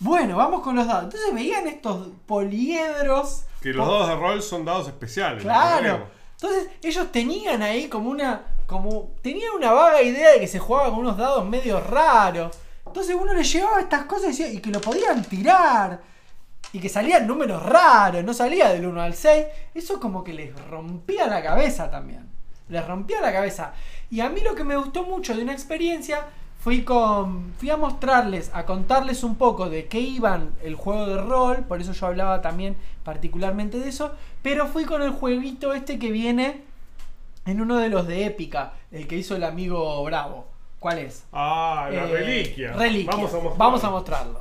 Bueno, 0.00 0.36
vamos 0.36 0.62
con 0.62 0.76
los 0.76 0.86
dados. 0.86 1.04
Entonces 1.04 1.34
veían 1.34 1.66
estos 1.66 2.08
poliedros. 2.26 3.44
Que 3.60 3.72
los 3.72 3.86
dados 3.86 4.08
de 4.08 4.16
rol 4.16 4.42
son 4.42 4.64
dados 4.64 4.86
especiales. 4.86 5.42
Claro. 5.42 6.06
Entonces 6.32 6.68
ellos 6.82 7.10
tenían 7.10 7.62
ahí 7.62 7.88
como 7.88 8.10
una. 8.10 8.42
como. 8.66 9.10
tenían 9.22 9.50
una 9.56 9.72
vaga 9.72 10.02
idea 10.02 10.32
de 10.32 10.40
que 10.40 10.46
se 10.46 10.58
jugaba 10.58 10.90
con 10.90 11.00
unos 11.00 11.16
dados 11.16 11.44
medio 11.48 11.80
raros. 11.80 12.56
Entonces 12.86 13.16
uno 13.20 13.34
les 13.34 13.52
llevaba 13.52 13.80
estas 13.80 14.04
cosas 14.04 14.26
y, 14.26 14.28
decía- 14.44 14.52
y 14.52 14.60
que 14.60 14.70
lo 14.70 14.80
podían 14.80 15.22
tirar. 15.24 16.00
Y 16.72 16.80
que 16.80 16.88
salían 16.88 17.26
números 17.26 17.62
raros, 17.62 18.22
no 18.24 18.34
salía 18.34 18.68
del 18.68 18.86
1 18.86 19.00
al 19.02 19.14
6. 19.14 19.46
Eso 19.74 19.98
como 19.98 20.22
que 20.22 20.32
les 20.34 20.54
rompía 20.68 21.26
la 21.26 21.42
cabeza 21.42 21.90
también. 21.90 22.28
Les 22.68 22.86
rompía 22.86 23.20
la 23.22 23.32
cabeza. 23.32 23.72
Y 24.10 24.20
a 24.20 24.28
mí 24.28 24.42
lo 24.42 24.54
que 24.54 24.64
me 24.64 24.76
gustó 24.76 25.02
mucho 25.04 25.34
de 25.34 25.42
una 25.42 25.52
experiencia 25.54 26.26
fui 26.58 26.82
con. 26.82 27.52
Fui 27.58 27.70
a 27.70 27.76
mostrarles, 27.76 28.50
a 28.54 28.64
contarles 28.66 29.22
un 29.24 29.36
poco 29.36 29.68
de 29.70 29.86
qué 29.86 30.00
iban 30.00 30.52
el 30.62 30.74
juego 30.74 31.06
de 31.06 31.16
rol. 31.20 31.58
Por 31.68 31.80
eso 31.80 31.92
yo 31.92 32.06
hablaba 32.06 32.40
también 32.42 32.76
particularmente 33.04 33.78
de 33.78 33.88
eso. 33.88 34.12
Pero 34.42 34.66
fui 34.66 34.84
con 34.84 35.02
el 35.02 35.10
jueguito 35.10 35.72
este 35.72 35.98
que 35.98 36.10
viene 36.10 36.62
en 37.46 37.60
uno 37.60 37.76
de 37.78 37.88
los 37.88 38.06
de 38.06 38.26
épica. 38.26 38.72
El 38.92 39.06
que 39.06 39.16
hizo 39.16 39.36
el 39.36 39.44
amigo 39.44 40.02
Bravo. 40.04 40.46
¿Cuál 40.78 40.98
es? 40.98 41.24
Ah, 41.32 41.88
la 41.90 42.04
Eh, 42.04 42.06
reliquia. 42.06 42.72
reliquia. 42.74 43.10
Vamos 43.12 43.32
a 43.34 43.36
mostrarlo. 43.40 43.56
Vamos 43.58 43.84
a 43.84 43.90
mostrarlo. 43.90 44.40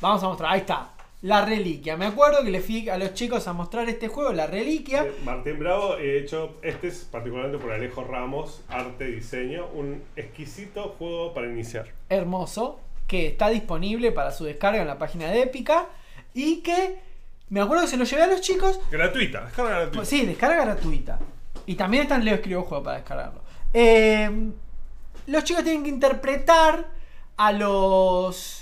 Vamos 0.00 0.22
a 0.22 0.26
mostrar. 0.28 0.52
Ahí 0.52 0.60
está. 0.60 0.88
La 1.22 1.44
reliquia. 1.44 1.96
Me 1.96 2.06
acuerdo 2.06 2.44
que 2.44 2.50
le 2.50 2.60
fui 2.60 2.88
a 2.88 2.96
los 2.96 3.12
chicos 3.14 3.48
a 3.48 3.52
mostrar 3.52 3.88
este 3.88 4.06
juego, 4.06 4.32
la 4.32 4.46
reliquia. 4.46 5.04
Eh, 5.04 5.14
Martín 5.24 5.58
Bravo, 5.58 5.96
he 5.96 6.18
hecho, 6.18 6.58
este 6.62 6.88
es 6.88 7.08
particularmente 7.10 7.58
por 7.58 7.72
Alejo 7.72 8.04
Ramos, 8.04 8.62
arte 8.68 9.08
y 9.08 9.16
diseño, 9.16 9.66
un 9.74 10.02
exquisito 10.14 10.94
juego 10.98 11.34
para 11.34 11.48
iniciar. 11.48 11.92
Hermoso. 12.08 12.80
Que 13.08 13.26
está 13.26 13.48
disponible 13.48 14.12
para 14.12 14.30
su 14.30 14.44
descarga 14.44 14.80
en 14.80 14.86
la 14.86 14.98
página 14.98 15.28
de 15.30 15.42
Épica. 15.42 15.88
Y 16.34 16.58
que 16.58 17.00
me 17.48 17.60
acuerdo 17.60 17.84
que 17.84 17.90
se 17.90 17.96
lo 17.96 18.04
llevé 18.04 18.22
a 18.22 18.26
los 18.26 18.40
chicos. 18.40 18.78
Gratuita, 18.90 19.46
descarga 19.46 19.70
gratuita. 19.80 20.04
Sí, 20.04 20.26
descarga 20.26 20.64
gratuita. 20.64 21.18
Y 21.66 21.74
también 21.74 22.04
está 22.04 22.16
en 22.16 22.24
Leo 22.26 22.34
Escribo 22.34 22.62
Juego 22.62 22.84
para 22.84 22.98
descargarlo. 22.98 23.40
Eh, 23.74 24.30
los 25.26 25.44
chicos 25.44 25.64
tienen 25.64 25.82
que 25.82 25.88
interpretar 25.88 26.86
a 27.36 27.52
los 27.52 28.57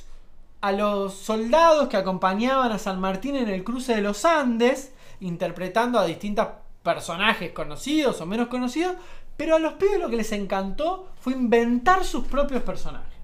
a 0.67 0.73
los 0.73 1.15
soldados 1.15 1.87
que 1.87 1.97
acompañaban 1.97 2.73
a 2.73 2.79
San 2.79 2.99
Martín 2.99 3.37
en 3.37 3.49
el 3.49 3.63
cruce 3.63 3.95
de 3.95 4.01
los 4.01 4.25
Andes, 4.25 4.93
interpretando 5.21 5.97
a 5.97 6.05
distintos 6.05 6.49
personajes 6.83 7.53
conocidos 7.53 8.21
o 8.21 8.27
menos 8.27 8.49
conocidos, 8.49 8.97
pero 9.37 9.55
a 9.55 9.59
los 9.61 9.75
pibes 9.75 10.01
lo 10.01 10.11
que 10.11 10.17
les 10.17 10.33
encantó 10.33 11.09
fue 11.21 11.35
inventar 11.35 12.05
sus 12.05 12.27
propios 12.27 12.65
personajes. 12.65 13.15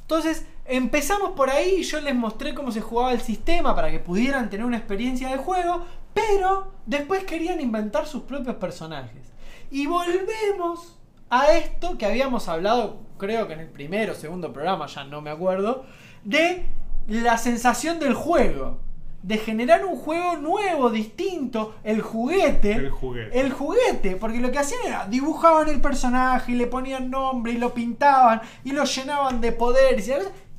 Entonces 0.00 0.46
empezamos 0.64 1.32
por 1.32 1.50
ahí 1.50 1.80
y 1.80 1.82
yo 1.82 2.00
les 2.00 2.14
mostré 2.14 2.54
cómo 2.54 2.72
se 2.72 2.80
jugaba 2.80 3.12
el 3.12 3.20
sistema 3.20 3.74
para 3.74 3.90
que 3.90 3.98
pudieran 3.98 4.48
tener 4.48 4.64
una 4.64 4.78
experiencia 4.78 5.28
de 5.28 5.36
juego, 5.36 5.84
pero 6.14 6.72
después 6.86 7.24
querían 7.24 7.60
inventar 7.60 8.06
sus 8.06 8.22
propios 8.22 8.56
personajes. 8.56 9.30
Y 9.70 9.86
volvemos 9.86 10.96
a 11.28 11.52
esto 11.52 11.98
que 11.98 12.06
habíamos 12.06 12.48
hablado, 12.48 13.02
creo 13.18 13.46
que 13.46 13.52
en 13.52 13.60
el 13.60 13.68
primero 13.68 14.12
o 14.12 14.16
segundo 14.16 14.54
programa, 14.54 14.86
ya 14.86 15.04
no 15.04 15.20
me 15.20 15.28
acuerdo, 15.28 15.84
de 16.24 16.64
la 17.08 17.38
sensación 17.38 17.98
del 17.98 18.14
juego. 18.14 18.78
De 19.22 19.36
generar 19.36 19.84
un 19.84 19.96
juego 19.96 20.36
nuevo, 20.36 20.88
distinto, 20.88 21.74
el 21.84 22.00
juguete. 22.00 22.72
El 22.72 22.88
juguete. 22.90 23.38
El 23.38 23.52
juguete, 23.52 24.16
porque 24.16 24.38
lo 24.40 24.50
que 24.50 24.58
hacían 24.60 24.80
era 24.86 25.06
dibujaban 25.06 25.68
el 25.68 25.78
personaje 25.82 26.52
y 26.52 26.54
le 26.54 26.66
ponían 26.66 27.10
nombre 27.10 27.52
y 27.52 27.58
lo 27.58 27.74
pintaban 27.74 28.40
y 28.64 28.72
lo 28.72 28.84
llenaban 28.84 29.42
de 29.42 29.52
poderes 29.52 30.08
y, 30.08 30.12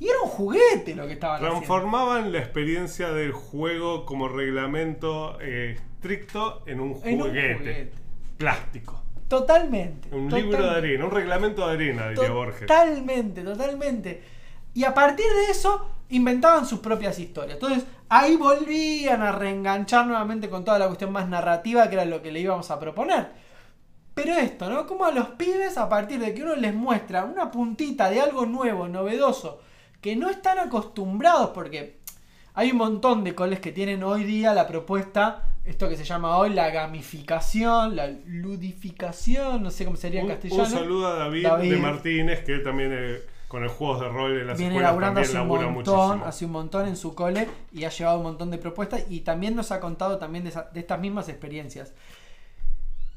y 0.04 0.08
era 0.08 0.20
un 0.22 0.28
juguete 0.28 0.94
lo 0.94 1.08
que 1.08 1.14
estaban 1.14 1.38
haciendo. 1.38 1.56
Transformaban 1.56 2.30
la 2.30 2.38
experiencia 2.38 3.10
del 3.10 3.32
juego 3.32 4.06
como 4.06 4.28
reglamento 4.28 5.38
eh, 5.40 5.76
estricto 5.96 6.62
en 6.66 6.78
un 6.78 7.00
En 7.02 7.20
un 7.20 7.28
juguete. 7.28 7.54
juguete. 7.58 7.92
Plástico. 8.38 9.02
Totalmente. 9.26 10.08
Un 10.14 10.30
libro 10.30 10.62
de 10.62 10.70
arena, 10.70 11.04
un 11.06 11.10
reglamento 11.10 11.66
de 11.66 11.72
arena, 11.72 12.10
diría 12.10 12.30
Borges. 12.30 12.60
Totalmente, 12.66 13.42
totalmente. 13.42 14.22
Y 14.74 14.84
a 14.84 14.94
partir 14.94 15.26
de 15.26 15.50
eso 15.52 15.86
inventaban 16.10 16.66
sus 16.66 16.80
propias 16.80 17.18
historias. 17.18 17.54
Entonces 17.54 17.84
ahí 18.08 18.36
volvían 18.36 19.22
a 19.22 19.32
reenganchar 19.32 20.06
nuevamente 20.06 20.48
con 20.50 20.64
toda 20.64 20.78
la 20.78 20.86
cuestión 20.86 21.12
más 21.12 21.28
narrativa 21.28 21.88
que 21.88 21.94
era 21.94 22.04
lo 22.04 22.22
que 22.22 22.32
le 22.32 22.40
íbamos 22.40 22.70
a 22.70 22.78
proponer. 22.78 23.28
Pero 24.14 24.34
esto, 24.34 24.68
¿no? 24.68 24.86
Como 24.86 25.06
a 25.06 25.10
los 25.10 25.28
pibes, 25.30 25.78
a 25.78 25.88
partir 25.88 26.20
de 26.20 26.34
que 26.34 26.42
uno 26.42 26.54
les 26.54 26.74
muestra 26.74 27.24
una 27.24 27.50
puntita 27.50 28.10
de 28.10 28.20
algo 28.20 28.44
nuevo, 28.44 28.86
novedoso, 28.86 29.60
que 30.02 30.16
no 30.16 30.28
están 30.28 30.58
acostumbrados, 30.58 31.50
porque 31.54 32.00
hay 32.52 32.72
un 32.72 32.76
montón 32.76 33.24
de 33.24 33.34
coles 33.34 33.60
que 33.60 33.72
tienen 33.72 34.02
hoy 34.02 34.24
día 34.24 34.52
la 34.52 34.66
propuesta, 34.66 35.44
esto 35.64 35.88
que 35.88 35.96
se 35.96 36.04
llama 36.04 36.36
hoy 36.36 36.50
la 36.50 36.68
gamificación, 36.70 37.96
la 37.96 38.08
ludificación, 38.26 39.62
no 39.62 39.70
sé 39.70 39.86
cómo 39.86 39.96
sería 39.96 40.20
en 40.20 40.26
Un, 40.26 40.32
castellano. 40.32 40.62
un 40.64 40.68
saludo 40.68 41.06
a 41.06 41.14
David, 41.14 41.44
David. 41.46 41.70
de 41.70 41.76
Martínez, 41.78 42.44
que 42.44 42.52
él 42.52 42.62
también 42.62 42.90
eh, 42.92 43.20
con 43.52 43.62
el 43.62 43.68
juegos 43.68 44.00
de 44.00 44.08
rol 44.08 44.40
en 44.40 44.46
las 44.46 44.56
viene 44.58 44.72
escuelas 44.76 44.90
laburando 44.92 45.20
también 45.20 45.24
hace 45.36 45.42
un 45.42 45.48
labura 45.48 45.68
montón, 45.70 45.94
muchísimo. 46.08 46.24
hace 46.26 46.44
un 46.46 46.52
montón 46.52 46.88
en 46.88 46.96
su 46.96 47.14
cole 47.14 47.48
y 47.72 47.84
ha 47.84 47.90
llevado 47.90 48.16
un 48.16 48.22
montón 48.24 48.50
de 48.50 48.56
propuestas 48.56 49.04
y 49.10 49.20
también 49.20 49.54
nos 49.54 49.70
ha 49.72 49.78
contado 49.80 50.16
también 50.16 50.44
de, 50.44 50.50
esa- 50.50 50.70
de 50.72 50.80
estas 50.80 50.98
mismas 50.98 51.28
experiencias. 51.28 51.92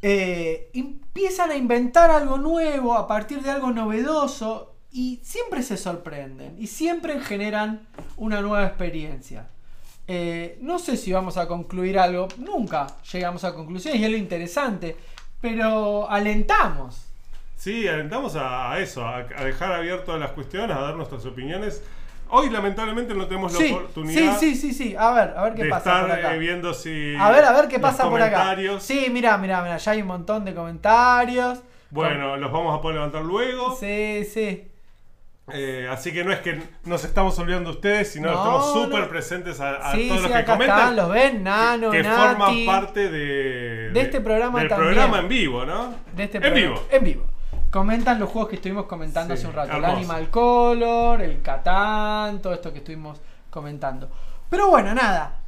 Eh, 0.01 0.69
empiezan 0.73 1.51
a 1.51 1.55
inventar 1.55 2.11
algo 2.11 2.37
nuevo 2.37 2.93
a 2.95 3.07
partir 3.07 3.41
de 3.41 3.49
algo 3.49 3.71
novedoso 3.71 4.75
y 4.91 5.19
siempre 5.23 5.63
se 5.63 5.77
sorprenden 5.77 6.55
y 6.59 6.67
siempre 6.67 7.19
generan 7.21 7.87
una 8.17 8.41
nueva 8.41 8.65
experiencia. 8.65 9.47
Eh, 10.07 10.59
no 10.61 10.77
sé 10.79 10.97
si 10.97 11.11
vamos 11.13 11.37
a 11.37 11.47
concluir 11.47 11.97
algo. 11.97 12.27
Nunca 12.37 12.87
llegamos 13.11 13.43
a 13.43 13.53
conclusiones 13.55 13.99
y 14.01 14.03
es 14.03 14.11
lo 14.11 14.17
interesante. 14.17 14.95
Pero 15.41 16.09
alentamos. 16.09 17.05
Sí, 17.65 17.87
alentamos 17.87 18.35
a, 18.35 18.71
a 18.73 18.79
eso, 18.79 19.03
a, 19.03 19.17
a 19.35 19.43
dejar 19.43 19.71
abiertas 19.71 20.19
las 20.19 20.29
cuestiones, 20.33 20.77
a 20.77 20.81
dar 20.81 20.95
nuestras 20.95 21.25
opiniones. 21.25 21.83
Hoy 22.29 22.51
lamentablemente 22.51 23.15
no 23.15 23.25
tenemos 23.25 23.53
la 23.53 23.57
Sí, 23.57 23.67
sí, 23.69 23.73
oportunidad 23.73 24.37
sí, 24.39 24.55
sí, 24.55 24.71
sí. 24.71 24.95
A 24.95 25.11
ver, 25.13 25.33
a 25.35 25.43
ver 25.45 25.55
qué 25.55 25.63
de 25.63 25.69
pasa 25.71 25.99
por 26.01 26.09
estar 26.11 26.19
acá. 26.19 26.35
eh, 26.35 26.37
viendo 26.37 26.75
si 26.75 27.15
A 27.19 27.31
ver, 27.31 27.43
a 27.43 27.51
ver 27.53 27.67
qué 27.67 27.79
pasa 27.79 28.07
por 28.07 28.21
acá. 28.21 28.55
Sí, 28.79 29.07
mira, 29.11 29.35
mira, 29.39 29.63
mira, 29.63 29.77
ya 29.77 29.91
hay 29.93 30.01
un 30.03 30.07
montón 30.09 30.45
de 30.45 30.53
comentarios. 30.53 31.63
Bueno, 31.89 32.37
los 32.37 32.51
vamos 32.51 32.77
a 32.77 32.81
poder 32.81 32.97
levantar 32.97 33.23
luego. 33.23 33.75
Sí, 33.79 34.23
sí. 34.31 34.67
Eh, 35.51 35.87
así 35.91 36.11
que 36.13 36.23
no 36.23 36.31
es 36.31 36.39
que 36.41 36.61
nos 36.83 37.03
estamos 37.03 37.37
olvidando 37.39 37.71
de 37.71 37.75
ustedes, 37.77 38.11
sino 38.11 38.27
No, 38.31 38.37
estamos 38.37 38.73
súper 38.73 39.01
no. 39.01 39.09
presentes 39.09 39.59
a, 39.59 39.75
a 39.89 39.95
Sí, 39.95 40.07
todos 40.07 40.21
sí, 40.21 40.27
los 40.29 40.37
que 40.37 40.45
comentan. 40.45 40.79
están, 40.79 40.95
los 40.95 41.09
ven, 41.09 41.43
Nano, 41.43 41.89
que 41.91 42.03
Nati. 42.03 42.21
forman 42.21 42.65
parte 42.67 43.09
de, 43.11 43.89
De 43.91 44.01
este 44.01 44.21
programa 44.21 44.59
del 44.59 44.69
también. 44.69 44.93
programa 44.93 45.19
en 45.19 45.27
vivo, 45.27 45.65
¿no? 45.65 45.95
de 46.15 46.23
este 46.23 46.37
en 46.37 46.43
programa. 46.43 46.67
vivo. 46.67 46.83
En 46.91 47.03
vivo. 47.03 47.25
Comentan 47.75 48.21
los 48.21 48.29
juegos 48.29 48.47
que 48.51 48.55
estuvimos 48.55 48.85
comentando 48.85 49.35
Sí, 49.35 49.39
hace 49.41 49.47
un 49.47 49.53
rato. 49.53 49.73
hermoso. 49.73 49.91
El 49.91 49.97
Animal 49.97 50.29
Color, 50.29 51.21
el 51.21 51.41
Catán, 51.41 52.41
todo 52.41 52.53
esto 52.53 52.71
que 52.71 52.77
estuvimos 52.77 53.19
comentando. 53.49 54.09
Pero 54.49 54.69
bueno, 54.69 54.93
nada. 54.93 55.41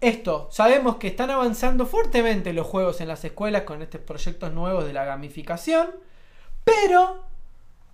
Esto, 0.00 0.48
sabemos 0.50 0.96
que 0.96 1.08
están 1.08 1.30
avanzando 1.30 1.84
fuertemente 1.84 2.54
los 2.54 2.66
juegos 2.66 3.02
en 3.02 3.08
las 3.08 3.22
escuelas 3.22 3.64
con 3.64 3.82
estos 3.82 4.00
proyectos 4.00 4.50
nuevos 4.50 4.86
de 4.86 4.94
la 4.94 5.04
gamificación. 5.04 5.90
Pero, 6.64 7.24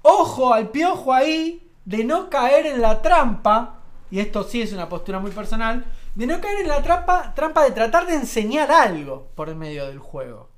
ojo 0.02 0.54
al 0.54 0.68
piojo 0.68 1.12
ahí 1.12 1.68
de 1.84 2.04
no 2.04 2.30
caer 2.30 2.66
en 2.66 2.80
la 2.80 3.02
trampa, 3.02 3.80
y 4.08 4.20
esto 4.20 4.44
sí 4.44 4.62
es 4.62 4.72
una 4.72 4.88
postura 4.88 5.18
muy 5.18 5.32
personal, 5.32 5.84
de 6.14 6.28
no 6.28 6.40
caer 6.40 6.60
en 6.60 6.68
la 6.68 6.80
trampa, 6.80 7.34
trampa 7.34 7.64
de 7.64 7.72
tratar 7.72 8.06
de 8.06 8.14
enseñar 8.14 8.70
algo 8.70 9.30
por 9.34 9.52
medio 9.56 9.86
del 9.86 9.98
juego. 9.98 10.48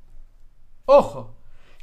Ojo, 0.85 1.36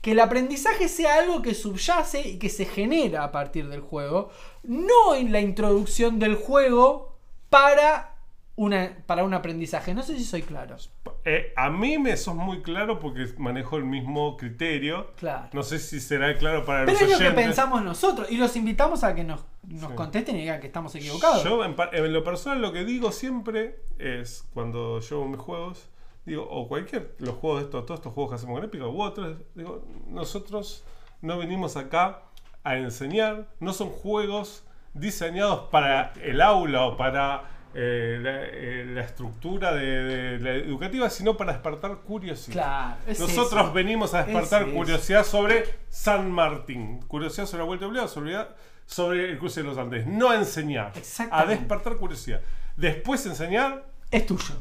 que 0.03 0.11
el 0.11 0.19
aprendizaje 0.19 0.89
sea 0.89 1.15
algo 1.19 1.41
que 1.41 1.53
subyace 1.53 2.27
y 2.27 2.37
que 2.37 2.49
se 2.49 2.65
genera 2.65 3.23
a 3.23 3.31
partir 3.31 3.69
del 3.69 3.79
juego, 3.79 4.31
no 4.63 5.15
en 5.15 5.31
la 5.31 5.39
introducción 5.39 6.19
del 6.19 6.35
juego 6.35 7.17
para, 7.49 8.13
una, 8.57 8.97
para 9.05 9.23
un 9.23 9.33
aprendizaje. 9.33 9.93
No 9.93 10.03
sé 10.03 10.17
si 10.17 10.25
soy 10.25 10.41
claro. 10.41 10.75
Eh, 11.23 11.53
a 11.55 11.69
mí 11.69 11.97
me 11.97 12.17
sos 12.17 12.35
muy 12.35 12.61
claro 12.61 12.99
porque 12.99 13.27
manejo 13.37 13.77
el 13.77 13.85
mismo 13.85 14.35
criterio. 14.35 15.07
Claro. 15.15 15.47
No 15.53 15.63
sé 15.63 15.79
si 15.79 16.01
será 16.01 16.37
claro 16.37 16.65
para 16.65 16.85
Pero 16.85 16.99
los 16.99 17.01
es 17.03 17.19
lo 17.21 17.25
que 17.29 17.31
pensamos 17.31 17.81
nosotros 17.81 18.29
y 18.29 18.35
los 18.35 18.57
invitamos 18.57 19.05
a 19.05 19.15
que 19.15 19.23
nos, 19.23 19.45
nos 19.69 19.89
Sí. 19.91 19.95
contesten 19.95 20.35
y 20.35 20.39
digan 20.41 20.59
que 20.59 20.67
estamos 20.67 20.93
equivocados. 20.95 21.45
Yo, 21.45 21.63
en, 21.63 21.77
en 21.93 22.11
lo 22.11 22.25
personal, 22.25 22.61
lo 22.61 22.73
que 22.73 22.83
digo 22.83 23.13
siempre 23.13 23.79
es 23.99 24.45
cuando 24.53 24.99
llevo 24.99 25.25
mis 25.29 25.39
juegos, 25.39 25.87
digo, 26.25 26.47
o 26.49 26.67
cualquier, 26.67 27.15
los 27.19 27.35
juegos 27.35 27.59
de 27.59 27.65
estos, 27.65 27.85
todos 27.85 27.99
estos 27.99 28.13
juegos 28.13 28.31
que 28.31 28.35
hacemos 28.35 28.55
con 28.59 28.63
Epic 28.65 28.81
u 28.81 29.01
otros, 29.01 29.37
digo, 29.55 29.85
nosotros 30.07 30.83
no 31.21 31.37
venimos 31.37 31.75
acá 31.77 32.21
a 32.63 32.77
enseñar, 32.77 33.47
no 33.59 33.73
son 33.73 33.89
juegos 33.89 34.63
diseñados 34.93 35.69
para 35.71 36.13
el 36.21 36.39
aula 36.41 36.85
o 36.85 36.97
para 36.97 37.43
eh, 37.75 38.19
la, 38.21 38.43
eh, 38.45 38.85
la 38.93 39.01
estructura 39.01 39.73
de, 39.73 39.85
de 40.03 40.39
la 40.39 40.51
educativa, 40.51 41.09
sino 41.09 41.35
para 41.35 41.53
despertar 41.53 41.97
curiosidad. 41.97 42.53
Claro, 42.53 42.95
es 43.07 43.19
Nosotros 43.19 43.63
eso. 43.63 43.73
venimos 43.73 44.13
a 44.13 44.23
despertar 44.23 44.61
Es 44.61 44.67
eso. 44.69 44.77
curiosidad 44.77 45.23
sobre 45.25 45.65
San 45.89 46.31
Martín, 46.31 47.01
curiosidad 47.07 47.47
sobre 47.47 47.59
la 47.63 47.65
vuelta 47.65 47.87
obligada, 47.87 48.07
sobre, 48.07 48.37
sobre 48.85 49.31
el 49.31 49.39
cruce 49.39 49.61
de 49.63 49.67
los 49.67 49.77
Andes. 49.77 50.05
No 50.05 50.29
a 50.29 50.35
enseñar, 50.35 50.93
a 51.31 51.45
despertar 51.45 51.95
curiosidad. 51.97 52.41
Después 52.77 53.25
enseñar 53.25 53.85
Es 54.11 54.25
tuyo. 54.27 54.53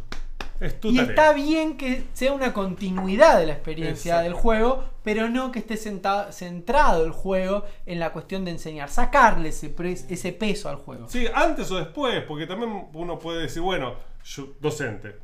Es 0.62 0.80
tu 0.80 0.88
Y 0.90 0.96
tarea. 0.96 1.10
está 1.10 1.32
bien 1.32 1.76
que 1.76 2.04
sea 2.12 2.32
una 2.32 2.52
continuidad 2.52 3.38
de 3.38 3.46
la 3.46 3.52
experiencia 3.52 4.12
Exacto. 4.14 4.24
del 4.24 4.32
juego, 4.34 4.84
pero 5.02 5.28
no 5.28 5.50
que 5.52 5.58
esté 5.58 5.76
centrado 5.76 7.04
el 7.04 7.10
juego 7.12 7.64
en 7.86 7.98
la 7.98 8.12
cuestión 8.12 8.44
de 8.44 8.52
enseñar, 8.52 8.88
sacarle 8.88 9.48
ese, 9.50 10.32
peso 10.32 10.68
al 10.68 10.76
juego. 10.76 11.08
Sí, 11.08 11.26
antes 11.34 11.70
o 11.70 11.76
después, 11.78 12.22
porque 12.26 12.46
también 12.46 12.86
uno 12.92 13.18
puede 13.18 13.42
decir, 13.42 13.62
bueno, 13.62 13.94
yo, 14.24 14.48
docente, 14.60 15.16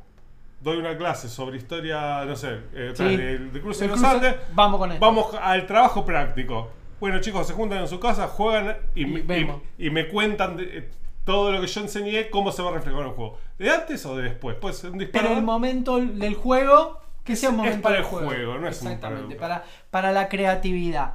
doy 0.61 0.77
una 0.77 0.97
clase 0.97 1.29
sobre 1.29 1.57
historia, 1.57 2.25
no 2.25 2.35
sé, 2.35 2.59
eh, 2.73 2.91
Sí. 2.93 3.03
del 3.15 3.51
del 3.53 3.61
cruce 3.61 3.85
de 3.85 3.91
los 3.91 4.03
Andes. 4.03 4.35
vamos 4.53 4.79
con 4.79 4.91
esto. 4.91 5.05
Vamos 5.05 5.33
al 5.41 5.65
trabajo 5.65 6.05
práctico. 6.05 6.69
Bueno, 6.99 7.21
chicos, 7.21 7.47
se 7.47 7.53
juntan 7.53 7.77
en 7.77 7.87
su 7.87 7.97
casa, 7.97 8.27
juegan 8.27 8.75
y, 8.93 9.03
Y 9.03 9.05
me- 9.05 9.21
vemos. 9.21 9.61
y- 9.77 9.87
y 9.87 9.89
me 9.89 10.09
cuentan 10.09 10.57
de- 10.57 10.77
eh, 10.79 10.89
todo 11.29 11.51
lo 11.51 11.61
que 11.61 11.67
yo 11.67 11.81
enseñé, 11.81 12.29
cómo 12.29 12.51
se 12.51 12.61
va 12.61 12.69
a 12.69 12.73
reflejar 12.73 13.01
en 13.01 13.07
el 13.09 13.13
juego. 13.13 13.37
¿De 13.57 13.69
antes 13.69 14.05
o 14.05 14.15
de 14.17 14.23
después? 14.23 14.55
Puede 14.57 14.73
ser 14.73 14.91
un 14.91 14.97
Pero 14.97 15.09
disparador. 15.11 15.37
el 15.37 15.43
momento 15.43 15.97
del 15.99 16.33
juego, 16.35 16.99
que 17.23 17.35
sea 17.35 17.49
un 17.49 17.55
Es 17.55 17.59
momento 17.59 17.81
para 17.83 17.95
del 17.95 18.03
el 18.05 18.09
juego, 18.09 18.57
no 18.57 18.67
es 18.67 18.81
un 18.81 18.87
Exactamente, 18.87 19.35
para 19.35 19.59
para, 19.59 19.67
para 19.91 20.11
la 20.11 20.27
creatividad. 20.29 21.13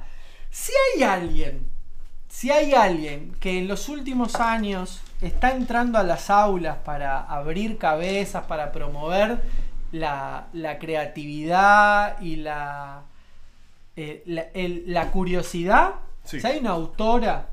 Si 0.49 0.71
hay 0.95 1.03
alguien, 1.03 1.67
si 2.29 2.49
hay 2.51 2.73
alguien 2.73 3.35
que 3.39 3.57
en 3.59 3.67
los 3.67 3.89
últimos 3.89 4.35
años 4.35 5.01
está 5.21 5.51
entrando 5.51 5.97
a 5.99 6.03
las 6.03 6.29
aulas 6.29 6.77
para 6.85 7.19
abrir 7.19 7.77
cabezas, 7.77 8.45
para 8.45 8.71
promover 8.71 9.41
la, 9.91 10.47
la 10.53 10.77
creatividad 10.79 12.19
y 12.21 12.37
la, 12.37 13.01
eh, 13.95 14.23
la, 14.25 14.41
el- 14.53 14.83
la 14.87 15.11
curiosidad, 15.11 15.95
Sí. 16.23 16.39
si 16.41 16.47
hay 16.47 16.57
una 16.59 16.71
autora 16.71 17.49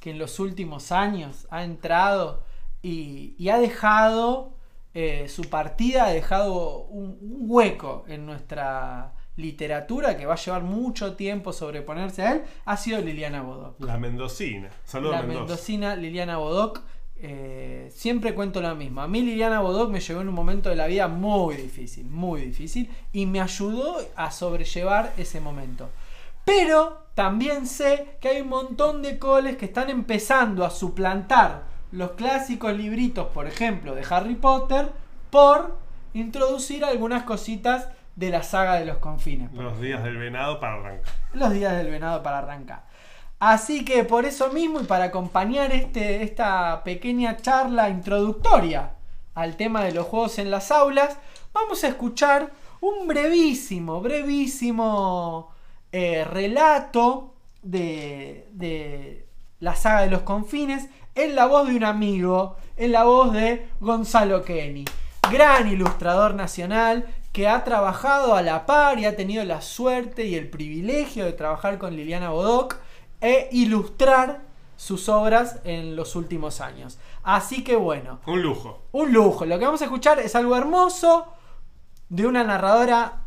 que 0.00 0.10
en 0.10 0.18
los 0.18 0.38
últimos 0.40 0.92
años 0.92 1.46
ha 1.50 1.64
entrado 1.64 2.44
y, 2.82 3.34
y 3.38 3.48
ha 3.48 3.58
dejado 3.58 4.54
eh, 4.94 5.28
su 5.28 5.42
partida, 5.42 6.06
ha 6.06 6.10
dejado 6.10 6.84
un, 6.86 7.18
un 7.20 7.36
hueco 7.50 8.04
en 8.08 8.26
nuestra 8.26 9.12
literatura 9.36 10.16
que 10.16 10.26
va 10.26 10.34
a 10.34 10.36
llevar 10.36 10.62
mucho 10.62 11.14
tiempo 11.14 11.52
sobreponerse 11.52 12.22
a 12.22 12.32
él, 12.32 12.42
ha 12.64 12.76
sido 12.76 13.00
Liliana 13.00 13.42
Bodoc. 13.42 13.78
La 13.80 13.96
mendocina. 13.98 14.70
Saludos 14.84 15.14
La 15.14 15.22
Mendoza. 15.22 15.38
mendocina 15.40 15.96
Liliana 15.96 16.38
Bodoc. 16.38 16.80
eh, 17.20 17.88
siempre 17.92 18.34
cuento 18.34 18.60
lo 18.60 18.74
mismo. 18.74 19.00
A 19.00 19.08
mí 19.08 19.22
Liliana 19.22 19.60
Bodoc 19.60 19.90
me 19.90 20.00
llegó 20.00 20.20
en 20.20 20.28
un 20.28 20.34
momento 20.34 20.68
de 20.70 20.76
la 20.76 20.86
vida 20.86 21.06
muy 21.08 21.56
difícil, 21.56 22.06
muy 22.06 22.40
difícil, 22.42 22.90
y 23.12 23.26
me 23.26 23.40
ayudó 23.40 23.98
a 24.16 24.30
sobrellevar 24.30 25.12
ese 25.16 25.40
momento. 25.40 25.88
Pero 26.48 27.08
también 27.14 27.66
sé 27.66 28.16
que 28.22 28.28
hay 28.28 28.40
un 28.40 28.48
montón 28.48 29.02
de 29.02 29.18
coles 29.18 29.58
que 29.58 29.66
están 29.66 29.90
empezando 29.90 30.64
a 30.64 30.70
suplantar 30.70 31.64
los 31.92 32.12
clásicos 32.12 32.72
libritos, 32.72 33.26
por 33.26 33.46
ejemplo, 33.46 33.94
de 33.94 34.02
Harry 34.08 34.34
Potter, 34.34 34.90
por 35.28 35.76
introducir 36.14 36.86
algunas 36.86 37.24
cositas 37.24 37.88
de 38.16 38.30
la 38.30 38.42
saga 38.42 38.76
de 38.76 38.86
los 38.86 38.96
confines. 38.96 39.52
Los 39.52 39.78
días 39.78 40.02
del 40.02 40.16
venado 40.16 40.58
para 40.58 40.76
arrancar. 40.76 41.12
Los 41.34 41.52
días 41.52 41.76
del 41.76 41.90
venado 41.90 42.22
para 42.22 42.38
arrancar. 42.38 42.86
Así 43.38 43.84
que 43.84 44.04
por 44.04 44.24
eso 44.24 44.50
mismo 44.50 44.80
y 44.80 44.84
para 44.84 45.04
acompañar 45.04 45.70
este, 45.72 46.22
esta 46.22 46.82
pequeña 46.82 47.36
charla 47.36 47.90
introductoria 47.90 48.92
al 49.34 49.56
tema 49.56 49.84
de 49.84 49.92
los 49.92 50.06
juegos 50.06 50.38
en 50.38 50.50
las 50.50 50.70
aulas, 50.70 51.18
vamos 51.52 51.84
a 51.84 51.88
escuchar 51.88 52.50
un 52.80 53.06
brevísimo, 53.06 54.00
brevísimo 54.00 55.57
eh, 55.92 56.24
relato 56.24 57.34
de, 57.62 58.48
de 58.52 59.26
la 59.60 59.74
saga 59.74 60.02
de 60.02 60.10
los 60.10 60.22
confines 60.22 60.88
en 61.14 61.34
la 61.34 61.46
voz 61.46 61.68
de 61.68 61.76
un 61.76 61.84
amigo, 61.84 62.56
en 62.76 62.92
la 62.92 63.04
voz 63.04 63.32
de 63.32 63.66
Gonzalo 63.80 64.42
Kenny, 64.44 64.84
gran 65.30 65.68
ilustrador 65.68 66.34
nacional 66.34 67.06
que 67.32 67.48
ha 67.48 67.64
trabajado 67.64 68.34
a 68.34 68.42
la 68.42 68.66
par 68.66 68.98
y 68.98 69.04
ha 69.04 69.16
tenido 69.16 69.44
la 69.44 69.60
suerte 69.60 70.24
y 70.26 70.34
el 70.34 70.48
privilegio 70.48 71.24
de 71.24 71.32
trabajar 71.32 71.78
con 71.78 71.94
Liliana 71.96 72.30
Bodoc 72.30 72.76
e 73.20 73.48
ilustrar 73.52 74.42
sus 74.76 75.08
obras 75.08 75.58
en 75.64 75.96
los 75.96 76.14
últimos 76.14 76.60
años. 76.60 76.98
Así 77.24 77.64
que 77.64 77.74
bueno, 77.76 78.20
Un 78.26 78.42
lujo. 78.42 78.82
un 78.92 79.12
lujo. 79.12 79.44
Lo 79.44 79.58
que 79.58 79.64
vamos 79.64 79.82
a 79.82 79.86
escuchar 79.86 80.20
es 80.20 80.36
algo 80.36 80.56
hermoso 80.56 81.26
de 82.08 82.26
una 82.26 82.44
narradora 82.44 83.24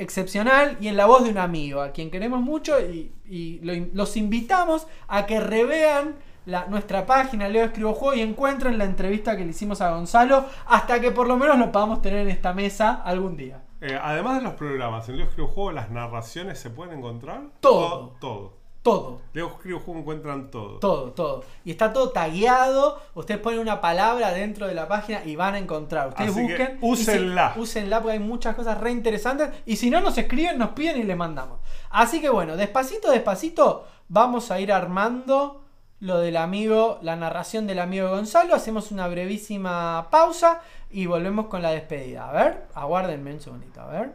excepcional 0.00 0.76
y 0.80 0.88
en 0.88 0.96
la 0.96 1.06
voz 1.06 1.24
de 1.24 1.30
un 1.30 1.38
amigo, 1.38 1.80
a 1.82 1.92
quien 1.92 2.10
queremos 2.10 2.40
mucho 2.40 2.80
y, 2.80 3.12
y 3.28 3.58
lo 3.60 3.74
in- 3.74 3.90
los 3.94 4.16
invitamos 4.16 4.86
a 5.08 5.26
que 5.26 5.40
revean 5.40 6.16
la- 6.46 6.66
nuestra 6.66 7.06
página 7.06 7.48
Leo 7.48 7.64
Escribo 7.66 7.92
Juego 7.94 8.14
y 8.16 8.20
encuentren 8.22 8.78
la 8.78 8.84
entrevista 8.84 9.36
que 9.36 9.44
le 9.44 9.50
hicimos 9.50 9.80
a 9.80 9.90
Gonzalo 9.90 10.46
hasta 10.66 11.00
que 11.00 11.10
por 11.10 11.26
lo 11.28 11.36
menos 11.36 11.58
lo 11.58 11.70
podamos 11.70 12.00
tener 12.02 12.20
en 12.20 12.30
esta 12.30 12.52
mesa 12.54 12.94
algún 13.04 13.36
día. 13.36 13.62
Eh, 13.82 13.98
además 14.02 14.36
de 14.36 14.42
los 14.42 14.54
programas, 14.54 15.08
en 15.08 15.16
Leo 15.18 15.26
Escribo 15.26 15.48
Juego 15.48 15.72
las 15.72 15.90
narraciones 15.90 16.58
se 16.58 16.70
pueden 16.70 16.98
encontrar. 16.98 17.42
Todo. 17.60 17.88
To- 17.88 18.16
Todo. 18.20 18.59
Todo. 18.82 19.20
Leo 19.34 19.48
Escribo 19.48 19.80
Juego 19.80 20.00
encuentran 20.00 20.50
todo. 20.50 20.78
Todo, 20.78 21.10
todo. 21.12 21.44
Y 21.66 21.70
está 21.70 21.92
todo 21.92 22.10
tagueado. 22.10 22.98
Ustedes 23.14 23.38
ponen 23.40 23.60
una 23.60 23.80
palabra 23.82 24.32
dentro 24.32 24.66
de 24.66 24.74
la 24.74 24.88
página 24.88 25.22
y 25.24 25.36
van 25.36 25.54
a 25.54 25.58
encontrar. 25.58 26.08
Ustedes 26.08 26.30
Así 26.30 26.46
que 26.46 26.52
busquen. 26.56 26.78
úsenla. 26.80 27.52
si- 27.54 27.60
úsenla 27.60 28.00
porque 28.00 28.14
hay 28.14 28.18
muchas 28.20 28.54
cosas 28.56 28.78
re 28.80 28.90
interesantes. 28.90 29.50
Y 29.66 29.76
si 29.76 29.90
no 29.90 30.00
nos 30.00 30.16
escriben, 30.16 30.56
nos 30.56 30.70
piden 30.70 30.98
y 30.98 31.02
les 31.02 31.16
mandamos. 31.16 31.60
Así 31.90 32.22
que 32.22 32.30
bueno, 32.30 32.56
despacito, 32.56 33.10
despacito, 33.10 33.86
vamos 34.08 34.50
a 34.50 34.58
ir 34.60 34.72
armando 34.72 35.62
lo 36.00 36.18
del 36.20 36.38
amigo, 36.38 36.98
la 37.02 37.16
narración 37.16 37.66
del 37.66 37.80
amigo 37.80 38.08
Gonzalo. 38.08 38.54
Hacemos 38.54 38.90
una 38.92 39.06
brevísima 39.08 40.08
pausa 40.10 40.62
y 40.90 41.04
volvemos 41.04 41.48
con 41.48 41.60
la 41.60 41.72
despedida. 41.72 42.30
A 42.30 42.32
ver, 42.32 42.66
aguárdenme 42.74 43.34
un 43.34 43.40
segundito, 43.42 43.82
a 43.82 43.86
ver. 43.88 44.12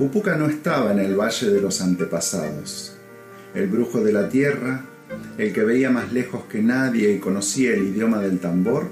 Cupuca 0.00 0.34
no 0.34 0.46
estaba 0.46 0.92
en 0.92 0.98
el 0.98 1.14
valle 1.14 1.50
de 1.50 1.60
los 1.60 1.82
antepasados. 1.82 2.94
El 3.54 3.66
brujo 3.66 4.02
de 4.02 4.14
la 4.14 4.30
tierra, 4.30 4.82
el 5.36 5.52
que 5.52 5.62
veía 5.62 5.90
más 5.90 6.10
lejos 6.10 6.44
que 6.44 6.62
nadie 6.62 7.12
y 7.12 7.18
conocía 7.18 7.74
el 7.74 7.82
idioma 7.82 8.18
del 8.18 8.38
tambor, 8.38 8.88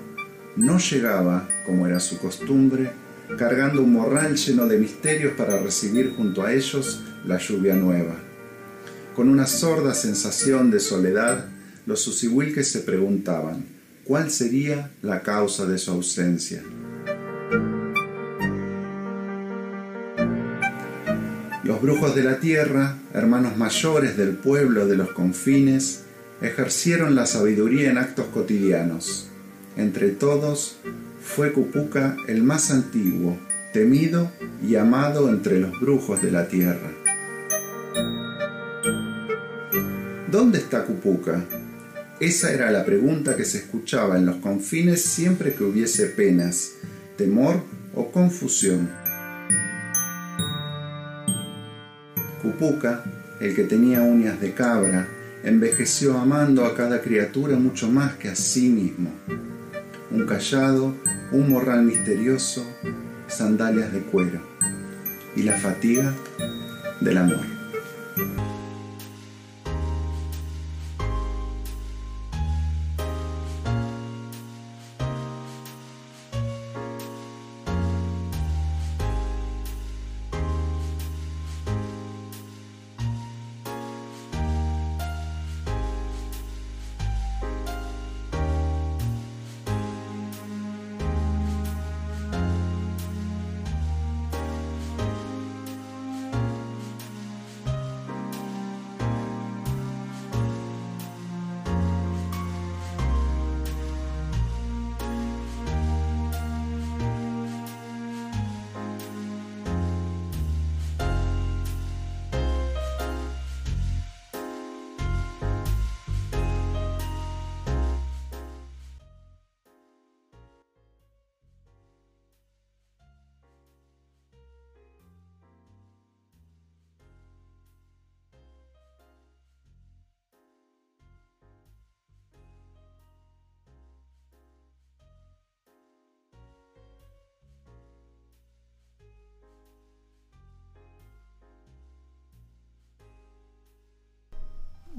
no 0.56 0.76
llegaba, 0.78 1.48
como 1.64 1.86
era 1.86 1.98
su 1.98 2.18
costumbre, 2.18 2.90
cargando 3.38 3.82
un 3.82 3.94
morral 3.94 4.36
lleno 4.36 4.66
de 4.66 4.76
misterios 4.76 5.32
para 5.32 5.58
recibir 5.58 6.12
junto 6.14 6.44
a 6.44 6.52
ellos 6.52 7.02
la 7.24 7.38
lluvia 7.38 7.74
nueva. 7.74 8.16
Con 9.16 9.30
una 9.30 9.46
sorda 9.46 9.94
sensación 9.94 10.70
de 10.70 10.78
soledad, 10.78 11.46
los 11.86 12.02
susihuilques 12.02 12.70
se 12.70 12.80
preguntaban 12.80 13.64
cuál 14.04 14.30
sería 14.30 14.90
la 15.00 15.22
causa 15.22 15.64
de 15.64 15.78
su 15.78 15.90
ausencia. 15.90 16.62
Los 21.68 21.82
brujos 21.82 22.14
de 22.14 22.24
la 22.24 22.40
tierra, 22.40 22.96
hermanos 23.12 23.58
mayores 23.58 24.16
del 24.16 24.30
pueblo 24.30 24.86
de 24.86 24.96
los 24.96 25.10
confines, 25.10 26.04
ejercieron 26.40 27.14
la 27.14 27.26
sabiduría 27.26 27.90
en 27.90 27.98
actos 27.98 28.24
cotidianos. 28.32 29.28
Entre 29.76 30.08
todos, 30.08 30.78
fue 31.20 31.52
Cupuca 31.52 32.16
el 32.26 32.42
más 32.42 32.70
antiguo, 32.70 33.36
temido 33.74 34.32
y 34.66 34.76
amado 34.76 35.28
entre 35.28 35.60
los 35.60 35.78
brujos 35.78 36.22
de 36.22 36.30
la 36.30 36.48
tierra. 36.48 36.90
¿Dónde 40.32 40.56
está 40.56 40.86
Cupuca? 40.86 41.44
Esa 42.18 42.50
era 42.50 42.70
la 42.70 42.86
pregunta 42.86 43.36
que 43.36 43.44
se 43.44 43.58
escuchaba 43.58 44.16
en 44.16 44.24
los 44.24 44.36
confines 44.36 45.02
siempre 45.04 45.52
que 45.52 45.64
hubiese 45.64 46.06
penas, 46.06 46.70
temor 47.18 47.62
o 47.94 48.10
confusión. 48.10 48.88
El 53.40 53.54
que 53.54 53.62
tenía 53.62 54.02
uñas 54.02 54.40
de 54.40 54.52
cabra, 54.52 55.06
envejeció 55.44 56.18
amando 56.18 56.64
a 56.64 56.74
cada 56.74 57.00
criatura 57.00 57.56
mucho 57.56 57.88
más 57.88 58.14
que 58.14 58.28
a 58.28 58.34
sí 58.34 58.68
mismo. 58.68 59.12
Un 60.10 60.26
callado, 60.26 60.92
un 61.30 61.48
morral 61.48 61.84
misterioso, 61.84 62.66
sandalias 63.28 63.92
de 63.92 64.00
cuero 64.00 64.40
y 65.36 65.42
la 65.42 65.56
fatiga 65.56 66.12
del 67.00 67.18
amor. 67.18 68.47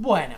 Bueno, 0.01 0.37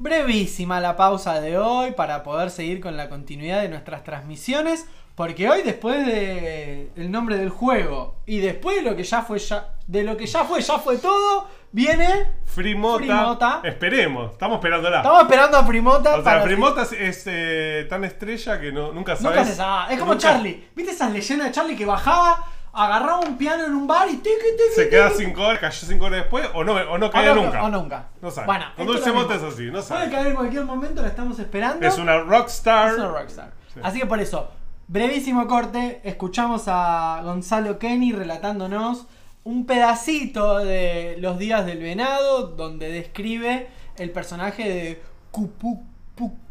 brevísima 0.00 0.80
la 0.80 0.96
pausa 0.96 1.40
de 1.40 1.56
hoy 1.58 1.92
para 1.92 2.24
poder 2.24 2.50
seguir 2.50 2.80
con 2.80 2.96
la 2.96 3.08
continuidad 3.08 3.62
de 3.62 3.68
nuestras 3.68 4.02
transmisiones. 4.02 4.84
Porque 5.14 5.48
hoy, 5.48 5.62
después 5.62 6.04
de 6.04 6.90
el 6.96 7.12
nombre 7.12 7.38
del 7.38 7.50
juego 7.50 8.16
y 8.26 8.40
después 8.40 8.78
de 8.78 8.82
lo 8.82 8.96
que 8.96 9.04
ya 9.04 9.22
fue 9.22 9.38
ya, 9.38 9.74
de 9.86 10.02
lo 10.02 10.16
que 10.16 10.26
ya 10.26 10.42
fue, 10.42 10.60
ya 10.60 10.78
fue 10.78 10.98
todo, 10.98 11.46
viene 11.70 12.32
Frimota. 12.46 12.98
Frimota. 12.98 13.60
Esperemos, 13.62 14.32
estamos 14.32 14.56
esperándola. 14.56 14.96
Estamos 14.96 15.22
esperando 15.22 15.56
a 15.56 15.66
Primota 15.68 16.16
o 16.16 16.24
sea, 16.24 16.40
Frimota 16.40 16.82
es, 16.82 16.92
es, 16.92 17.22
eh, 17.26 17.86
tan 17.88 18.02
estrella 18.02 18.60
que 18.60 18.72
no, 18.72 18.90
nunca 18.90 19.14
sabes. 19.14 19.36
Nunca 19.36 19.44
se 19.48 19.54
sabe. 19.54 19.94
Es 19.94 20.00
como 20.00 20.14
nunca 20.14 20.32
Charlie. 20.32 20.68
¿Viste 20.74 20.90
esas 20.90 21.12
leyendas 21.12 21.46
de 21.46 21.54
Charlie 21.54 21.76
que 21.76 21.86
bajaba, 21.86 22.44
agarraba 22.76 23.20
un 23.20 23.36
piano 23.38 23.64
en 23.64 23.74
un 23.74 23.86
bar 23.86 24.08
y 24.08 24.16
tiqui, 24.16 24.28
tiqui, 24.56 24.74
Se 24.74 24.88
queda 24.88 25.10
5 25.10 25.40
horas, 25.42 25.58
cayó 25.60 25.86
5 25.86 26.04
horas 26.04 26.20
después 26.20 26.48
o 26.54 26.62
no, 26.62 26.74
o 26.74 26.98
no 26.98 27.06
O 27.06 27.10
cae 27.10 27.26
no- 27.26 27.34
nunca. 27.36 27.62
O 27.64 27.68
nunca. 27.70 28.04
No 28.20 28.30
sabe. 28.30 28.46
Bueno, 28.46 28.66
esto 28.76 28.84
Dulce 28.92 29.12
Mota 29.12 29.34
es 29.34 29.42
así, 29.42 29.64
no 29.66 29.72
Puede 29.72 29.82
sabe. 29.84 30.10
caer 30.10 30.26
en 30.28 30.34
cualquier 30.34 30.64
momento, 30.64 31.02
la 31.02 31.08
estamos 31.08 31.38
esperando. 31.38 31.86
Es 31.86 31.96
una 31.98 32.18
rockstar. 32.20 32.90
Es 32.92 32.98
una 32.98 33.08
rockstar. 33.08 33.50
Sí. 33.74 33.80
Así 33.82 33.98
que 34.00 34.06
por 34.06 34.20
eso, 34.20 34.50
brevísimo 34.88 35.46
corte, 35.46 36.00
escuchamos 36.04 36.64
a 36.66 37.20
Gonzalo 37.24 37.78
Kenny 37.78 38.12
relatándonos 38.12 39.06
un 39.44 39.64
pedacito 39.64 40.58
de 40.58 41.16
Los 41.20 41.38
días 41.38 41.64
del 41.66 41.78
venado, 41.78 42.48
donde 42.48 42.90
describe 42.90 43.68
el 43.96 44.10
personaje 44.10 44.68
de 44.68 45.02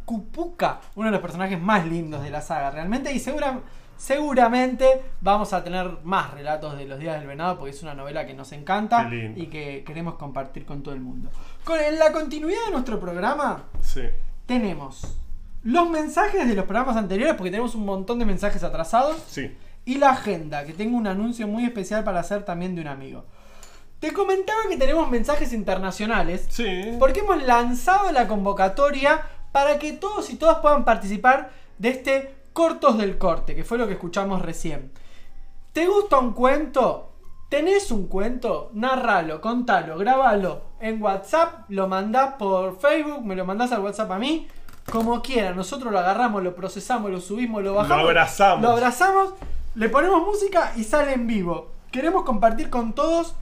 Kupuka, 0.05 0.79
uno 0.95 1.07
de 1.07 1.11
los 1.11 1.21
personajes 1.21 1.59
más 1.59 1.85
lindos 1.85 2.23
de 2.23 2.29
la 2.29 2.41
saga 2.41 2.71
realmente, 2.71 3.11
y 3.11 3.19
segura- 3.19 3.59
seguramente 3.97 5.01
vamos 5.21 5.53
a 5.53 5.63
tener 5.63 5.89
más 6.03 6.31
relatos 6.33 6.77
de 6.77 6.85
Los 6.85 6.99
días 6.99 7.17
del 7.17 7.27
venado, 7.27 7.57
porque 7.57 7.71
es 7.71 7.81
una 7.83 7.93
novela 7.93 8.25
que 8.25 8.33
nos 8.33 8.51
encanta 8.51 9.09
y 9.35 9.47
que 9.47 9.83
queremos 9.85 10.15
compartir 10.15 10.65
con 10.65 10.83
todo 10.83 10.93
el 10.93 11.01
mundo. 11.01 11.29
Con 11.63 11.79
en 11.79 11.97
la 11.99 12.11
continuidad 12.11 12.65
de 12.65 12.71
nuestro 12.71 12.99
programa, 12.99 13.63
Sí. 13.81 14.01
tenemos 14.45 15.17
los 15.63 15.89
mensajes 15.89 16.47
de 16.47 16.53
los 16.53 16.65
programas 16.65 16.95
anteriores, 16.97 17.33
porque 17.35 17.49
tenemos 17.51 17.73
un 17.75 17.85
montón 17.85 18.19
de 18.19 18.25
mensajes 18.25 18.63
atrasados, 18.63 19.17
Sí. 19.27 19.55
y 19.85 19.95
la 19.95 20.11
agenda, 20.11 20.63
que 20.65 20.73
tengo 20.73 20.97
un 20.97 21.07
anuncio 21.07 21.47
muy 21.47 21.65
especial 21.65 22.03
para 22.03 22.19
hacer 22.19 22.43
también 22.43 22.75
de 22.75 22.81
un 22.81 22.87
amigo. 22.87 23.25
Te 23.99 24.13
comentaba 24.13 24.59
que 24.69 24.77
tenemos 24.77 25.09
mensajes 25.09 25.53
internacionales, 25.53 26.45
Sí. 26.49 26.95
porque 26.99 27.21
hemos 27.21 27.41
lanzado 27.43 28.11
la 28.11 28.27
convocatoria 28.27 29.21
para 29.51 29.79
que 29.79 29.93
todos 29.93 30.29
y 30.29 30.35
todas 30.35 30.59
puedan 30.59 30.85
participar 30.85 31.49
de 31.79 31.89
este 31.89 32.35
Cortos 32.55 32.97
del 32.97 33.17
Corte, 33.17 33.53
que 33.53 33.65
fue 33.65 33.77
lo 33.77 33.85
que 33.85 33.95
escuchamos 33.95 34.41
recién. 34.41 34.93
¿Te 35.73 35.87
gusta 35.87 36.19
un 36.19 36.31
cuento? 36.31 37.11
¿Tenés 37.49 37.91
un 37.91 38.07
cuento? 38.07 38.69
Narralo, 38.71 39.41
contalo, 39.41 39.97
grabalo 39.97 40.61
en 40.79 41.01
WhatsApp, 41.03 41.65
lo 41.67 41.89
mandás 41.89 42.35
por 42.35 42.79
Facebook, 42.79 43.25
me 43.25 43.35
lo 43.35 43.43
mandás 43.43 43.73
al 43.73 43.81
WhatsApp 43.81 44.09
a 44.09 44.19
mí, 44.19 44.47
como 44.89 45.21
quieras. 45.21 45.53
Nosotros 45.53 45.91
lo 45.91 45.99
agarramos, 45.99 46.43
lo 46.43 46.55
procesamos, 46.55 47.11
lo 47.11 47.19
subimos, 47.19 47.61
lo 47.61 47.73
bajamos. 47.73 48.03
Lo 48.03 48.09
abrazamos. 48.09 48.61
Lo 48.61 48.71
abrazamos, 48.71 49.33
le 49.75 49.89
ponemos 49.89 50.25
música 50.25 50.71
y 50.77 50.85
sale 50.85 51.11
en 51.11 51.27
vivo. 51.27 51.73
Queremos 51.91 52.23
compartir 52.23 52.69
con 52.69 52.93
todos 52.93 53.35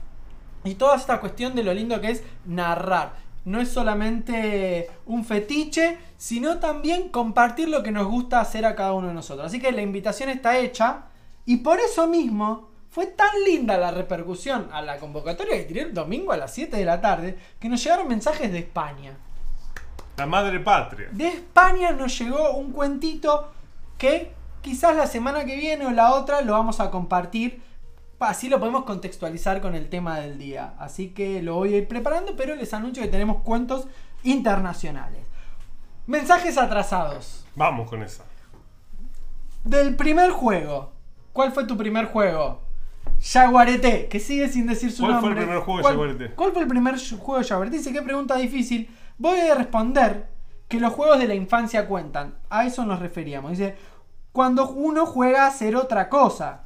y 0.64 0.74
toda 0.74 0.96
esta 0.96 1.20
cuestión 1.20 1.54
de 1.54 1.62
lo 1.62 1.72
lindo 1.72 2.00
que 2.00 2.10
es 2.10 2.24
narrar. 2.46 3.12
No 3.44 3.60
es 3.60 3.70
solamente 3.70 4.88
un 5.06 5.24
fetiche, 5.24 5.98
sino 6.16 6.58
también 6.58 7.10
compartir 7.10 7.68
lo 7.68 7.82
que 7.82 7.92
nos 7.92 8.06
gusta 8.06 8.40
hacer 8.40 8.64
a 8.64 8.74
cada 8.74 8.92
uno 8.92 9.08
de 9.08 9.14
nosotros. 9.14 9.46
Así 9.46 9.60
que 9.60 9.72
la 9.72 9.82
invitación 9.82 10.30
está 10.30 10.58
hecha 10.58 11.04
y 11.44 11.58
por 11.58 11.78
eso 11.80 12.06
mismo 12.06 12.70
Fue 12.94 13.06
tan 13.06 13.42
linda 13.44 13.76
la 13.76 13.90
repercusión 13.90 14.68
a 14.70 14.80
la 14.80 14.98
convocatoria 14.98 15.56
que 15.56 15.64
tiré 15.64 15.80
el 15.80 15.94
domingo 15.94 16.30
a 16.30 16.36
las 16.36 16.54
7 16.54 16.76
de 16.76 16.84
la 16.84 17.00
tarde 17.00 17.36
que 17.58 17.68
nos 17.68 17.82
llegaron 17.82 18.06
mensajes 18.06 18.52
de 18.52 18.60
España. 18.60 19.16
La 20.16 20.26
madre 20.26 20.60
patria. 20.60 21.08
De 21.10 21.26
España 21.26 21.90
nos 21.90 22.16
llegó 22.16 22.52
un 22.52 22.70
cuentito 22.70 23.50
que 23.98 24.30
quizás 24.62 24.94
la 24.94 25.08
semana 25.08 25.44
que 25.44 25.56
viene 25.56 25.86
o 25.86 25.90
la 25.90 26.14
otra 26.14 26.42
lo 26.42 26.52
vamos 26.52 26.78
a 26.78 26.92
compartir. 26.92 27.60
Así 28.28 28.48
lo 28.48 28.58
podemos 28.60 28.84
contextualizar 28.84 29.60
con 29.60 29.74
el 29.74 29.88
tema 29.88 30.18
del 30.20 30.38
día. 30.38 30.74
Así 30.78 31.08
que 31.10 31.42
lo 31.42 31.54
voy 31.56 31.74
a 31.74 31.78
ir 31.78 31.88
preparando, 31.88 32.34
pero 32.36 32.54
les 32.54 32.72
anuncio 32.74 33.02
que 33.02 33.08
tenemos 33.08 33.42
cuentos 33.42 33.86
internacionales. 34.22 35.20
Mensajes 36.06 36.58
atrasados. 36.58 37.44
Vamos 37.56 37.88
con 37.88 38.02
esa. 38.02 38.24
Del 39.64 39.96
primer 39.96 40.30
juego. 40.30 40.92
¿Cuál 41.32 41.52
fue 41.52 41.64
tu 41.66 41.76
primer 41.76 42.06
juego? 42.06 42.60
Jaguarete, 43.22 44.08
que 44.08 44.20
sigue 44.20 44.48
sin 44.48 44.66
decir 44.66 44.92
su 44.92 45.02
¿Cuál 45.02 45.20
fue 45.20 45.28
nombre. 45.30 45.40
el 45.42 45.46
primer 45.48 45.62
juego 45.64 45.78
de 45.78 45.82
¿Cuál- 45.82 45.94
Jaguarete? 45.94 46.34
¿Cuál 46.34 46.52
fue 46.52 46.62
el 46.62 46.68
primer 46.68 46.94
juego 46.98 47.38
de 47.38 47.44
Jaguarete? 47.48 47.76
Dice, 47.78 47.92
qué 47.92 48.02
pregunta 48.02 48.36
difícil. 48.36 48.94
Voy 49.18 49.38
a 49.40 49.54
responder 49.54 50.28
que 50.68 50.80
los 50.80 50.92
juegos 50.92 51.18
de 51.18 51.26
la 51.28 51.34
infancia 51.34 51.86
cuentan. 51.86 52.34
A 52.50 52.66
eso 52.66 52.84
nos 52.84 52.98
referíamos. 53.00 53.52
Dice, 53.52 53.76
cuando 54.32 54.68
uno 54.70 55.06
juega 55.06 55.44
a 55.44 55.48
hacer 55.48 55.76
otra 55.76 56.08
cosa. 56.08 56.63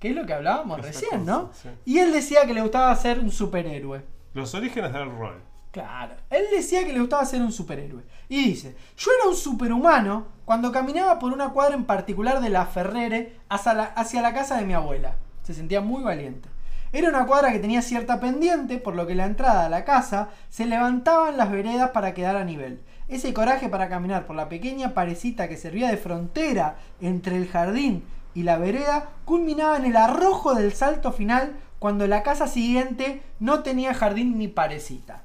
Que 0.00 0.08
es 0.08 0.16
lo 0.16 0.26
que 0.26 0.32
hablábamos 0.32 0.80
recién, 0.80 1.20
cosa, 1.20 1.24
¿no? 1.30 1.50
sí. 1.52 1.68
Y 1.84 1.98
él 1.98 2.12
decía 2.12 2.46
que 2.46 2.54
le 2.54 2.62
gustaba 2.62 2.94
ser 2.96 3.20
un 3.20 3.30
superhéroe. 3.30 4.02
Los 4.32 4.54
orígenes 4.54 4.92
del 4.92 5.10
rol. 5.10 5.42
Claro. 5.70 6.14
Él 6.30 6.46
decía 6.50 6.84
que 6.84 6.92
le 6.92 7.00
gustaba 7.00 7.24
ser 7.24 7.42
un 7.42 7.52
superhéroe. 7.52 8.02
Y 8.28 8.42
dice, 8.44 8.74
yo 8.96 9.10
era 9.20 9.28
un 9.28 9.36
superhumano 9.36 10.26
cuando 10.44 10.72
caminaba 10.72 11.18
por 11.18 11.32
una 11.32 11.50
cuadra 11.50 11.74
en 11.76 11.84
particular 11.84 12.40
de 12.40 12.48
la 12.48 12.66
Ferrere 12.66 13.36
hacia 13.48 13.74
la, 13.74 13.84
hacia 13.84 14.22
la 14.22 14.34
casa 14.34 14.56
de 14.56 14.66
mi 14.66 14.72
abuela. 14.72 15.16
Se 15.42 15.54
sentía 15.54 15.80
muy 15.80 16.02
valiente. 16.02 16.48
Era 16.92 17.08
una 17.08 17.26
cuadra 17.26 17.52
que 17.52 17.60
tenía 17.60 17.82
cierta 17.82 18.18
pendiente, 18.18 18.78
por 18.78 18.96
lo 18.96 19.06
que 19.06 19.14
la 19.14 19.26
entrada 19.26 19.66
a 19.66 19.68
la 19.68 19.84
casa 19.84 20.30
se 20.48 20.66
levantaban 20.66 21.36
las 21.36 21.50
veredas 21.50 21.90
para 21.90 22.14
quedar 22.14 22.36
a 22.36 22.44
nivel. 22.44 22.80
Ese 23.06 23.32
coraje 23.32 23.68
para 23.68 23.88
caminar 23.88 24.26
por 24.26 24.34
la 24.34 24.48
pequeña 24.48 24.92
parecita 24.92 25.48
que 25.48 25.56
servía 25.56 25.88
de 25.88 25.96
frontera 25.96 26.78
entre 27.00 27.36
el 27.36 27.46
jardín 27.46 28.02
y 28.34 28.42
la 28.42 28.58
vereda 28.58 29.10
culminaba 29.24 29.76
en 29.76 29.86
el 29.86 29.96
arrojo 29.96 30.54
del 30.54 30.72
salto 30.72 31.12
final 31.12 31.56
cuando 31.78 32.06
la 32.06 32.22
casa 32.22 32.46
siguiente 32.46 33.22
no 33.38 33.62
tenía 33.62 33.94
jardín 33.94 34.38
ni 34.38 34.48
parecita. 34.48 35.24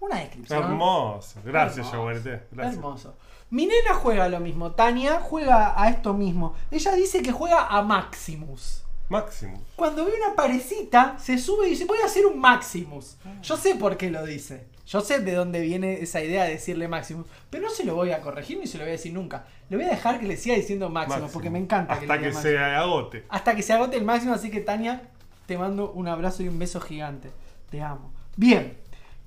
Una 0.00 0.20
descripción. 0.20 0.62
Hermoso. 0.62 1.40
Gracias, 1.44 1.86
Hermoso. 1.92 2.22
Gracias. 2.50 2.74
Hermoso. 2.76 3.16
Mi 3.50 3.66
nena 3.66 3.94
juega 3.94 4.28
lo 4.28 4.40
mismo. 4.40 4.72
Tania 4.72 5.20
juega 5.20 5.80
a 5.80 5.88
esto 5.88 6.14
mismo. 6.14 6.54
Ella 6.70 6.92
dice 6.92 7.22
que 7.22 7.32
juega 7.32 7.66
a 7.66 7.82
Maximus. 7.82 8.84
Maximus. 9.08 9.60
Cuando 9.76 10.04
ve 10.04 10.12
una 10.16 10.34
parecita, 10.34 11.16
se 11.18 11.38
sube 11.38 11.66
y 11.66 11.70
dice, 11.70 11.84
voy 11.84 11.98
a 12.02 12.06
hacer 12.06 12.26
un 12.26 12.40
Maximus. 12.40 13.16
Yo 13.42 13.56
sé 13.56 13.76
por 13.76 13.96
qué 13.96 14.10
lo 14.10 14.24
dice. 14.24 14.66
Yo 14.86 15.00
sé 15.00 15.18
de 15.18 15.34
dónde 15.34 15.60
viene 15.60 16.00
esa 16.00 16.22
idea 16.22 16.44
de 16.44 16.50
decirle 16.50 16.86
Maximus. 16.86 17.26
Pero 17.50 17.64
no 17.64 17.70
se 17.70 17.84
lo 17.84 17.96
voy 17.96 18.12
a 18.12 18.20
corregir 18.20 18.58
ni 18.58 18.68
se 18.68 18.78
lo 18.78 18.84
voy 18.84 18.90
a 18.90 18.92
decir 18.92 19.12
nunca. 19.12 19.44
Le 19.68 19.76
voy 19.76 19.86
a 19.86 19.90
dejar 19.90 20.20
que 20.20 20.26
le 20.26 20.36
siga 20.36 20.54
diciendo 20.54 20.88
Maximus. 20.88 21.32
porque 21.32 21.50
me 21.50 21.58
encanta 21.58 21.94
Hasta 21.94 22.16
le 22.16 22.22
que, 22.22 22.32
se 22.32 22.56
agote. 22.56 23.24
Hasta 23.28 23.56
que 23.56 23.62
se 23.62 23.72
agote 23.72 23.96
el 23.96 24.04
máximo, 24.04 24.32
así 24.32 24.48
que 24.48 24.60
Tania, 24.60 25.02
te 25.46 25.58
mando 25.58 25.90
un 25.90 26.06
abrazo 26.06 26.44
y 26.44 26.48
un 26.48 26.58
beso 26.58 26.80
gigante. 26.80 27.30
Te 27.70 27.82
amo. 27.82 28.12
Bien. 28.36 28.76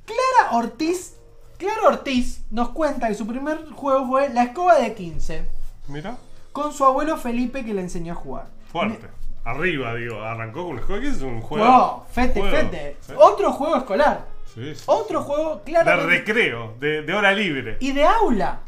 Clara 0.05 0.57
Ortiz. 0.57 1.18
Clara 1.57 1.88
Ortiz 1.88 2.45
nos 2.51 2.70
cuenta 2.70 3.10
que 3.10 3.16
su 3.16 3.28
primer 3.28 3.66
juego 3.72 4.07
fue 4.07 4.30
La 4.30 4.43
Escoba 4.43 4.80
de 4.80 4.93
15. 4.93 5.43
Mira. 5.89 6.18
Con 6.53 6.72
su 6.72 6.86
abuelo 6.86 7.18
Felipe 7.18 7.66
que 7.66 7.74
le 7.74 7.82
enseñó 7.82 8.14
a 8.14 8.16
jugar. 8.16 8.47
Fuerte. 8.72 9.07
Arriba, 9.43 9.93
digo. 9.95 10.22
Arrancó 10.22 10.66
con 10.66 10.78
un 10.78 10.84
juego 10.84 11.01
que 11.01 11.10
es 11.10 11.22
un 11.22 11.41
juego. 11.41 11.66
Wow, 11.66 12.03
fete, 12.12 12.39
juego. 12.39 12.55
fete. 12.55 12.97
Sí. 13.01 13.14
Otro 13.18 13.51
juego 13.51 13.76
escolar. 13.76 14.38
Sí, 14.54 14.76
sí, 14.76 14.84
Otro 14.88 15.22
juego, 15.24 15.58
De 15.58 15.72
claro. 15.72 16.06
recreo, 16.08 16.76
de, 16.80 17.02
de 17.04 17.14
hora 17.14 17.32
libre. 17.34 17.78
Y 17.80 17.91
de 17.91 18.04
aula. 18.06 18.60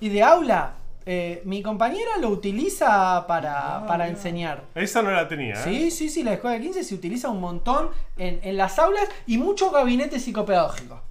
Y 0.00 0.08
de 0.08 0.22
aula. 0.22 0.74
Eh, 1.04 1.42
mi 1.44 1.62
compañera 1.62 2.12
lo 2.20 2.28
utiliza 2.28 3.26
para, 3.26 3.78
Ah, 3.78 3.86
para 3.86 4.08
enseñar. 4.08 4.62
Esa 4.74 5.02
no 5.02 5.10
la 5.10 5.26
tenía, 5.26 5.54
¿eh? 5.54 5.62
Sí, 5.64 5.90
sí, 5.90 6.08
sí, 6.08 6.22
la 6.22 6.34
escuela 6.34 6.56
de 6.56 6.62
15 6.62 6.84
se 6.84 6.94
utiliza 6.94 7.28
un 7.28 7.40
montón 7.40 7.88
en, 8.16 8.38
en 8.44 8.56
las 8.56 8.78
aulas 8.78 9.08
y 9.26 9.36
mucho 9.38 9.70
gabinete 9.72 10.20
psicopedagógico. 10.20 11.02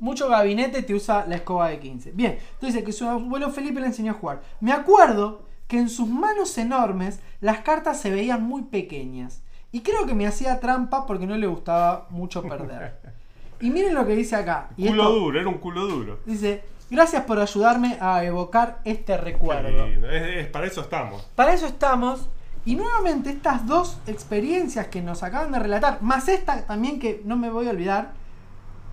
Mucho 0.00 0.28
gabinete 0.28 0.82
te 0.82 0.94
usa 0.94 1.24
la 1.26 1.36
escoba 1.36 1.68
de 1.70 1.78
15. 1.80 2.12
Bien, 2.12 2.38
entonces 2.54 2.84
que 2.84 2.92
su 2.92 3.08
abuelo 3.08 3.50
Felipe 3.50 3.80
le 3.80 3.86
enseñó 3.86 4.12
a 4.12 4.16
jugar. 4.16 4.42
Me 4.60 4.72
acuerdo 4.72 5.42
que 5.66 5.78
en 5.78 5.88
sus 5.88 6.08
manos 6.08 6.56
enormes 6.58 7.20
las 7.40 7.60
cartas 7.60 7.98
se 8.00 8.10
veían 8.10 8.42
muy 8.42 8.62
pequeñas. 8.62 9.42
Y 9.72 9.80
creo 9.80 10.06
que 10.06 10.14
me 10.14 10.26
hacía 10.26 10.60
trampa 10.60 11.04
porque 11.06 11.26
no 11.26 11.36
le 11.36 11.46
gustaba 11.46 12.06
mucho 12.10 12.42
perder. 12.42 12.98
Y 13.60 13.70
miren 13.70 13.94
lo 13.94 14.06
que 14.06 14.14
dice 14.14 14.36
acá. 14.36 14.68
Y 14.76 14.86
Culo 14.88 15.02
esto- 15.02 15.14
duro, 15.14 15.40
era 15.40 15.48
un 15.48 15.58
culo 15.58 15.86
duro. 15.86 16.20
dice, 16.24 16.62
gracias 16.90 17.24
por 17.24 17.38
ayudarme 17.40 17.96
a 18.00 18.24
evocar 18.24 18.78
este 18.84 19.16
recuerdo. 19.16 19.86
Es, 19.86 20.36
es- 20.44 20.46
para 20.48 20.66
eso 20.66 20.80
estamos. 20.82 21.22
Para 21.34 21.52
eso 21.54 21.66
estamos. 21.66 22.28
Y 22.64 22.76
nuevamente 22.76 23.30
estas 23.30 23.66
dos 23.66 23.98
experiencias 24.06 24.88
que 24.88 25.00
nos 25.00 25.22
acaban 25.22 25.52
de 25.52 25.58
relatar, 25.58 26.02
más 26.02 26.28
esta 26.28 26.66
también 26.66 27.00
que 27.00 27.22
no 27.24 27.36
me 27.36 27.48
voy 27.50 27.66
a 27.66 27.70
olvidar, 27.70 28.12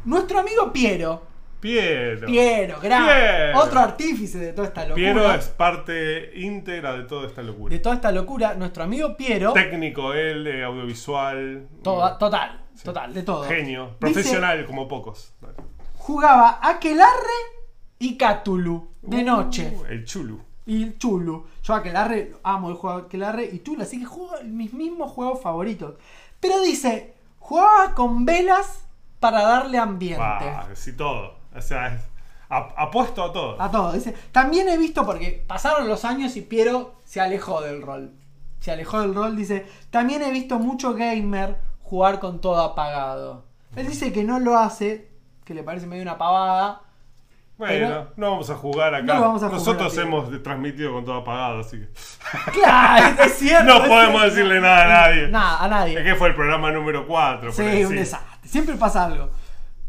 nuestro 0.05 0.39
amigo 0.39 0.71
Piero. 0.71 1.23
Piero. 1.59 2.27
Piero, 2.27 2.79
gran. 2.79 3.05
Piero. 3.05 3.59
Otro 3.59 3.79
artífice 3.79 4.37
de 4.37 4.53
toda 4.53 4.67
esta 4.67 4.81
locura. 4.85 4.95
Piero 4.95 5.33
es 5.33 5.47
parte 5.47 6.31
íntegra 6.39 6.95
de 6.95 7.03
toda 7.05 7.25
esta 7.27 7.41
locura. 7.41 7.73
De 7.73 7.79
toda 7.79 7.95
esta 7.95 8.11
locura, 8.11 8.53
nuestro 8.53 8.83
amigo 8.83 9.17
Piero. 9.17 9.51
Técnico 9.53 10.13
él, 10.13 10.45
eh, 10.45 10.63
audiovisual. 10.63 11.67
toda- 11.81 12.17
total, 12.19 12.61
Sí. 12.75 12.83
total, 12.83 13.13
de 13.13 13.23
todo. 13.23 13.43
Genio. 13.45 13.85
Dice, 13.85 13.97
Profesional 13.99 14.65
como 14.65 14.87
pocos. 14.87 15.33
jugaba 15.97 16.59
Aquelarre 16.61 17.39
y 17.99 18.17
Cthulhu 18.17 18.89
de 19.01 19.23
noche. 19.23 19.73
Uh, 19.75 19.85
el 19.85 20.05
chulu. 20.05 20.41
Y 20.67 20.81
el 20.83 20.97
Chulu. 20.97 21.45
Yo 21.63 21.75
Aquelarre, 21.75 22.33
amo 22.43 22.69
el 22.69 22.75
juego 22.75 22.97
Aquelarre 22.97 23.45
y 23.45 23.59
Chulu, 23.59 23.83
así 23.83 23.99
que 23.99 24.05
juego 24.05 24.31
mis 24.45 24.73
mismos 24.73 25.11
juegos 25.11 25.39
favoritos. 25.41 25.93
Pero 26.39 26.59
dice, 26.61 27.13
jugaba 27.39 27.93
con 27.93 28.25
velas 28.25 28.83
para 29.19 29.43
darle 29.43 29.77
ambiente. 29.77 30.21
Ah, 30.23 30.67
sí, 30.73 30.93
todo. 30.93 31.37
O 31.55 31.61
sea, 31.61 31.93
es- 31.93 32.01
ap- 32.49 32.73
apuesto 32.77 33.23
a 33.23 33.31
todo. 33.31 33.61
A 33.61 33.69
todo. 33.69 33.91
Dice, 33.93 34.15
también 34.31 34.67
he 34.67 34.77
visto, 34.77 35.05
porque 35.05 35.43
pasaron 35.47 35.87
los 35.87 36.03
años 36.03 36.35
y 36.35 36.41
Piero 36.41 36.95
se 37.05 37.21
alejó 37.21 37.61
del 37.61 37.81
rol. 37.83 38.11
Se 38.59 38.71
alejó 38.71 39.01
del 39.01 39.13
rol, 39.13 39.35
dice, 39.35 39.67
también 39.91 40.23
he 40.23 40.31
visto 40.31 40.57
mucho 40.57 40.95
gamer 40.95 41.59
jugar 41.85 42.19
con 42.19 42.41
todo 42.41 42.61
apagado. 42.61 43.45
Él 43.75 43.87
dice 43.87 44.11
que 44.11 44.23
no 44.23 44.39
lo 44.39 44.57
hace, 44.57 45.09
que 45.45 45.53
le 45.53 45.63
parece 45.63 45.87
medio 45.87 46.01
una 46.03 46.17
pavada. 46.17 46.81
Bueno, 47.57 47.87
pero- 47.87 48.11
no 48.17 48.31
vamos 48.31 48.49
a 48.49 48.55
jugar 48.55 48.93
acá. 48.95 49.05
No 49.05 49.13
lo 49.15 49.21
vamos 49.21 49.43
a 49.43 49.45
jugar 49.47 49.59
Nosotros 49.59 49.97
hemos 49.97 50.43
transmitido 50.43 50.91
con 50.91 51.05
todo 51.05 51.15
apagado, 51.15 51.59
así 51.59 51.77
que. 51.79 51.89
Claro, 52.51 53.23
es 53.23 53.33
cierto. 53.37 53.63
No 53.65 53.75
es 53.83 53.87
podemos 53.87 54.21
cierto. 54.21 54.35
decirle 54.35 54.59
nada 54.61 54.83
a 54.83 54.87
nadie. 55.07 55.27
Nada, 55.29 55.63
a 55.63 55.67
nadie. 55.69 55.97
Es 55.97 56.03
que 56.03 56.15
fue 56.15 56.27
el 56.29 56.35
programa 56.35 56.71
número 56.71 57.07
4. 57.07 57.53
Sí, 57.53 57.85
un 57.85 57.95
desastre. 57.95 58.49
Siempre 58.49 58.75
pasa 58.75 59.05
algo. 59.05 59.29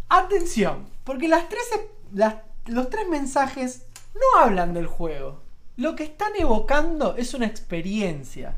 Atención, 0.09 0.89
porque 1.03 1.27
las 1.29 1.49
tres, 1.49 1.65
las- 2.13 2.37
los 2.67 2.89
tres 2.91 3.09
mensajes 3.09 3.87
no 4.15 4.41
hablan 4.41 4.73
del 4.75 4.87
juego. 4.87 5.43
Lo 5.77 5.95
que 5.97 6.05
están 6.05 6.33
evocando 6.39 7.17
es 7.17 7.35
una 7.35 7.47
experiencia. 7.47 8.55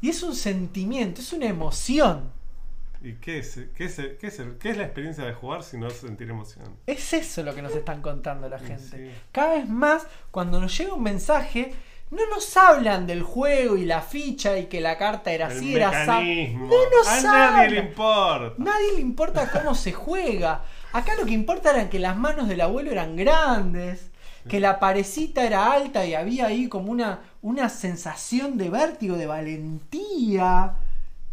Y 0.00 0.10
es 0.10 0.22
un 0.22 0.34
sentimiento, 0.34 1.20
es 1.20 1.32
una 1.32 1.46
emoción. 1.46 2.30
¿Y 3.04 3.14
qué 3.14 3.38
es, 3.38 3.58
qué, 3.74 3.84
es, 3.86 3.96
qué, 4.20 4.26
es 4.28 4.38
el- 4.38 4.58
qué 4.58 4.70
es 4.70 4.76
la 4.76 4.84
experiencia 4.84 5.24
de 5.24 5.32
jugar 5.34 5.62
si 5.64 5.76
no 5.76 5.90
sentir 5.90 6.30
emoción? 6.30 6.76
Es 6.86 7.12
eso 7.12 7.42
lo 7.42 7.54
que 7.54 7.62
nos 7.62 7.74
están 7.74 8.00
contando 8.02 8.48
la 8.48 8.58
gente. 8.58 8.96
sí. 8.96 9.10
Cada 9.32 9.54
vez 9.54 9.68
más, 9.68 10.06
cuando 10.30 10.60
nos 10.60 10.76
llega 10.78 10.94
un 10.94 11.02
mensaje, 11.02 11.74
no 12.10 12.26
nos 12.28 12.56
hablan 12.56 13.06
del 13.06 13.22
juego 13.22 13.76
y 13.76 13.86
la 13.86 14.02
ficha 14.02 14.58
y 14.58 14.66
que 14.66 14.80
la 14.80 14.98
carta 14.98 15.32
era 15.32 15.46
el 15.46 15.56
así, 15.58 15.74
era 15.74 15.88
así. 15.88 16.54
No 16.54 16.68
nos 16.68 17.08
a 17.08 17.20
nadie 17.22 17.70
le 17.70 17.78
hablan. 17.78 17.86
importa. 17.88 18.54
Nadie 18.58 18.92
le 18.94 19.00
importa 19.00 19.50
cómo 19.50 19.74
se 19.74 19.92
juega. 19.92 20.62
Acá 20.92 21.12
lo 21.18 21.24
que 21.24 21.32
importa 21.32 21.70
era 21.70 21.88
que 21.88 21.98
las 21.98 22.16
manos 22.16 22.48
del 22.48 22.60
abuelo 22.60 22.90
eran 22.92 23.16
grandes, 23.16 24.10
que 24.46 24.60
la 24.60 24.78
parecita 24.78 25.42
era 25.44 25.72
alta 25.72 26.04
y 26.04 26.14
había 26.14 26.46
ahí 26.48 26.68
como 26.68 26.92
una, 26.92 27.20
una 27.40 27.68
sensación 27.70 28.58
de 28.58 28.68
vértigo, 28.70 29.16
de 29.16 29.26
valentía. 29.26 30.74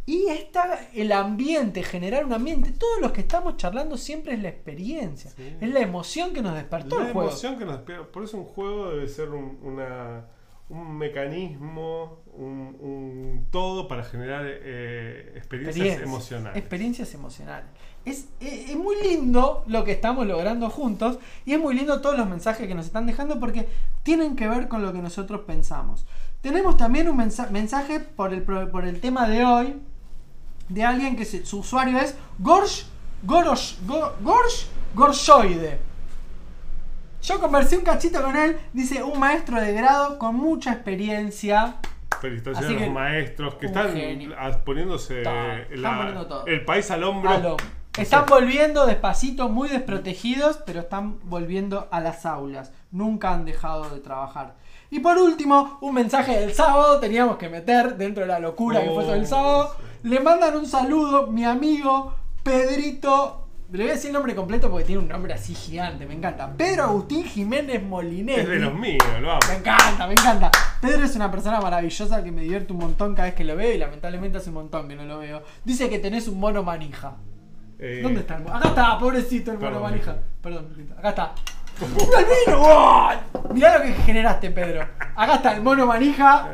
Y 0.10 0.26
está 0.30 0.88
el 0.94 1.12
ambiente, 1.12 1.84
generar 1.84 2.26
un 2.26 2.34
ambiente. 2.34 2.72
Todos 2.72 3.00
los 3.00 3.12
que 3.12 3.22
estamos 3.22 3.58
charlando 3.58 3.96
siempre 3.96 4.34
es 4.34 4.42
la 4.42 4.50
experiencia. 4.50 5.30
Sí. 5.30 5.56
Es 5.62 5.70
la 5.70 5.82
emoción 5.82 6.34
que 6.34 6.42
nos 6.42 6.56
despertó 6.56 6.98
La 7.00 7.06
el 7.08 7.14
juego. 7.14 7.28
emoción 7.30 7.60
que 7.60 7.66
nos 7.66 7.76
despierta. 7.76 8.12
Por 8.12 8.24
eso 8.24 8.38
un 8.38 8.46
juego 8.46 8.90
debe 8.90 9.08
ser 9.08 9.30
un, 9.30 9.60
una- 9.62 10.26
un 10.70 10.98
mecanismo, 10.98 12.22
un, 12.34 12.76
un 12.80 13.46
todo 13.52 13.88
para 13.88 14.04
generar 14.04 14.44
eh, 14.48 15.34
experiencias 15.36 15.76
Experiencias. 15.76 16.02
emocionales. 16.08 16.58
Experiencias 16.58 17.14
emocionales. 17.14 17.70
Es, 18.06 18.30
es- 18.40 18.70
es 18.72 18.76
muy 18.76 18.96
lindo 19.04 19.64
lo 19.68 19.84
que 19.84 19.92
estamos 19.92 20.26
logrando 20.26 20.70
juntos 20.72 21.20
y 21.46 21.54
es 21.54 21.60
muy 21.60 21.76
lindo 21.76 22.02
todos 22.02 22.18
los 22.18 22.28
mensajes 22.28 22.68
que 22.68 22.74
nos 22.74 22.88
están 22.88 23.06
dejando 23.06 23.40
porque 23.40 23.68
tienen 24.04 24.36
que 24.36 24.48
ver 24.48 24.68
con 24.68 24.82
lo 24.82 24.92
que 24.92 25.00
nosotros 25.04 25.42
pensamos. 25.42 26.08
Tenemos 26.42 26.78
también 26.78 27.10
un 27.10 27.18
mensa- 27.18 27.50
mensaje 27.52 28.00
por 28.00 28.34
el, 28.34 28.42
por 28.44 28.86
el 28.86 29.00
tema 29.02 29.28
de 29.28 29.46
hoy 29.46 29.76
de 30.70 30.84
alguien 30.84 31.16
que 31.16 31.26
se- 31.26 31.46
su 31.46 31.60
usuario 31.60 31.98
es 32.00 32.16
Gorsh, 32.38 32.84
Gorosh, 33.24 33.76
Gorsh, 34.22 34.66
Gorshoide. 34.96 35.80
Yo 37.22 37.40
conversé 37.40 37.78
un 37.78 37.84
cachito 37.84 38.22
con 38.22 38.36
él, 38.38 38.58
dice 38.72 39.04
un 39.04 39.20
maestro 39.20 39.60
de 39.60 39.74
grado 39.74 40.18
con 40.18 40.36
mucha 40.36 40.72
experiencia. 40.74 41.76
Felicitaciones 42.22 42.82
a 42.82 42.86
los 42.86 42.94
maestros 42.94 43.56
que 43.56 43.66
están 43.68 43.94
genio. 43.94 44.36
poniéndose 44.66 45.22
Todo, 45.24 45.34
la- 45.34 45.60
están 45.64 45.98
poniendo 45.98 46.28
todo. 46.28 46.46
el 46.46 46.66
país 46.66 46.90
al 46.92 47.04
hombro. 47.04 47.58
Están 47.98 48.26
volviendo 48.28 48.86
despacito, 48.86 49.50
muy 49.50 49.68
desprotegidos, 49.68 50.58
pero 50.66 50.80
están 50.80 51.20
volviendo 51.24 51.90
a 51.92 52.00
las 52.00 52.26
aulas. 52.26 52.72
Nunca 52.92 53.34
han 53.34 53.44
dejado 53.44 53.90
de 53.90 54.00
trabajar. 54.00 54.56
Y 54.90 55.00
por 55.00 55.18
último, 55.18 55.78
un 55.82 55.94
mensaje 55.96 56.40
del 56.40 56.54
sábado, 56.54 57.00
teníamos 57.00 57.36
que 57.38 57.50
meter 57.50 57.98
dentro 57.98 58.22
de 58.22 58.28
la 58.28 58.40
locura 58.40 58.82
que 58.82 58.90
fue 58.92 59.04
todo 59.04 59.16
el 59.16 59.24
Oh, 59.24 59.28
sábado. 59.28 59.76
sí. 59.78 59.84
Le 60.04 60.20
mandan 60.20 60.56
un 60.56 60.66
saludo, 60.66 61.28
mi 61.28 61.44
amigo 61.46 62.14
Pedrito. 62.44 63.46
Le 63.72 63.84
voy 63.84 63.90
a 63.92 63.94
decir 63.94 64.08
el 64.08 64.14
nombre 64.14 64.34
completo 64.34 64.72
porque 64.72 64.86
tiene 64.86 65.02
un 65.02 65.08
nombre 65.08 65.34
así 65.34 65.54
gigante, 65.54 66.06
me 66.06 66.16
encanta. 66.16 66.52
Pedro 66.58 66.86
Agustín 66.86 67.24
Jiménez 67.24 67.84
Molinelli. 67.84 68.42
Es 68.42 68.48
de 68.48 68.56
los 68.60 68.74
míos, 68.74 69.04
lo 69.22 69.32
amo. 69.32 69.40
Me 69.48 69.58
encanta, 69.58 70.08
me 70.08 70.14
encanta. 70.14 70.52
Pedro 70.82 71.04
es 71.04 71.16
una 71.16 71.30
persona 71.30 71.62
maravillosa 71.62 72.24
que 72.24 72.32
me 72.32 72.42
divierte 72.42 72.74
un 72.74 72.80
montón 72.80 73.14
cada 73.14 73.28
vez 73.28 73.36
que 73.36 73.44
lo 73.44 73.56
veo 73.56 73.72
y 73.72 73.78
lamentablemente 73.78 74.40
hace 74.40 74.50
un 74.50 74.56
montón 74.56 74.88
que 74.88 74.96
no 74.96 75.06
lo 75.06 75.20
veo. 75.20 75.44
Dice 75.64 75.88
que 75.90 76.00
tenés 76.00 76.28
un 76.28 76.40
mono 76.40 76.64
manija. 76.64 77.18
Eh, 77.78 78.00
¿Dónde 78.02 78.22
está 78.22 78.38
el 78.38 78.44
mono? 78.44 78.56
Acá 78.56 78.70
está, 78.70 78.98
pobrecito 78.98 79.52
el 79.52 79.60
mono 79.60 79.70
Perdón. 79.70 79.84
manija. 79.92 80.18
Perdón, 80.42 80.68
acá 80.98 81.10
está. 81.10 81.36
¡Oh! 82.56 83.12
Mirá 83.54 83.78
lo 83.78 83.84
que 83.84 83.94
generaste, 83.94 84.50
Pedro. 84.50 84.88
Acá 85.16 85.36
está 85.36 85.54
el 85.54 85.62
mono 85.62 85.86
manija. 85.86 86.50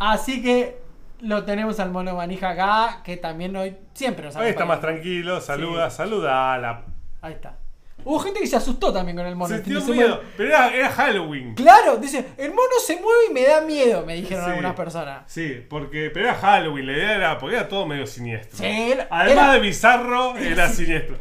Así 0.00 0.42
que 0.42 0.83
lo 1.24 1.44
tenemos 1.44 1.80
al 1.80 1.90
mono 1.90 2.14
manija 2.14 2.50
acá, 2.50 3.00
que 3.04 3.16
también 3.16 3.54
hoy 3.56 3.76
siempre 3.94 4.24
nos 4.26 4.36
Hoy 4.36 4.48
está 4.48 4.64
acompaña. 4.64 4.68
más 4.68 4.80
tranquilo, 4.80 5.40
saluda, 5.40 5.90
Sí. 5.90 5.96
saluda 5.96 6.54
a 6.54 6.58
la. 6.58 6.82
Ahí 7.22 7.32
está. 7.34 7.56
Hubo 8.04 8.18
gente 8.18 8.38
que 8.40 8.46
se 8.46 8.56
asustó 8.56 8.92
también 8.92 9.16
con 9.16 9.24
el 9.26 9.34
mono. 9.34 9.54
Sintió 9.54 9.80
Dice, 9.80 9.92
miedo, 9.92 10.20
pero 10.36 10.50
era, 10.50 10.68
era 10.74 10.90
Halloween. 10.90 11.54
Claro, 11.54 11.96
dice, 11.96 12.32
el 12.36 12.50
mono 12.50 12.72
se 12.84 12.96
mueve 13.00 13.20
y 13.30 13.32
me 13.32 13.44
da 13.46 13.62
miedo, 13.62 14.04
me 14.04 14.14
dijeron 14.14 14.44
Sí. 14.44 14.50
algunas 14.50 14.74
personas. 14.74 15.22
Sí, 15.26 15.64
porque 15.70 16.10
pero 16.12 16.26
era 16.26 16.34
Halloween, 16.34 16.86
la 16.86 16.92
idea 16.92 17.14
era 17.14 17.38
porque 17.38 17.56
era 17.56 17.68
todo 17.68 17.86
medio 17.86 18.06
siniestro. 18.06 18.58
Sí, 18.58 18.66
era- 18.92 19.06
Además 19.10 19.44
era- 19.44 19.52
de 19.54 19.60
bizarro, 19.60 20.36
era 20.36 20.68
siniestro. 20.68 21.16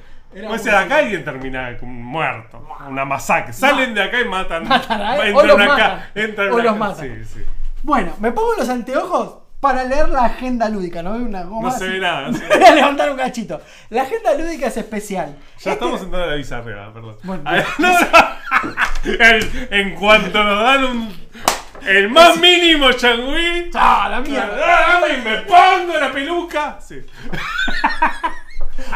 O 0.49 0.57
sea, 0.57 0.79
acá 0.81 0.97
alguien 0.97 1.23
termina 1.23 1.77
muerto, 1.83 2.67
una 2.89 3.05
masacre. 3.05 3.53
Salen 3.53 3.93
de 3.93 4.01
acá 4.03 4.19
y 4.19 4.25
matan. 4.25 4.63
Matan 4.67 5.01
a 5.01 5.15
él, 5.17 5.27
entran 5.27 5.45
o 5.51 5.53
los 5.53 5.61
acá, 5.61 5.67
matan, 5.77 6.03
entran 6.15 6.51
o 6.51 6.53
acá. 6.55 6.63
los 6.63 6.77
matan. 6.77 7.23
Sí, 7.23 7.39
sí. 7.39 7.45
Bueno, 7.83 8.13
me 8.19 8.31
pongo 8.31 8.55
los 8.57 8.67
anteojos 8.67 9.42
para 9.63 9.83
leer 9.85 10.09
la 10.09 10.25
agenda 10.25 10.69
lúdica, 10.69 11.01
¿no? 11.01 11.13
Una 11.15 11.43
goma 11.43 11.69
No 11.71 11.75
se 11.77 11.87
ve 11.87 11.99
nada. 11.99 12.29
Voy 12.49 12.63
a 12.63 12.75
levantar 12.75 13.09
un 13.09 13.17
cachito. 13.17 13.59
La 13.89 14.03
agenda 14.03 14.35
lúdica 14.35 14.67
es 14.67 14.77
especial. 14.77 15.35
Ya 15.39 15.55
Este- 15.55 15.71
estamos 15.71 16.01
entrando 16.01 16.27
a 16.27 16.31
la 16.31 16.35
bizarrea, 16.35 16.93
perdón. 16.93 17.15
Bueno, 17.23 17.41
A 17.45 17.53
ver, 17.53 17.65
no, 17.79 17.91
no. 17.91 18.07
El- 19.25 19.67
en 19.71 19.95
cuanto 19.95 20.43
nos 20.43 20.63
dan 20.63 20.83
un. 20.83 21.23
El 21.87 22.09
más 22.09 22.37
mínimo 22.37 22.91
changüí. 22.93 23.69
¡Ah, 23.73 24.07
la 24.09 24.21
mierda! 24.21 24.57
¡Ah, 24.63 25.01
y 25.07 25.21
me 25.21 25.37
pongo 25.41 25.99
la 25.99 26.11
peluca! 26.13 26.77
Sí. 26.79 27.01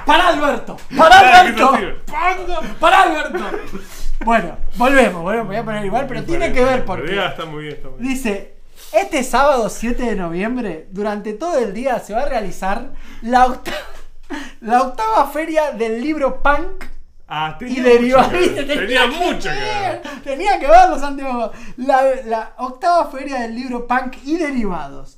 ¡Para 0.05 0.29
Alberto! 0.29 0.77
¡Para 0.97 1.19
Alberto! 1.39 1.71
¡Pongo! 1.71 2.59
¡Para 2.79 3.01
Alberto! 3.03 3.39
Bueno, 4.25 4.57
volvemos, 4.75 5.21
volvemos, 5.21 5.47
voy 5.47 5.55
a 5.57 5.63
poner 5.63 5.85
igual, 5.85 6.05
pero 6.07 6.23
tiene 6.23 6.51
que 6.51 6.63
ver 6.63 6.85
porque 6.85 7.23
está 7.23 7.45
muy 7.45 7.63
bien, 7.63 7.75
está 7.75 7.89
muy 7.89 7.99
bien. 7.99 8.13
dice, 8.13 8.56
este 8.93 9.23
sábado 9.23 9.69
7 9.69 10.01
de 10.03 10.15
noviembre, 10.15 10.87
durante 10.91 11.33
todo 11.33 11.59
el 11.59 11.73
día 11.73 11.99
se 11.99 12.13
va 12.13 12.21
a 12.21 12.29
realizar 12.29 12.91
la 13.21 13.45
octava, 13.45 13.77
la 14.61 14.81
octava 14.81 15.27
feria 15.27 15.71
del 15.71 16.01
libro 16.01 16.41
punk 16.41 16.85
Ah, 17.29 17.57
y 17.59 17.81
derivados. 17.81 18.31
Tenía 18.31 19.05
mucho 19.07 19.49
que 19.49 19.59
ver. 19.59 20.01
Tenía 20.23 20.59
que 20.59 20.67
ver 20.67 20.89
los 20.89 21.03
anteojos. 21.03 21.51
La, 21.75 22.01
la 22.25 22.53
octava 22.57 23.11
feria 23.11 23.41
del 23.41 23.53
libro 23.53 23.85
punk 23.85 24.15
y 24.23 24.37
derivados. 24.37 25.17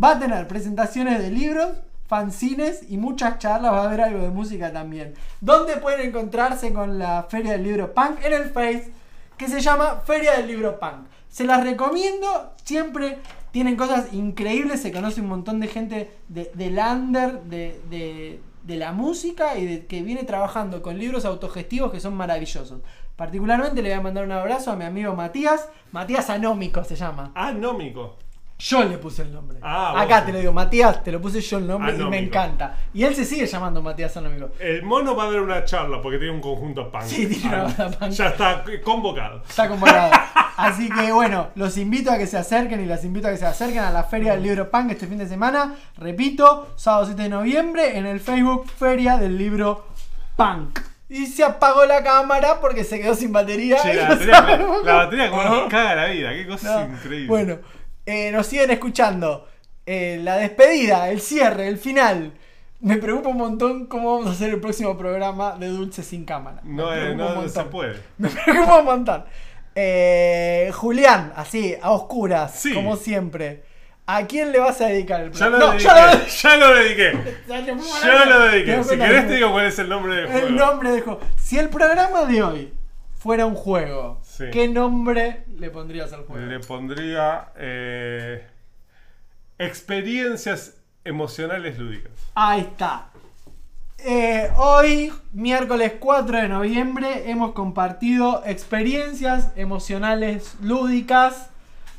Va 0.00 0.12
a 0.12 0.18
tener 0.20 0.46
presentaciones 0.46 1.20
de 1.20 1.30
libros, 1.30 1.70
fanzines 2.06 2.82
y 2.88 2.96
muchas 2.96 3.38
charlas. 3.40 3.72
Va 3.72 3.82
a 3.82 3.84
haber 3.86 4.02
algo 4.02 4.22
de 4.22 4.30
música 4.30 4.72
también. 4.72 5.14
¿Dónde 5.40 5.78
pueden 5.78 6.06
encontrarse 6.06 6.72
con 6.72 6.96
la 6.96 7.24
feria 7.28 7.52
del 7.52 7.64
libro 7.64 7.92
punk? 7.92 8.24
En 8.24 8.34
el 8.34 8.50
Face, 8.50 8.92
que 9.36 9.48
se 9.48 9.60
llama 9.60 10.02
Feria 10.06 10.36
del 10.36 10.46
Libro 10.46 10.78
Punk. 10.78 11.06
Se 11.28 11.44
las 11.44 11.62
recomiendo. 11.64 12.52
Siempre 12.64 13.18
tienen 13.50 13.76
cosas 13.76 14.12
increíbles. 14.12 14.80
Se 14.82 14.92
conoce 14.92 15.20
un 15.20 15.28
montón 15.28 15.60
de 15.60 15.68
gente 15.68 16.10
de, 16.28 16.50
del 16.54 16.78
under, 16.78 17.42
de, 17.42 17.80
de- 17.90 18.40
de 18.64 18.76
la 18.76 18.92
música 18.92 19.56
y 19.56 19.64
de 19.64 19.86
que 19.86 20.02
viene 20.02 20.24
trabajando 20.24 20.82
con 20.82 20.98
libros 20.98 21.24
autogestivos 21.24 21.90
que 21.90 22.00
son 22.00 22.14
maravillosos. 22.14 22.80
Particularmente 23.16 23.80
le 23.80 23.88
voy 23.88 23.98
a 23.98 24.02
mandar 24.02 24.24
un 24.24 24.32
abrazo 24.32 24.70
a 24.70 24.76
mi 24.76 24.84
amigo 24.84 25.14
Matías. 25.14 25.68
Matías 25.90 26.28
Anómico 26.28 26.84
se 26.84 26.94
llama. 26.94 27.32
Ah, 27.34 27.52
nómico. 27.52 28.18
Yo 28.60 28.82
le 28.82 28.98
puse 28.98 29.22
el 29.22 29.32
nombre. 29.32 29.58
Ah, 29.62 29.92
vos 29.94 30.02
Acá 30.02 30.20
sí. 30.20 30.26
te 30.26 30.32
lo 30.32 30.38
digo, 30.40 30.52
Matías, 30.52 31.04
te 31.04 31.12
lo 31.12 31.20
puse 31.20 31.40
yo 31.40 31.58
el 31.58 31.66
nombre 31.68 31.92
y 31.92 31.94
me 31.96 32.00
Anómico. 32.02 32.24
encanta. 32.24 32.74
Y 32.92 33.04
él 33.04 33.14
se 33.14 33.24
sigue 33.24 33.46
llamando 33.46 33.80
Matías 33.82 34.16
Anómico. 34.16 34.50
El 34.58 34.82
mono 34.82 35.14
va 35.14 35.24
a 35.26 35.30
dar 35.30 35.40
una 35.40 35.64
charla 35.64 36.02
porque 36.02 36.18
tiene 36.18 36.32
un 36.34 36.40
conjunto 36.40 36.90
punk. 36.90 37.04
Sí, 37.04 37.26
tiene 37.28 37.54
una 37.54 37.66
Ah, 37.68 37.74
banda 37.78 37.98
punk. 37.98 38.10
Ya 38.12 38.26
está 38.28 38.64
convocado. 38.82 39.42
Está 39.48 39.68
convocado. 39.68 40.10
Así 40.56 40.88
que 40.90 41.12
bueno, 41.12 41.50
los 41.54 41.78
invito 41.78 42.10
a 42.10 42.18
que 42.18 42.26
se 42.26 42.36
acerquen 42.36 42.80
y 42.82 42.86
las 42.86 43.04
invito 43.04 43.28
a 43.28 43.30
que 43.30 43.36
se 43.36 43.46
acerquen 43.46 43.78
a 43.78 43.92
la 43.92 44.02
Feria 44.02 44.32
del 44.32 44.42
Libro 44.42 44.68
Punk 44.72 44.90
este 44.90 45.06
fin 45.06 45.18
de 45.18 45.28
semana. 45.28 45.76
Repito, 45.96 46.72
sábado 46.74 47.06
7 47.06 47.22
de 47.22 47.28
noviembre 47.28 47.96
en 47.96 48.06
el 48.06 48.18
Facebook 48.18 48.68
Feria 48.76 49.18
del 49.18 49.38
Libro 49.38 49.86
Punk. 50.34 50.80
Y 51.08 51.26
se 51.26 51.44
apagó 51.44 51.86
la 51.86 52.02
cámara 52.02 52.60
porque 52.60 52.82
se 52.82 53.00
quedó 53.00 53.14
sin 53.14 53.32
batería. 53.32 53.76
Che, 53.80 53.94
la 53.94 54.02
no 54.02 54.08
batería, 54.10 54.66
la 54.84 54.94
batería 54.94 55.30
como 55.30 55.42
nos 55.44 55.68
caga 55.68 55.94
la 55.94 56.06
vida. 56.06 56.32
Qué 56.32 56.46
cosa 56.46 56.86
No. 56.86 56.94
increíble. 56.94 57.28
Bueno, 57.28 57.58
eh, 58.10 58.32
nos 58.32 58.46
siguen 58.46 58.70
escuchando. 58.70 59.46
Eh, 59.86 60.18
la 60.22 60.36
despedida, 60.36 61.08
el 61.10 61.20
cierre, 61.20 61.68
el 61.68 61.78
final. 61.78 62.32
Me 62.80 62.96
preocupa 62.96 63.28
un 63.30 63.36
montón 63.38 63.86
cómo 63.86 64.14
vamos 64.14 64.28
a 64.28 64.32
hacer 64.32 64.50
el 64.50 64.60
próximo 64.60 64.96
programa 64.96 65.56
de 65.58 65.68
Dulce 65.68 66.02
sin 66.02 66.24
cámara. 66.24 66.60
No, 66.64 66.94
eh, 66.94 67.14
no, 67.14 67.48
se 67.48 67.64
puede. 67.64 68.00
Me 68.18 68.28
preocupa 68.28 68.78
un 68.78 68.84
montón. 68.84 69.24
Eh, 69.74 70.70
Julián, 70.74 71.32
así, 71.36 71.74
a 71.80 71.90
oscuras, 71.92 72.52
Sí. 72.54 72.74
como 72.74 72.96
siempre. 72.96 73.62
¿A 74.06 74.26
quién 74.26 74.52
le 74.52 74.58
vas 74.58 74.80
a 74.80 74.86
dedicar 74.86 75.20
el 75.20 75.32
Ya 75.32 75.46
programa? 75.48 75.58
lo 75.58 75.66
No, 75.66 75.72
dediqué. 75.72 75.88
ya 75.88 76.12
lo- 76.14 76.26
Ya 76.42 76.56
lo 76.56 76.74
dediqué. 76.74 77.12
ya 77.48 77.60
Ya 77.60 78.24
lo 78.24 78.38
¿Te 78.38 78.48
dediqué. 78.50 78.84
Si 78.84 78.96
querés 78.96 79.28
te 79.28 79.34
digo 79.34 79.52
cuál 79.52 79.66
es 79.66 79.78
el 79.78 79.88
nombre 79.88 80.14
del 80.16 80.26
juego. 80.28 80.46
El 80.46 80.56
nombre 80.56 80.90
de 80.92 81.00
juego. 81.02 81.20
Si 81.36 81.58
el 81.58 81.68
programa 81.68 82.24
de 82.24 82.42
hoy 82.42 82.72
fuera 83.18 83.44
un 83.46 83.54
juego, 83.54 84.20
Sí. 84.38 84.50
¿qué 84.52 84.68
nombre 84.68 85.42
le 85.58 85.68
pondrías 85.68 86.12
al 86.12 86.24
juego? 86.24 86.46
Le 86.46 86.60
pondría 86.60 87.48
eh, 87.56 88.46
experiencias 89.58 90.76
emocionales 91.02 91.76
lúdicas. 91.76 92.12
Ahí 92.36 92.60
está. 92.60 93.08
Eh, 93.98 94.48
hoy, 94.56 95.12
miércoles 95.32 95.94
4 95.98 96.42
de 96.42 96.48
noviembre, 96.48 97.28
hemos 97.28 97.50
compartido 97.50 98.44
experiencias 98.46 99.50
emocionales 99.56 100.54
lúdicas. 100.62 101.50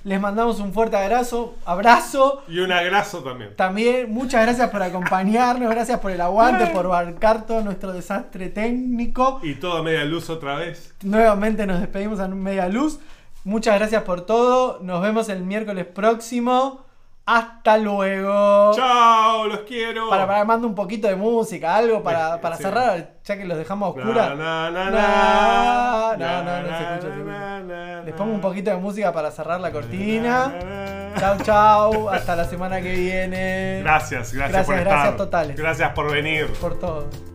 Les 0.03 0.19
mandamos 0.19 0.59
un 0.59 0.73
fuerte 0.73 0.95
abrazo. 0.95 1.55
Abrazo. 1.65 2.43
Y 2.47 2.59
un 2.59 2.71
agrazo 2.71 3.19
también. 3.19 3.55
También 3.55 4.11
muchas 4.11 4.43
gracias 4.43 4.69
por 4.69 4.81
acompañarnos, 4.81 5.69
gracias 5.69 5.99
por 5.99 6.11
el 6.11 6.21
aguante, 6.21 6.67
por 6.67 6.87
bancar 6.87 7.45
todo 7.45 7.61
nuestro 7.61 7.91
desastre 7.91 8.49
técnico. 8.49 9.39
Y 9.43 9.55
todo 9.55 9.77
a 9.77 9.83
media 9.83 10.05
luz 10.05 10.29
otra 10.29 10.55
vez. 10.55 10.95
Nuevamente 11.03 11.65
nos 11.67 11.79
despedimos 11.79 12.19
a 12.19 12.27
media 12.27 12.69
luz. 12.69 12.99
Muchas 13.43 13.75
gracias 13.77 14.03
por 14.03 14.21
todo. 14.21 14.79
Nos 14.81 15.01
vemos 15.01 15.29
el 15.29 15.43
miércoles 15.43 15.85
próximo. 15.85 16.88
Hasta 17.31 17.77
luego. 17.77 18.71
¡Chao! 18.75 19.45
¡Los 19.47 19.59
quiero! 19.59 20.09
Para, 20.09 20.25
para 20.25 20.43
mando 20.45 20.65
un 20.67 20.73
poquito 20.73 21.07
de 21.07 21.15
música, 21.15 21.75
algo 21.75 22.01
para, 22.01 22.41
para 22.41 22.55
sí. 22.57 22.63
cerrar, 22.63 23.11
ya 23.23 23.37
que 23.37 23.45
los 23.45 23.55
dejamos 23.57 23.95
oscuras. 23.95 24.35
na, 24.35 24.71
na, 24.71 24.89
Na, 24.89 26.15
no, 26.17 26.43
no, 26.43 26.61
no 26.61 26.67
se 26.77 26.83
escucha, 26.83 27.01
se 27.01 27.19
escucha. 27.19 28.01
Les 28.05 28.15
pongo 28.15 28.33
un 28.33 28.41
poquito 28.41 28.71
de 28.71 28.77
música 28.77 29.13
para 29.13 29.29
cerrar 29.29 29.59
la 29.61 29.67
na, 29.67 29.73
cortina. 29.73 30.47
na, 30.47 31.09
na. 31.11 31.19
Chau, 31.19 31.37
chau. 31.43 32.09
Hasta 32.09 32.35
la 32.35 32.45
semana 32.45 32.81
que 32.81 32.93
viene. 32.93 33.81
Gracias, 33.83 34.33
gracias, 34.33 34.51
Gracias, 34.51 34.65
por 34.65 34.75
gracias 34.79 35.03
estar. 35.03 35.17
totales. 35.17 35.55
Gracias 35.55 35.91
por 35.93 36.11
venir. 36.11 36.47
Por 36.59 36.79
todo. 36.79 37.28